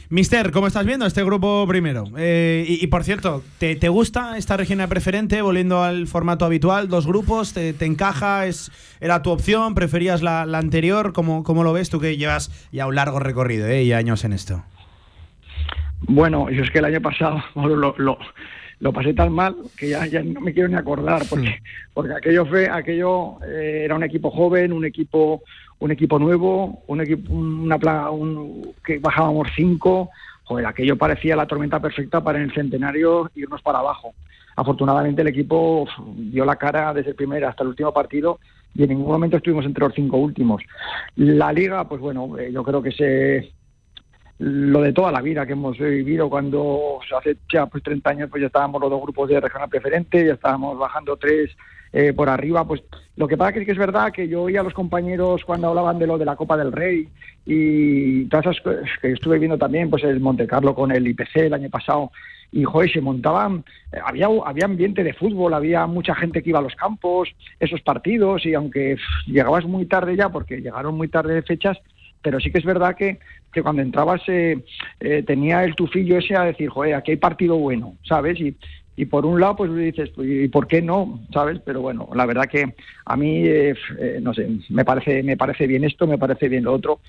[0.09, 2.05] Mister, ¿cómo estás viendo este grupo primero?
[2.17, 6.88] Eh, y, por cierto, ¿te, gusta esta regional preferente, volviendo al formato habitual?
[6.88, 7.53] ¿Dos grupos?
[7.53, 8.45] ¿Te, encaja?
[8.45, 8.71] ¿Es,
[9.01, 9.73] ¿Era tu opción?
[9.73, 11.13] ¿Preferías la, la anterior?
[11.13, 14.34] ¿Cómo, ¿Cómo lo ves tú que llevas ya un largo recorrido eh, y años en
[14.34, 14.63] esto?
[16.07, 18.17] Bueno, yo es que el año pasado lo, lo,
[18.80, 21.59] lo pasé tan mal que ya, ya no me quiero ni acordar, porque,
[21.93, 25.41] porque aquello fue, aquello eh, era un equipo joven, un equipo,
[25.80, 27.77] un equipo nuevo, un equipo, una
[28.11, 30.09] un, que bajábamos cinco,
[30.43, 34.13] joder, aquello parecía la tormenta perfecta para en el centenario irnos para abajo.
[34.55, 38.39] Afortunadamente el equipo dio la cara desde el primer hasta el último partido
[38.75, 40.61] y en ningún momento estuvimos entre los cinco últimos.
[41.15, 43.51] La liga, pues bueno, eh, yo creo que se
[44.44, 48.41] lo de toda la vida que hemos vivido cuando hace ya pues 30 años pues
[48.41, 51.56] ya estábamos los dos grupos de regional preferente, ya estábamos bajando tres
[51.94, 52.84] eh, por arriba, pues
[53.15, 55.98] lo que pasa es que es verdad que yo oía a los compañeros cuando hablaban
[55.98, 57.07] de lo de la Copa del Rey
[57.45, 61.38] y todas esas cosas que estuve viendo también, pues el Monte Carlo con el IPC
[61.38, 62.11] el año pasado,
[62.52, 63.64] y joder, se montaban,
[63.94, 67.30] eh, había, había ambiente de fútbol, había mucha gente que iba a los campos,
[67.61, 71.78] esos partidos, y aunque llegabas muy tarde ya, porque llegaron muy tarde de fechas,
[72.22, 73.20] pero sí que es verdad que,
[73.53, 74.63] que cuando entrabas eh,
[75.25, 78.39] tenía el tufillo ese a decir, joder, aquí hay partido bueno, ¿sabes?
[78.39, 78.55] Y,
[78.95, 81.21] y por un lado, pues dices, pues, ¿y por qué no?
[81.31, 81.59] ¿Sabes?
[81.65, 82.75] Pero bueno, la verdad que
[83.05, 86.65] a mí, eh, eh, no sé, me parece, me parece bien esto, me parece bien
[86.65, 86.99] lo otro.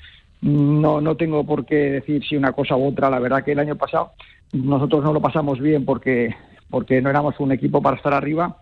[0.40, 3.10] No, no tengo por qué decir si una cosa u otra.
[3.10, 4.12] La verdad que el año pasado
[4.52, 6.34] nosotros no lo pasamos bien porque,
[6.70, 8.56] porque no éramos un equipo para estar arriba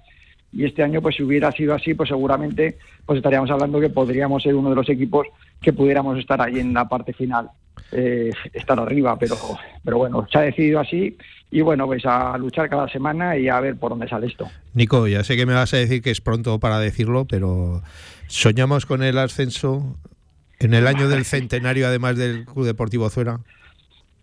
[0.52, 2.76] y este año pues si hubiera sido así pues seguramente
[3.06, 5.26] pues estaríamos hablando que podríamos ser uno de los equipos
[5.60, 7.50] que pudiéramos estar ahí en la parte final
[7.92, 9.36] eh, estar arriba, pero,
[9.84, 11.16] pero bueno, se ha decidido así
[11.50, 14.50] y bueno, pues a luchar cada semana y a ver por dónde sale esto.
[14.72, 17.82] Nico, ya sé que me vas a decir que es pronto para decirlo, pero
[18.26, 19.96] ¿soñamos con el ascenso
[20.58, 23.40] en el año del centenario, además del Club Deportivo Zuera?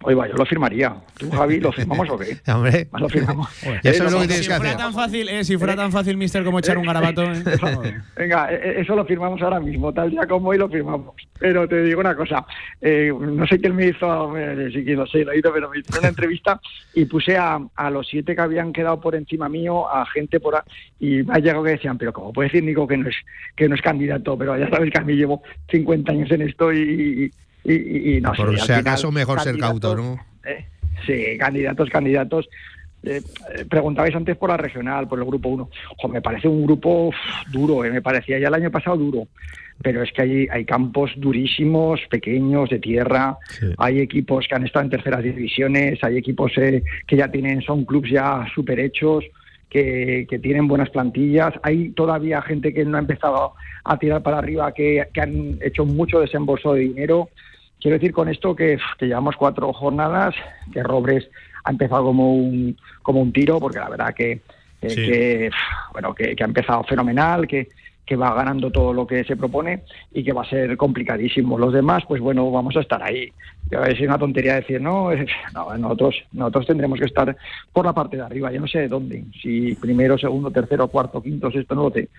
[0.01, 0.95] Oiga, yo lo firmaría.
[1.17, 2.37] ¿Tú, Javi, lo firmamos o qué?
[2.53, 3.49] Hombre, lo firmamos.
[3.65, 4.77] lo que Eh, tienes Si que fuera hacer.
[4.77, 7.23] tan fácil, eh, si fuera tan fácil, mister, como echar un garabato.
[7.33, 7.97] eh.
[8.15, 11.15] Venga, e- eso lo firmamos ahora mismo, tal día como hoy lo firmamos.
[11.37, 12.45] Pero te digo una cosa,
[12.79, 15.79] eh, no sé quién me hizo, eh, sí que lo sé, lo hizo, pero me
[15.79, 16.61] hizo una entrevista
[16.93, 20.55] y puse a, a los siete que habían quedado por encima mío, a gente por
[20.55, 20.61] ahí,
[20.99, 23.15] y me ha llegado que decían, pero ¿cómo puede decir Nico que no es
[23.57, 24.37] que no es candidato?
[24.37, 26.79] Pero ya sabes que a mí llevo 50 años en esto y,
[27.25, 27.31] y,
[27.65, 28.65] y- y no Por sé.
[28.65, 30.17] si acaso, mejor ser cauto, ¿no?
[30.45, 30.65] eh,
[31.05, 32.47] sí, candidatos, candidatos.
[33.01, 33.21] Eh,
[33.55, 35.69] eh, preguntabais antes por la regional, por el grupo 1.
[36.09, 37.15] me parece un grupo uf,
[37.49, 39.27] duro, eh, me parecía ya el año pasado duro.
[39.81, 43.37] Pero es que hay, hay campos durísimos, pequeños, de tierra.
[43.77, 47.85] Hay equipos que han estado en terceras divisiones, hay equipos eh, que ya tienen, son
[47.85, 49.23] clubes ya súper hechos,
[49.69, 51.53] que, que tienen buenas plantillas.
[51.63, 53.53] Hay todavía gente que no ha empezado
[53.85, 57.29] a tirar para arriba, que, que han hecho mucho desembolso de dinero.
[57.79, 60.35] Quiero decir con esto que, que llevamos cuatro jornadas,
[60.71, 61.29] que Robres
[61.63, 64.31] ha empezado como un, como un tiro, porque la verdad que,
[64.81, 64.95] eh, Sí.
[65.05, 65.51] que,
[65.93, 67.69] bueno, que, que ha empezado fenomenal, que,
[68.05, 71.57] que va ganando todo lo que se propone y que va a ser complicadísimo.
[71.57, 73.31] Los demás, pues bueno, vamos a estar ahí.
[73.69, 77.35] Yo, Es una tontería decir, no, es- no, nosotros, nosotros tendremos que estar
[77.71, 78.51] por la parte de arriba.
[78.51, 82.09] Yo no sé de dónde, si primero, segundo, tercero, cuarto, quinto, sexto, no lo sé.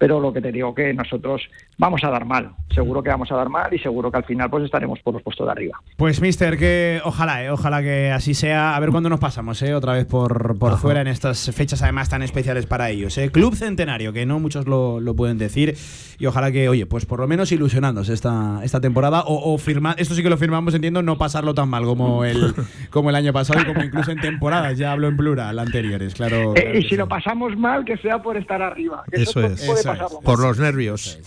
[0.00, 1.42] Pero lo que te digo que nosotros
[1.76, 2.52] vamos a dar mal.
[2.74, 5.22] Seguro que vamos a dar mal y seguro que al final pues estaremos por los
[5.22, 5.78] puestos de arriba.
[5.98, 8.74] Pues, mister, que ojalá, eh, ojalá que así sea.
[8.74, 12.08] A ver cuándo nos pasamos, eh, otra vez por, por fuera en estas fechas además
[12.08, 13.18] tan especiales para ellos.
[13.18, 13.30] Eh.
[13.30, 15.76] Club Centenario, que no muchos lo, lo pueden decir.
[16.18, 19.20] Y ojalá que, oye, pues por lo menos ilusionándose esta, esta temporada.
[19.26, 22.54] O, o firma, esto sí que lo firmamos, entiendo, no pasarlo tan mal como el,
[22.88, 26.52] como el año pasado y como incluso en temporadas, ya hablo en plural, anteriores, claro.
[26.56, 26.96] Eh, claro y si sí.
[26.96, 29.02] lo pasamos mal, que sea por estar arriba.
[29.10, 29.62] que Eso es.
[29.62, 29.89] Eso es.
[29.92, 30.20] Pasarlo.
[30.20, 31.18] Por los nervios.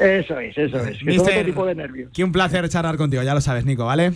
[0.00, 0.98] Eso es, eso es.
[0.98, 2.10] Que Mister, otro tipo de nervios.
[2.12, 4.12] Que un placer charlar contigo, ya lo sabes, Nico, ¿vale?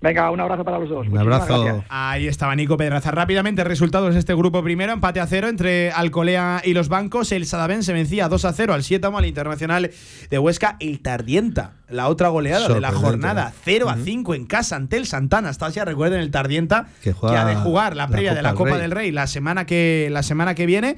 [0.00, 1.06] Venga, un abrazo para los dos.
[1.08, 1.64] Un Muchísimas abrazo.
[1.64, 1.86] gracias.
[1.88, 3.10] Ahí estaba Nico Pedraza.
[3.10, 7.32] Rápidamente, resultados de este grupo primero: empate a cero entre Alcolea y los bancos.
[7.32, 9.90] El Sadavén se vencía 2 a 0 al Sietamo, al Internacional
[10.30, 10.76] de Huesca.
[10.78, 15.06] El Tardienta, la otra goleada de la jornada, 0 a 5 en casa ante el
[15.06, 15.50] Santana.
[15.50, 18.70] Estasia, recuerden el Tardienta, Que que, ha de jugar la la previa de la Copa
[18.70, 20.94] del del Rey la semana que, la semana que viene.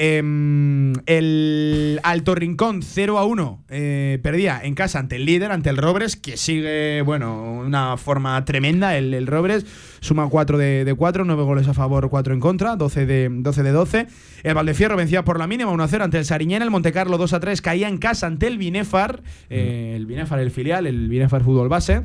[0.00, 5.70] Em, el Alto Rincón 0 a 1 eh, perdía en casa ante el líder, ante
[5.70, 8.96] el Robres, que sigue, bueno, una forma tremenda.
[8.96, 9.66] El, el Robres
[9.98, 13.62] suma 4 de, de 4, 9 goles a favor, 4 en contra, 12 de 12.
[13.64, 14.06] De 12.
[14.44, 16.64] El Valdefierro vencía por la mínima 1 a 0 ante el Sariñena.
[16.64, 20.52] El Montecarlo 2 a 3 caía en casa ante el Binefar, eh, el Binefar, el
[20.52, 22.04] filial, el Binefar Fútbol Base.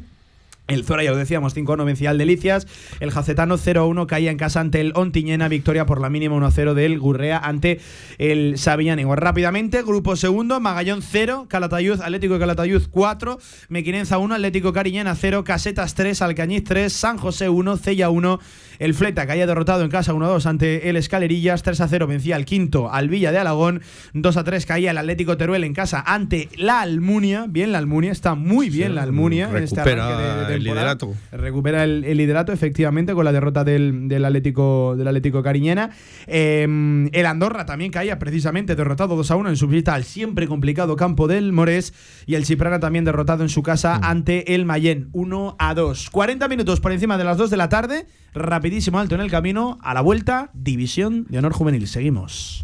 [0.70, 2.68] El Zora, ya lo decíamos, 5-1 vencía al Delicias.
[3.02, 5.50] El Jacetano 0-1 caía en casa ante el Ontiñena.
[5.50, 7.82] Victoria por la mínima 1-0 del Gurrea ante
[8.18, 8.56] el.
[8.98, 15.16] Igual rápidamente, grupo segundo, Magallón 0, Calatayud, Atlético de Calatayud 4, Mequinenza 1, Atlético Cariñena
[15.16, 18.40] 0, Casetas 3, Alcañiz 3, San José 1, Cella 1.
[18.80, 21.64] El Fleta caía derrotado en casa 1-2 ante el Escalerillas.
[21.64, 23.82] 3-0 vencía al quinto al Villa de Alagón.
[24.14, 27.46] 2-3 caía el Atlético Teruel en casa ante la Almunia.
[27.50, 29.50] Bien la Almunia, está muy bien la Almunia.
[29.50, 31.14] en este arranque de- de el liderato.
[31.32, 35.92] Recupera el, el liderato, efectivamente, con la derrota del, del Atlético del Atlético Cariñena.
[36.28, 36.64] Eh,
[37.12, 40.96] el Andorra también caía precisamente derrotado 2 a 1 en su visita al siempre complicado
[40.96, 41.94] campo del Morés.
[42.26, 46.10] Y el Chiprana también derrotado en su casa ante el Mayén 1 a 2.
[46.10, 48.06] 40 minutos por encima de las 2 de la tarde.
[48.34, 49.78] Rapidísimo alto en el camino.
[49.82, 51.88] A la vuelta, División de Honor Juvenil.
[51.88, 52.64] Seguimos.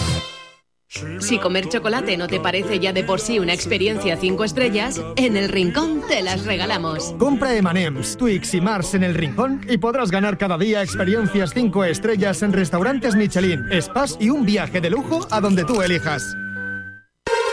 [1.19, 5.37] Si comer chocolate no te parece ya de por sí una experiencia 5 estrellas, en
[5.37, 7.15] el rincón te las regalamos.
[7.17, 11.85] Compra M&M's, Twix y Mars en el rincón y podrás ganar cada día experiencias 5
[11.85, 16.35] estrellas en restaurantes Michelin, spas y un viaje de lujo a donde tú elijas.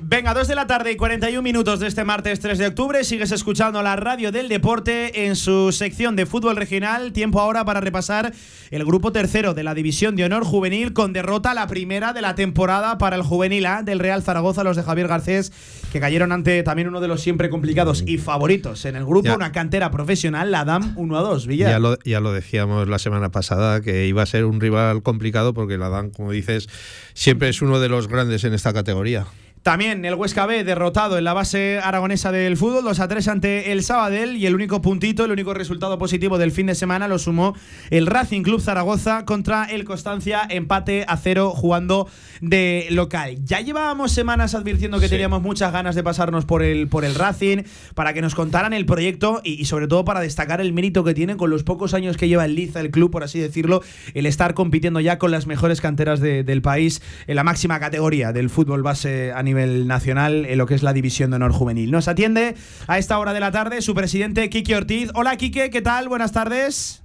[0.00, 3.02] Venga, 2 de la tarde y 41 minutos de este martes 3 de octubre.
[3.02, 7.12] Sigues escuchando la radio del deporte en su sección de fútbol regional.
[7.12, 8.32] Tiempo ahora para repasar
[8.70, 12.36] el grupo tercero de la División de Honor Juvenil con derrota la primera de la
[12.36, 15.52] temporada para el Juvenil A del Real Zaragoza, los de Javier Garcés,
[15.92, 19.34] que cayeron ante también uno de los siempre complicados y favoritos en el grupo, Ya.
[19.34, 21.46] una cantera profesional, la DAM 1 a 2.
[21.48, 21.70] Villar.
[21.70, 25.54] Ya lo, ya lo decíamos la semana pasada, que iba a ser un rival complicado
[25.54, 26.68] porque la Dan, como dices,
[27.14, 29.26] siempre es uno de los grandes en esta categoría.
[29.68, 33.70] También el Huesca B derrotado en la base aragonesa del fútbol, 2 a 3 ante
[33.72, 37.18] el Sabadell y el único puntito, el único resultado positivo del fin de semana lo
[37.18, 37.54] sumó
[37.90, 42.08] el Racing Club Zaragoza contra el Constancia, empate a cero jugando
[42.40, 43.36] de local.
[43.44, 47.64] Ya llevábamos semanas advirtiendo que teníamos muchas ganas de pasarnos por el, por el Racing
[47.94, 51.12] para que nos contaran el proyecto y, y sobre todo para destacar el mérito que
[51.12, 53.82] tiene con los pocos años que lleva el Liza, el club, por así decirlo,
[54.14, 58.32] el estar compitiendo ya con las mejores canteras de- del país en la máxima categoría
[58.32, 61.90] del fútbol base a nivel nacional en lo que es la división de honor juvenil.
[61.90, 62.54] Nos atiende
[62.86, 65.10] a esta hora de la tarde su presidente Quique Ortiz.
[65.14, 66.08] Hola Quique, ¿qué tal?
[66.08, 67.02] Buenas tardes.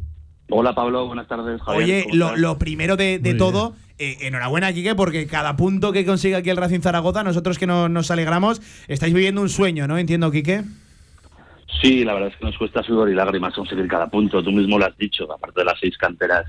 [0.49, 1.61] Hola Pablo, buenas tardes.
[1.61, 6.39] Javier, Oye, ¿cómo lo, primero de, todo, eh, enhorabuena Quique, porque cada punto que consiga
[6.39, 9.97] aquí el Racing Zaragoza, nosotros que no- nos alegramos, estáis viviendo un sueño, ¿no?
[9.97, 10.63] Entiendo, Quique.
[11.81, 14.43] Sí, la verdad es que nos cuesta sudor y lágrimas conseguir cada punto.
[14.43, 16.45] Tú mismo lo has dicho, aparte de las seis canteras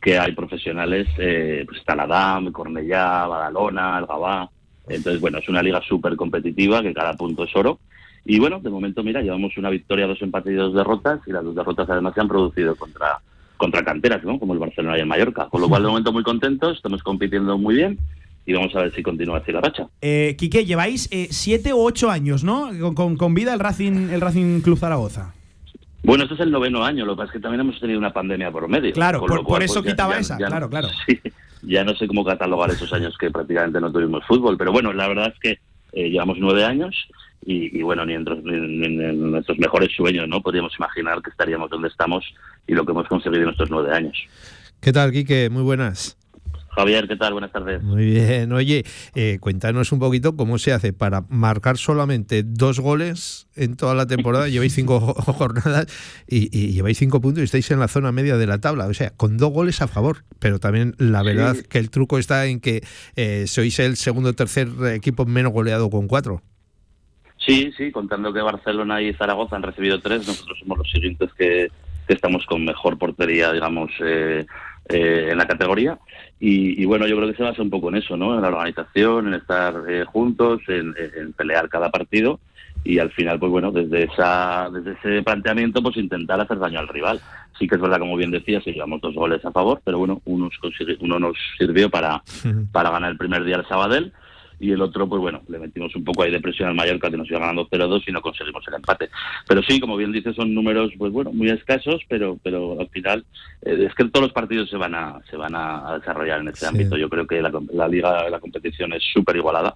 [0.00, 4.48] que hay profesionales, eh, pues está la DAM, Cornellá, Badalona, el Gabá.
[4.90, 7.78] Entonces, bueno, es una liga súper competitiva que cada punto es oro.
[8.24, 11.42] Y bueno, de momento, mira, llevamos una victoria, dos empates y dos derrotas, y las
[11.44, 13.18] dos derrotas además se han producido contra,
[13.56, 14.38] contra canteras, ¿no?
[14.38, 15.48] Como el Barcelona y el Mallorca.
[15.48, 17.98] Con lo cual, de momento, muy contentos, estamos compitiendo muy bien
[18.46, 19.86] y vamos a ver si continúa así la racha.
[20.02, 22.70] Eh, Quique, lleváis eh, siete u ocho años, ¿no?
[22.80, 25.34] Con, con- con vida el Racing, el Racing Club Zaragoza.
[26.02, 28.12] Bueno, este es el noveno año, lo que pasa es que también hemos tenido una
[28.12, 28.92] pandemia por medio.
[28.92, 30.88] Claro, por- lo cual, por eso pues, quitaba ya- esa, ya- claro, claro.
[31.06, 31.18] sí,
[31.70, 35.06] ya no sé cómo catalogar esos años que prácticamente no tuvimos fútbol, pero bueno, la
[35.06, 35.60] verdad es que
[35.92, 36.94] eh, llevamos nueve años
[37.46, 41.88] y, bueno, ni en, ni en nuestros mejores sueños no podríamos imaginar que estaríamos donde
[41.88, 42.24] estamos
[42.66, 44.16] y lo que hemos conseguido en estos nueve años.
[44.80, 45.48] ¿Qué tal, Quique?
[45.48, 46.19] Muy buenas.
[46.72, 47.32] Javier, ¿qué tal?
[47.32, 47.82] Buenas tardes.
[47.82, 48.52] Muy bien.
[48.52, 48.84] Oye,
[49.16, 54.06] eh, cuéntanos un poquito cómo se hace para marcar solamente dos goles en toda la
[54.06, 54.48] temporada.
[54.48, 55.86] Lleváis cinco jo- jornadas
[56.28, 58.86] y, y lleváis cinco puntos y estáis en la zona media de la tabla.
[58.86, 60.18] O sea, con dos goles a favor.
[60.38, 61.64] Pero también la verdad Sí.
[61.68, 62.82] que el truco está en que
[63.16, 66.40] eh, sois el segundo o tercer equipo menos goleado con cuatro.
[67.44, 71.68] Sí, sí, contando que Barcelona y Zaragoza han recibido tres, nosotros somos los siguientes que,
[72.06, 74.46] que estamos con mejor portería, digamos, eh,
[74.90, 75.98] eh, en la categoría.
[76.38, 78.34] Y, y bueno, yo creo que se basa un poco en eso, ¿no?
[78.34, 82.40] En la organización, en estar eh, juntos, en, en pelear cada partido
[82.82, 86.88] y al final, pues bueno, desde esa desde ese planteamiento, pues intentar hacer daño al
[86.88, 87.20] rival.
[87.58, 90.22] Sí que es verdad, como bien decías, que llevamos dos goles a favor, pero bueno,
[90.24, 90.48] uno,
[91.00, 92.22] uno nos sirvió para,
[92.72, 94.12] para ganar el primer día al Sabadell
[94.60, 97.16] y el otro, pues bueno, le metimos un poco ahí de presión al Mallorca que
[97.16, 99.08] nos iba ganando 0-2 y no conseguimos el empate.
[99.48, 103.24] Pero sí, como bien dices, son números, pues bueno, muy escasos, pero pero al final
[103.62, 106.66] eh, es que todos los partidos se van a se van a desarrollar en este
[106.66, 106.96] ámbito.
[106.96, 109.72] Yo creo que la, la liga, la competición es súper igualada,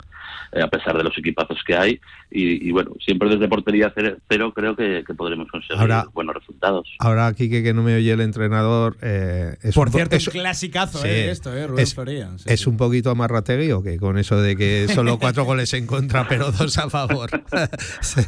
[0.52, 1.98] eh, a pesar de los equipazos que hay
[2.30, 3.92] y, y bueno, siempre desde portería
[4.28, 6.88] cero, creo que, que podremos conseguir Ahora- buenos resultados.
[6.98, 8.96] Ahora, Quique, que no me oye el entrenador.
[9.02, 11.08] eh, es Por un cierto, es- un clasicazo, Sí.
[11.08, 12.30] eh, esto, eh, Rubén es, Floría.
[12.38, 15.86] Sí, es un poquito amarrategui o que con eso de que solo cuatro goles en
[15.86, 17.30] contra, pero dos a favor.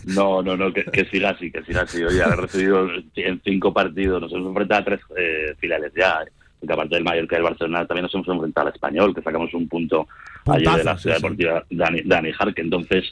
[0.06, 2.02] No, no, no, que, que siga así, que siga así.
[2.02, 6.20] Oye, haber recibido en cinco partidos, nos hemos enfrentado a tres eh, finales ya.
[6.58, 9.52] Porque aparte del Mallorca y del Barcelona, también nos hemos enfrentado al Español, que sacamos
[9.52, 10.08] un punto
[10.46, 11.22] ayer de la Ciudad sí, sí.
[11.22, 12.62] Deportiva Dani, Dani Jarque.
[12.62, 13.04] Entonces,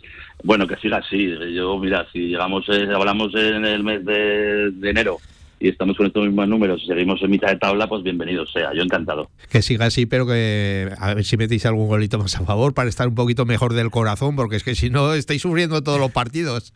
[0.42, 1.34] bueno, que siga así.
[1.54, 5.18] Yo, mira, si llegamos, eh, hablamos en el mes de, de enero
[5.60, 8.72] y estamos con estos mismos números y seguimos en mitad de tabla, pues bienvenido sea.
[8.74, 9.30] Yo encantado.
[9.50, 12.88] Que siga así, pero que a ver si metéis algún golito más a favor para
[12.88, 16.10] estar un poquito mejor del corazón, porque es que si no estáis sufriendo todos los
[16.12, 16.72] partidos.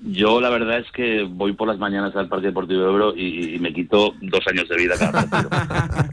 [0.00, 3.56] Yo la verdad es que voy por las mañanas al Parque Deportivo de Ebro y,
[3.56, 5.50] y me quito dos años de vida cada partido.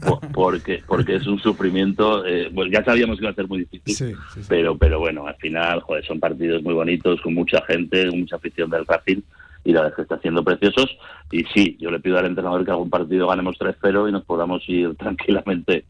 [0.04, 2.26] Po- porque, porque es un sufrimiento.
[2.26, 4.16] eh, pues ya sabíamos que iba a ser muy difícil,
[4.48, 8.68] pero pero bueno, al final joder, son partidos muy bonitos, con mucha gente, mucha afición
[8.70, 9.20] del Racing
[9.66, 10.96] y la verdad es que está siendo preciosos.
[11.32, 14.62] Y sí, yo le pido al entrenador que algún partido ganemos 3-0 y nos podamos
[14.68, 15.84] ir tranquilamente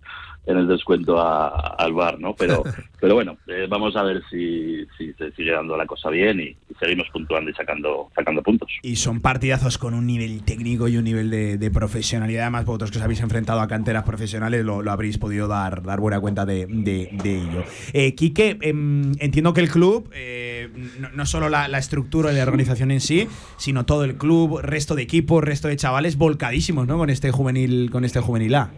[0.47, 2.35] en el descuento a- al bar, ¿no?
[2.35, 2.63] Pero
[3.01, 6.45] pero bueno, eh, vamos a ver si, si se sigue dando la cosa bien y,
[6.45, 8.71] y seguimos puntuando y sacando sacando puntos.
[8.83, 12.43] Y son partidazos con un nivel técnico y un nivel de, de profesionalidad.
[12.45, 16.01] Además, vosotros que os habéis enfrentado a canteras profesionales lo, lo habréis podido dar, dar
[16.01, 17.65] buena cuenta de, de- de ello.
[17.93, 20.69] Eh, Quique, em, entiendo que el club, eh,
[21.01, 24.61] no, no solo la, la estructura y la organización en sí, sino todo el club,
[24.63, 26.97] resto de equipos, resto de chavales volcadísimos ¿no?
[26.99, 28.71] con este juvenil, con este juvenil A.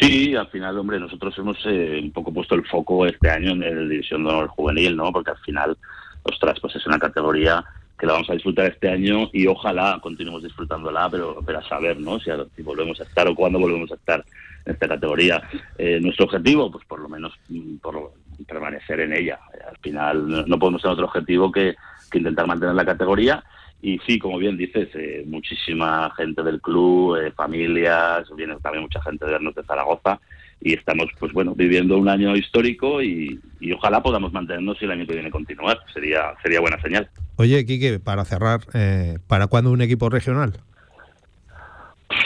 [0.00, 3.60] Sí, al final, hombre, nosotros hemos eh, un poco puesto el foco este año en
[3.60, 5.10] la División de Honor Juvenil, ¿no?
[5.12, 5.76] Porque al final,
[6.22, 7.64] ostras, pues es una categoría
[7.98, 11.98] que la vamos a disfrutar este año y ojalá continuemos disfrutándola, pero, pero a saber,
[12.00, 12.18] ¿no?
[12.20, 14.24] Si, a- si volvemos a estar o cuándo volvemos a estar
[14.66, 15.42] en esta categoría.
[15.78, 18.12] Eh, nuestro objetivo, pues por lo menos mm, por
[18.46, 19.38] permanecer en ella.
[19.68, 21.74] Al final no, no podemos tener otro objetivo que,
[22.10, 23.42] que intentar mantener la categoría.
[23.82, 29.02] Y sí, como bien dices, eh, muchísima gente del club, eh, familias, viene también mucha
[29.02, 30.20] gente de vernos de Zaragoza
[30.60, 34.92] y estamos, pues bueno, viviendo un año histórico y, y ojalá podamos mantenernos y el
[34.92, 35.80] año que viene continuar.
[35.92, 37.10] Sería, sería buena señal.
[37.36, 40.52] Oye, Quique, para cerrar, eh, ¿para cuándo un equipo regional?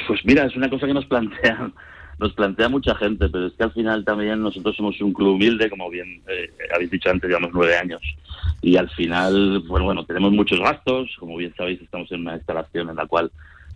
[0.07, 1.73] Pues mira, es una cosa que nos plantean,
[2.19, 5.70] nos plantea mucha gente, pero es que al final también nosotros somos un club humilde,
[5.70, 8.03] como bien eh, habéis dicho antes, llevamos nueve años.
[8.67, 12.91] Y al final, bueno, bueno, tenemos muchos gastos, como bien sabéis, estamos en una instalación
[12.91, 13.31] en la cual,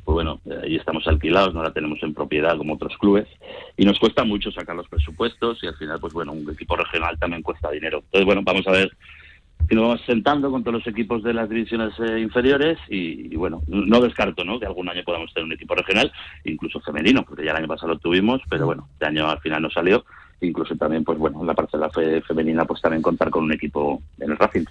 [0.05, 3.29] pues bueno, eh, ahí estamos alquilados, no la tenemos en propiedad como otros clubes,
[3.77, 7.17] y nos cuesta mucho sacar los presupuestos y al final, pues bueno, un equipo regional
[7.21, 7.99] también cuesta dinero.
[7.99, 8.91] Entonces, bueno, vamos a ver
[9.71, 13.37] y nos vamos sentando con todos los equipos de las divisiones eh, inferiores y, y,
[13.37, 14.59] bueno, no descarto ¿no?
[14.59, 16.11] que algún año podamos tener un equipo regional,
[16.43, 19.63] incluso femenino, porque ya el año pasado lo tuvimos, pero bueno, este año al final
[19.63, 20.05] no salió,
[20.41, 24.03] incluso también, pues bueno, en la parcela fe- femenina, pues también contar con un equipo
[24.19, 24.65] en el Racing.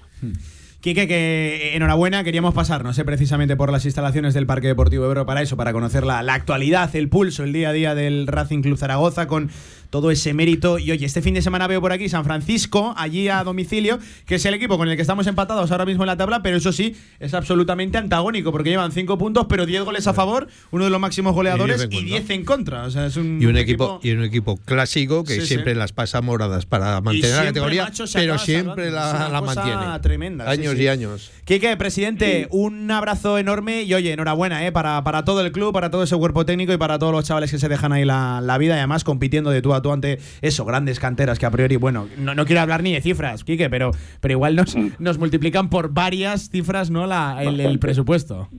[0.82, 5.42] Quique, que enhorabuena, queríamos pasarnos eh, precisamente por las instalaciones del Parque Deportivo Ebro para
[5.42, 8.78] eso, para conocer la, la actualidad, el pulso, el día a día del Racing Club
[8.78, 9.50] Zaragoza con
[9.90, 10.78] todo ese mérito.
[10.80, 14.36] Y oye, este fin de semana veo por aquí San Francisco, allí a domicilio, que
[14.36, 16.72] es el equipo con el que estamos empatados ahora mismo en la tabla, pero eso
[16.72, 20.90] sí, es absolutamente antagónico, porque llevan 5 puntos, pero 10 goles a favor, uno de
[20.90, 22.84] los máximos goleadores Y 10 en y 10 en contra.
[22.84, 25.48] O sea, es un, Y un equipo, y un equipo clásico que Sí, sí.
[25.48, 30.00] siempre las pasa moradas para mantener la categoría, macho, pero siempre la, mantiene.
[30.02, 30.84] tremenda, Años sí.
[30.84, 31.32] y años.
[31.46, 35.90] Quique, presidente, un abrazo enorme y oye, enhorabuena eh, para, para todo el club, para
[35.90, 38.58] todo ese cuerpo técnico y para todos los chavales que se dejan ahí la, la
[38.58, 41.76] vida y además compitiendo de tú a tú ante eso, grandes canteras que a priori,
[41.76, 43.92] bueno, no, no quiero hablar ni de cifras, Quique, pero,
[44.22, 48.50] pero igual nos, nos multiplican por varias cifras no la, el, el presupuesto.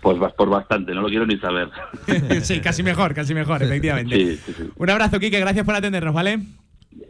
[0.00, 1.70] Pues vas por bastante, no lo quiero ni saber.
[2.42, 4.16] sí, casi mejor, casi mejor, efectivamente.
[4.16, 4.70] Sí, sí, sí.
[4.76, 6.40] Un abrazo, Quique, gracias por atendernos, ¿vale?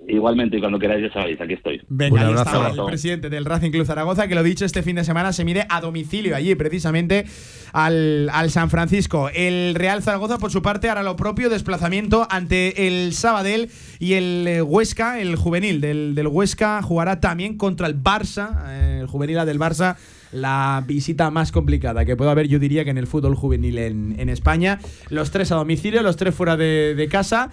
[0.06, 1.80] Igualmente, y cuando queráis ya sabéis, aquí estoy.
[1.88, 5.04] Venga, ahí está el presidente del Racing Club Zaragoza, que lo dicho, este fin de
[5.04, 7.24] semana se mide a domicilio allí, precisamente
[7.72, 9.30] al, al San Francisco.
[9.34, 14.46] El Real Zaragoza, por su parte, hará lo propio, desplazamiento ante el Sabadell y el
[14.46, 19.44] eh, Huesca, el juvenil del, del Huesca, jugará también contra el Barça, eh, el juvenil
[19.46, 19.96] del Barça.
[20.32, 24.16] La visita más complicada que puede haber, yo diría que en el fútbol juvenil en,
[24.18, 24.80] en España.
[25.08, 27.52] Los tres a domicilio, los tres fuera de, de casa.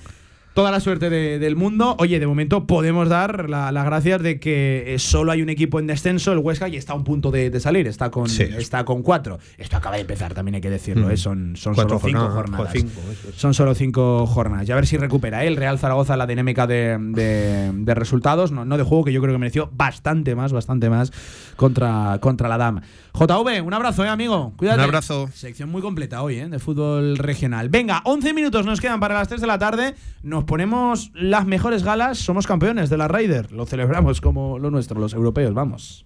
[0.53, 1.95] Toda la suerte de- del mundo.
[1.97, 5.79] Oye, de momento podemos dar la- las gracias de que eh, solo hay un equipo
[5.79, 7.87] en descenso, el Huesca, y está a un punto de, de salir.
[7.87, 9.39] Está con, está con cuatro.
[9.57, 11.07] Esto acaba de empezar, también hay que decirlo.
[11.07, 11.11] Mm.
[11.11, 11.17] ¿eh?
[11.17, 12.91] Son, son Cuatro solo cinco jornadas, cinco,
[13.29, 13.35] es.
[13.35, 14.67] Son solo cinco jornadas.
[14.67, 15.47] Y a ver si recupera ¿eh?
[15.47, 19.33] el Real Zaragoza la dinámica de, de- resultados, no, no de juego, que yo creo
[19.33, 21.11] que mereció bastante más, bastante más
[21.55, 22.81] contra, contra la DAM.
[23.13, 24.53] JV, un abrazo, ¿eh, amigo?
[24.57, 24.79] Cuídate.
[24.79, 25.29] Un abrazo.
[25.33, 26.47] Sección muy completa hoy, ¿eh?
[26.47, 27.69] De fútbol regional.
[27.69, 29.95] Venga, 11 minutos nos quedan para las 3 de la tarde.
[30.23, 32.17] Nos ponemos las mejores galas.
[32.17, 33.51] Somos campeones de la Raider.
[33.51, 35.53] Lo celebramos como lo nuestro, los europeos.
[35.53, 36.05] Vamos.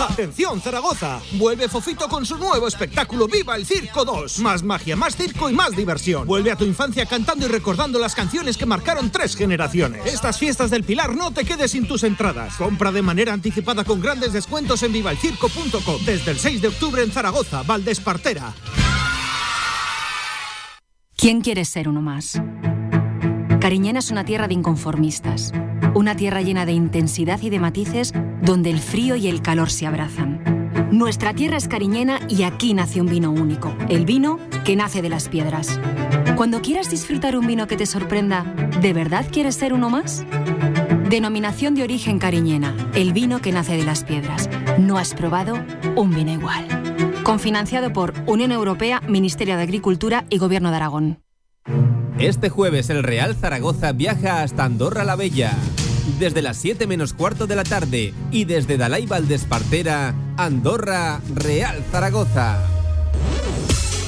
[0.00, 4.38] Atención Zaragoza, vuelve Fofito con su nuevo espectáculo Viva el Circo 2.
[4.38, 6.26] Más magia, más circo y más diversión.
[6.26, 10.06] Vuelve a tu infancia cantando y recordando las canciones que marcaron tres generaciones.
[10.06, 12.54] Estas fiestas del Pilar no te quedes sin tus entradas.
[12.56, 16.04] Compra de manera anticipada con grandes descuentos en vivalcirco.com.
[16.06, 18.54] Desde el 6 de octubre en Zaragoza, Valdespartera.
[21.16, 22.40] ¿Quién quiere ser uno más?
[23.60, 25.52] Cariñena es una tierra de inconformistas,
[25.94, 28.12] una tierra llena de intensidad y de matices
[28.42, 30.40] donde el frío y el calor se abrazan.
[30.90, 35.08] Nuestra tierra es cariñena y aquí nace un vino único, el vino que nace de
[35.08, 35.78] las piedras.
[36.36, 38.44] Cuando quieras disfrutar un vino que te sorprenda,
[38.80, 40.24] ¿de verdad quieres ser uno más?
[41.08, 44.48] Denominación de origen cariñena, el vino que nace de las piedras.
[44.78, 45.54] No has probado
[45.96, 46.66] un vino igual.
[47.24, 51.22] Confinanciado por Unión Europea, Ministerio de Agricultura y Gobierno de Aragón.
[52.18, 55.56] Este jueves el Real Zaragoza viaja hasta Andorra la Bella.
[56.18, 62.58] Desde las 7 menos cuarto de la tarde y desde Dalai Valdespartera, Andorra, Real Zaragoza.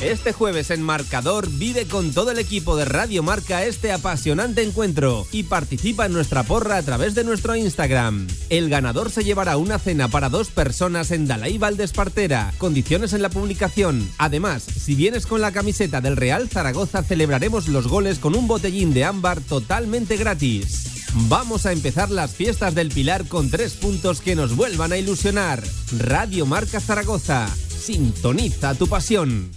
[0.02, 5.28] Este jueves en Marcador vive con todo el equipo de Radio Marca este apasionante encuentro
[5.30, 8.26] y participa en nuestra porra a través de nuestro Instagram.
[8.50, 12.52] El ganador se llevará una cena para dos personas en Dalai Valdespartera.
[12.58, 14.10] Condiciones en la publicación.
[14.18, 18.92] Además, si vienes con la camiseta del Real Zaragoza celebraremos los goles con un botellín
[18.92, 21.01] de ámbar totalmente gratis.
[21.14, 25.62] Vamos a empezar las fiestas del Pilar con tres puntos que nos vuelvan a ilusionar.
[25.98, 27.48] Radio Marca Zaragoza.
[27.48, 29.50] Sintoniza tu pasión.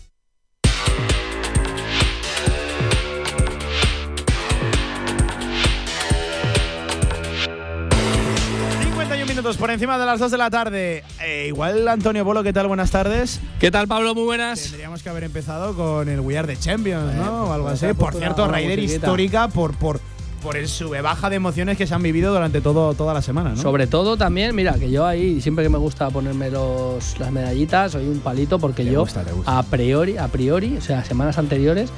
[9.36, 11.04] minutos por encima de las 2 de la tarde.
[11.22, 12.68] Eh, igual Antonio Bolo, ¿qué tal?
[12.68, 13.42] Buenas tardes.
[13.60, 14.16] ¿Qué tal, Pablo?
[14.16, 14.62] Muy buenas.
[14.62, 17.44] Tendríamos que haber empezado con el We Are the Champions, ¿no?
[17.44, 17.94] O algo pues así.
[17.94, 20.00] Por cierto, Raider histórica por, por,
[20.46, 23.50] por el sube baja de emociones que se han vivido durante todo, toda la semana,
[23.50, 23.58] ¿no?
[23.62, 27.94] Sobre todo también, mira, que yo ahí siempre que me gusta ponerme los, las medallitas,
[27.94, 29.58] soy un palito porque Te yo gusta, te gusta.
[29.58, 31.90] a priori, a priori, o sea, semanas anteriores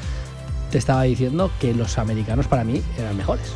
[0.72, 3.52] te estaba diciendo que los americanos para mí eran mejores.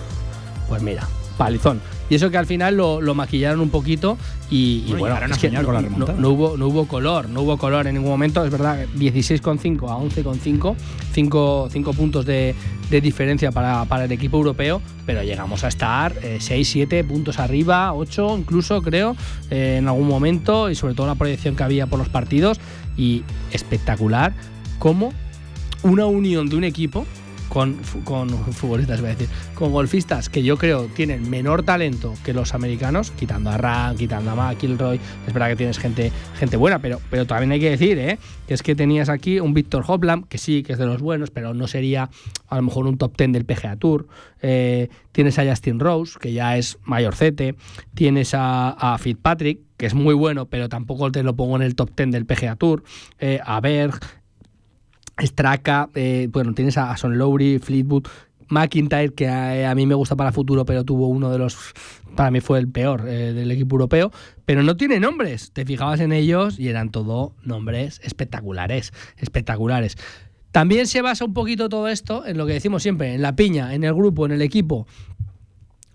[0.67, 1.07] Pues mira,
[1.37, 1.81] palizón.
[2.09, 4.17] Y eso que al final lo, lo maquillaron un poquito
[4.49, 7.57] y, y Bueno, es que con la no- no, hubo, no hubo color, no hubo
[7.57, 8.43] color en ningún momento.
[8.43, 10.75] Es verdad, 16,5 a 11,5,
[11.13, 12.53] 5, 5 puntos de,
[12.89, 17.93] de diferencia para, para el equipo europeo, pero llegamos a estar 6, 7 puntos arriba,
[17.93, 19.15] 8 incluso creo,
[19.49, 22.59] eh, en algún momento, y sobre todo la proyección que había por los partidos.
[22.97, 24.33] Y espectacular
[24.79, 25.13] cómo
[25.83, 27.05] una unión de un equipo
[27.51, 32.33] con, con futbolistas, voy a decir, con golfistas que yo creo tienen menor talento que
[32.33, 35.01] los americanos, quitando a Ram, quitando a McIlroy.
[35.27, 38.19] Es verdad que tienes gente, gente buena, pero, pero también hay que decir ¿eh?
[38.47, 41.29] que es que tenías aquí un Víctor Hopland, que sí, que es de los buenos,
[41.29, 42.09] pero no sería
[42.47, 44.07] a lo mejor un top 10 del PGA Tour.
[44.41, 47.55] Eh, tienes a Justin Rose, que ya es mayorcete.
[47.93, 51.75] Tienes a, a Fitzpatrick, que es muy bueno, pero tampoco te lo pongo en el
[51.75, 52.83] top 10 del PGA Tour.
[53.19, 53.99] Eh, a Berg,
[55.21, 58.07] Straka, eh, bueno, tienes a Son Lowry, Fleetwood,
[58.49, 61.57] McIntyre, que a, a mí me gusta para futuro, pero tuvo uno de los,
[62.15, 64.11] para mí fue el peor eh, del equipo europeo,
[64.45, 65.51] pero no tiene nombres.
[65.51, 69.97] Te fijabas en ellos y eran todo nombres espectaculares, espectaculares.
[70.51, 73.73] También se basa un poquito todo esto en lo que decimos siempre, en la piña,
[73.73, 74.85] en el grupo, en el equipo,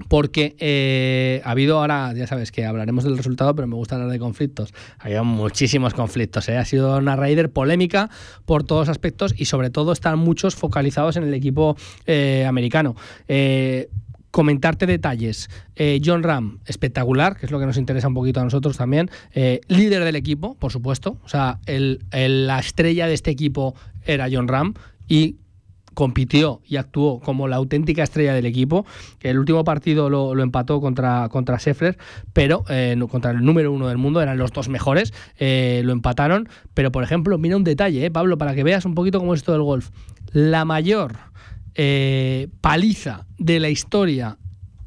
[0.09, 4.11] porque eh, ha habido ahora, ya sabes que hablaremos del resultado, pero me gusta hablar
[4.11, 4.73] de conflictos.
[4.99, 6.49] Ha habido muchísimos conflictos.
[6.49, 6.57] ¿eh?
[6.57, 8.11] Ha sido una Raider polémica
[8.45, 11.77] por todos aspectos y sobre todo están muchos focalizados en el equipo
[12.07, 12.97] eh, americano.
[13.29, 13.89] Eh,
[14.31, 15.49] comentarte detalles.
[16.05, 19.11] John Ram, espectacular, que es lo que nos interesa un poquito a nosotros también.
[19.33, 21.19] Líder del equipo, por supuesto.
[21.25, 23.75] O sea, la estrella de este equipo
[24.05, 24.75] era John Ram
[25.09, 25.37] y
[25.97, 28.85] compitió y actuó como la auténtica estrella del equipo.
[29.23, 31.97] El último partido lo, lo empató contra, contra Scheffler,
[32.35, 36.51] pero eh, contra el número uno del mundo, eran los dos mejores, eh, lo empataron.
[36.75, 39.41] Pero, por ejemplo, mira un detalle, eh, Pablo, para que veas un poquito cómo es
[39.41, 39.89] esto del golf.
[40.33, 41.17] La mayor
[42.61, 44.37] paliza de la historia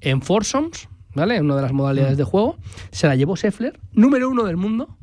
[0.02, 1.42] en foursomes, ¿vale?
[1.42, 2.58] Una de las modalidades de juego,
[2.92, 4.96] se la llevó Scheffler, número uno del mundo,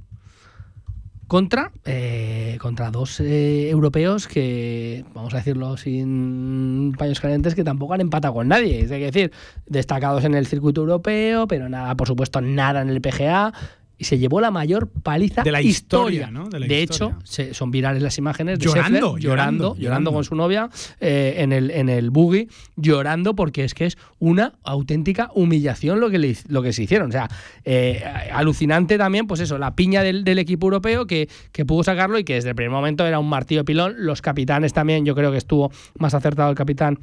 [1.26, 7.94] contra, eh, contra dos eh, europeos que, vamos a decirlo sin paños calientes, que tampoco
[7.94, 8.80] han empatado con nadie.
[8.80, 9.32] Es decir,
[9.66, 13.52] destacados en el circuito europeo, pero nada, por supuesto, nada en el PGA.
[13.98, 16.48] Y se llevó la mayor paliza De la historia, ¿no?
[16.50, 16.82] De la historia.
[16.82, 20.68] hecho, se- son virales las imágenes de Llorando, llorando, llorando, con su novia
[21.00, 26.10] eh, en, el, en el buggy, llorando porque es que es una auténtica humillación lo
[26.10, 27.08] que, le- lo que se hicieron.
[27.08, 27.28] O sea,
[27.64, 32.18] eh, alucinante también, pues eso, la piña del, del equipo europeo que, que pudo sacarlo
[32.18, 33.94] y que desde el primer momento era un martillo pilón.
[33.96, 36.98] Los capitanes también, yo creo que estuvo más acertado el capitán.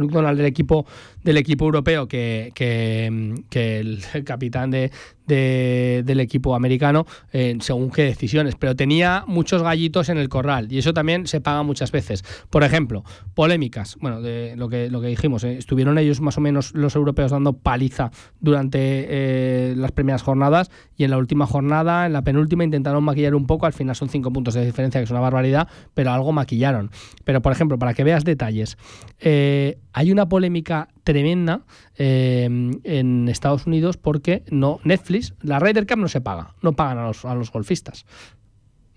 [0.00, 0.86] Donald del equipo
[1.24, 4.92] del equipo europeo que, que, que el, el capitán de,
[5.28, 8.56] de- del equipo americano eh, según qué decisiones.
[8.56, 12.24] Pero tenía muchos gallitos en el corral y eso también se paga muchas veces.
[12.50, 13.96] Por ejemplo polémicas.
[14.00, 17.30] Bueno de lo que lo que dijimos eh, estuvieron ellos más o menos los europeos
[17.30, 18.10] dando paliza
[18.40, 23.34] durante eh, las primeras jornadas y en la última jornada en la penúltima intentaron maquillar
[23.34, 23.66] un poco.
[23.66, 26.90] Al final son cinco puntos de diferencia que es una barbaridad pero algo maquillaron.
[27.24, 28.76] Pero por ejemplo para que veas detalles
[29.20, 31.62] hay una polémica tremenda
[31.96, 32.44] eh,
[32.84, 37.06] en Estados Unidos porque no Netflix, la Ryder Cup no se paga, no pagan a
[37.06, 38.04] los, a los golfistas.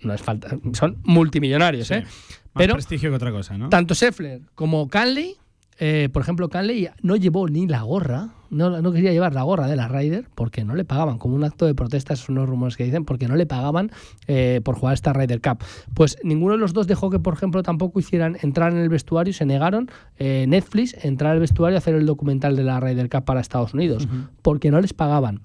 [0.00, 2.02] No es falta, son multimillonarios, ¿eh?
[2.02, 2.10] Más
[2.54, 3.70] Pero prestigio que otra cosa, ¿no?
[3.70, 5.36] tanto Scheffler como Canley,
[5.84, 9.66] eh, por ejemplo, Canley no llevó ni la gorra, no, no quería llevar la gorra
[9.66, 12.48] de la Ryder porque no le pagaban, como un acto de protesta, esos son los
[12.48, 13.90] rumores que dicen, porque no le pagaban
[14.28, 15.58] eh, por jugar esta Ryder Cup.
[15.92, 19.32] Pues ninguno de los dos dejó que, por ejemplo, tampoco hicieran entrar en el vestuario,
[19.32, 19.90] se negaron
[20.20, 23.74] eh, Netflix entrar al vestuario a hacer el documental de la Ryder Cup para Estados
[23.74, 24.06] Unidos,
[24.40, 25.40] porque no les pagaban.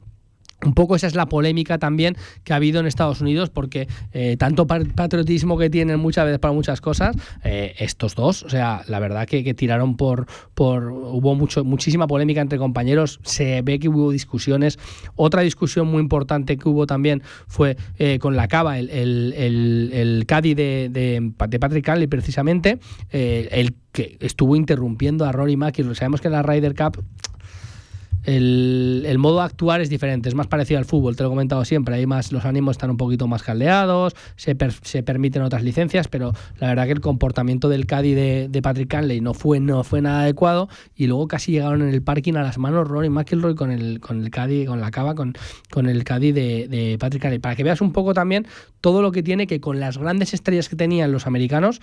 [0.65, 4.38] Un poco esa es la polémica también que ha habido en Estados Unidos, porque eh,
[4.38, 8.99] tanto patriotismo que tienen muchas veces para muchas cosas, eh, estos dos, o sea, la
[8.99, 14.11] verdad que, tiraron por, por hubo mucho, muchísima polémica entre compañeros, se ve que hubo
[14.11, 14.77] discusiones.
[15.15, 20.25] Otra discusión muy importante que hubo también fue eh, con la Cava, el, el, el,
[20.25, 22.79] Caddy de, de, Patrick Canley, precisamente,
[23.11, 25.95] el que estuvo interrumpiendo a Rory McIlroy.
[25.95, 27.03] Sabemos que en la Ryder Cup
[28.27, 31.63] el, modo de actuar es diferente, es más parecido al fútbol, te lo he comentado
[31.63, 31.95] siempre.
[31.95, 36.33] Hay más, los ánimos están un poquito más caldeados, se, se permiten otras licencias, pero
[36.59, 40.21] la verdad que el comportamiento del Caddy de, Patrick Canley no fue, no fue nada
[40.23, 44.01] adecuado y luego casi llegaron en el parking a las manos Rory McIlroy con el,
[44.01, 45.33] con el Caddy, con la cava, con,
[45.71, 47.39] con el Caddy de, de Patrick Canley.
[47.39, 48.45] Para que veas un poco también
[48.81, 51.79] todo lo que tiene que con las grandes estrellas que tenían los americanos,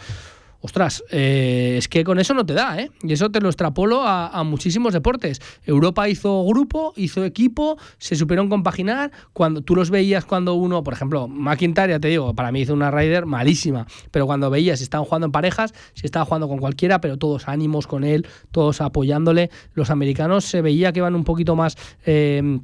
[0.64, 2.90] ostras, eh, es que con eso no te da, ¿eh?
[3.02, 5.42] Y eso te lo extrapolo a, muchísimos deportes.
[5.66, 9.12] Europa hizo grupo, hizo equipo, se supieron compaginar.
[9.34, 12.72] Cuando tú los veías cuando uno, por ejemplo, McIntyre, ya te digo, para mí hizo
[12.72, 16.56] una Rider malísima, pero cuando veías si estaban jugando en parejas, si estaba jugando con
[16.56, 19.50] cualquiera, pero todos ánimos con él, todos apoyándole.
[19.74, 21.76] Los americanos se veía que iban un poquito más.
[22.06, 22.58] Eh,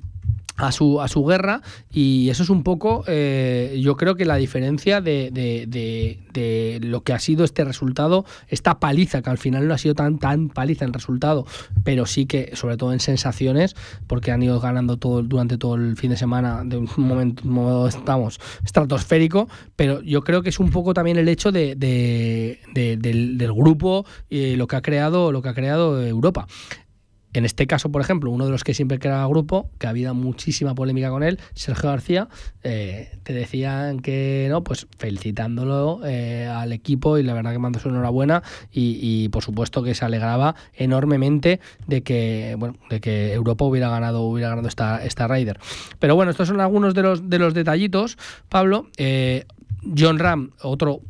[0.60, 4.36] a su, a su guerra y eso es un poco eh, yo creo que la
[4.36, 9.74] diferencia de, de, lo que ha sido este resultado esta paliza que al final no
[9.74, 11.46] ha sido tan tan paliza en resultado
[11.84, 13.74] pero sí que sobre todo en sensaciones
[14.06, 17.88] porque han ido ganando todo durante todo el fin de semana de un momento modo
[17.88, 23.52] estamos estratosférico pero yo creo que es un poco también el hecho de, del, del,
[23.52, 26.46] grupo y lo que ha creado lo que ha creado Europa
[27.32, 30.14] en este caso, por ejemplo, uno de los que siempre creaba grupo, que ha habido
[30.14, 32.28] muchísima polémica con él, Sergio García,
[32.62, 37.78] eh, te decían que no, pues felicitándolo eh, al equipo y la verdad que mandó
[37.78, 38.42] su enhorabuena
[38.72, 44.22] y, por supuesto que se alegraba enormemente de que bueno, de que Europa hubiera ganado,
[44.22, 45.60] hubiera ganado esta, esta Ryder.
[45.98, 48.88] Pero bueno, estos son algunos de los de los detallitos, Pablo.
[48.96, 49.44] Eh,
[49.96, 51.00] John Ram, otro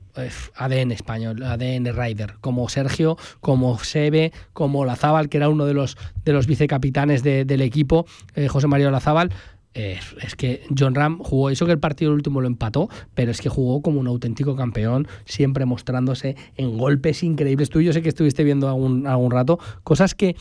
[0.56, 5.96] ADN español, ADN Rider, como Sergio, como Sebe, como Lazábal, que era uno de los,
[6.24, 9.30] de los vicecapitanes del equipo, eh, José María Lazábal.
[9.72, 13.48] Es que John Ram jugó eso que el partido último lo empató, pero es que
[13.48, 17.70] jugó como un auténtico campeón, siempre mostrándose en golpes increíbles.
[17.70, 20.34] Tú yo sé que estuviste viendo algún, algún rato, cosas que,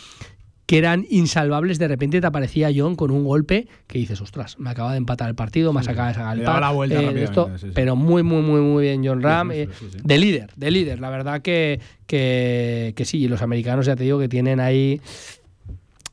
[0.70, 4.70] que eran insalvables, de repente te aparecía John con un golpe que dices, ostras, me
[4.70, 7.96] acaba de empatar el partido, me acaba de sacar el la vuelta eh, esto, Pero
[7.96, 9.50] muy, muy, muy, muy bien John Ram.
[9.50, 9.68] Eh,
[10.04, 11.00] de líder, de líder.
[11.00, 15.02] La verdad que, que, que sí, los americanos ya te digo que tienen ahí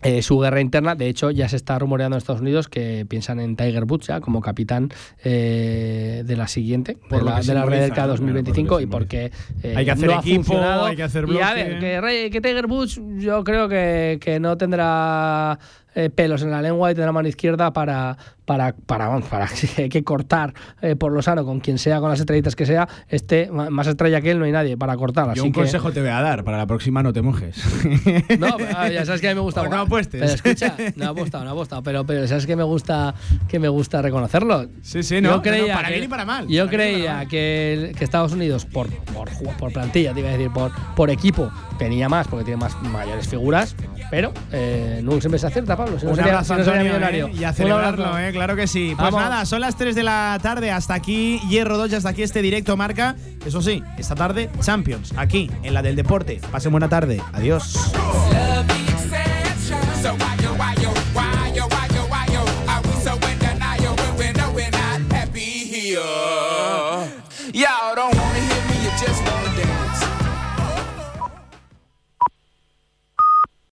[0.07, 0.95] eh, su guerra interna.
[0.95, 4.21] De hecho, ya se está rumoreando en Estados Unidos que piensan en Tiger Woods ya
[4.21, 4.91] como capitán
[5.25, 9.91] eh, de la siguiente, de la, de la Red 2025, y porque eh, hay que
[9.91, 11.41] hacer equipo, hay que hacer bloque.
[11.41, 15.59] Y a ver, que, que Tiger Woods yo creo que, que no tendrá
[15.97, 19.81] eh, pelos en la lengua y tener la mano izquierda para, para, para, para si
[19.81, 20.53] hay que cortar
[20.83, 24.21] eh, por lo sano con quien sea, con las estrellitas que sea, este más estrella
[24.21, 25.35] que él no hay nadie para cortar.
[25.35, 27.57] Yo un consejo te voy a dar, para la próxima no te mojes.
[28.39, 29.67] No, ah, ya sabes que a mí me gusta.
[29.69, 30.21] no apuestes.
[30.21, 33.15] Pero escucha, no ha apostado, no ha apostado, pero, pero sabes que me gusta
[33.49, 34.67] que me gusta reconocerlo.
[34.83, 35.31] Sí, sí, no.
[35.31, 36.47] Yo creía para bien y para mal.
[36.47, 40.71] Yo creía que, que, Estados Unidos, por, por, por plantilla, te iba a decir, por,
[40.95, 43.75] por equipo, tenía más porque tiene más mayores figuras,
[44.11, 45.86] pero eh, no siempre se acierta, Pablo.
[45.87, 46.01] Pues Pablo.
[46.01, 48.67] Si un no abrazo, sería, Antonio, si no eh, y a celebrarlo, eh, claro que
[48.67, 48.95] sí.
[48.97, 49.21] Pues Vamos.
[49.21, 50.71] nada, son las 3 de la tarde.
[50.71, 53.17] Hasta aquí Hierro 2, hasta aquí este directo marca.
[53.45, 56.41] Eso sí, esta tarde Champions, aquí, en la del deporte.
[56.51, 57.21] Pasen buena tarde.
[57.33, 57.93] Adiós.
[67.53, 68.46] Y'all don't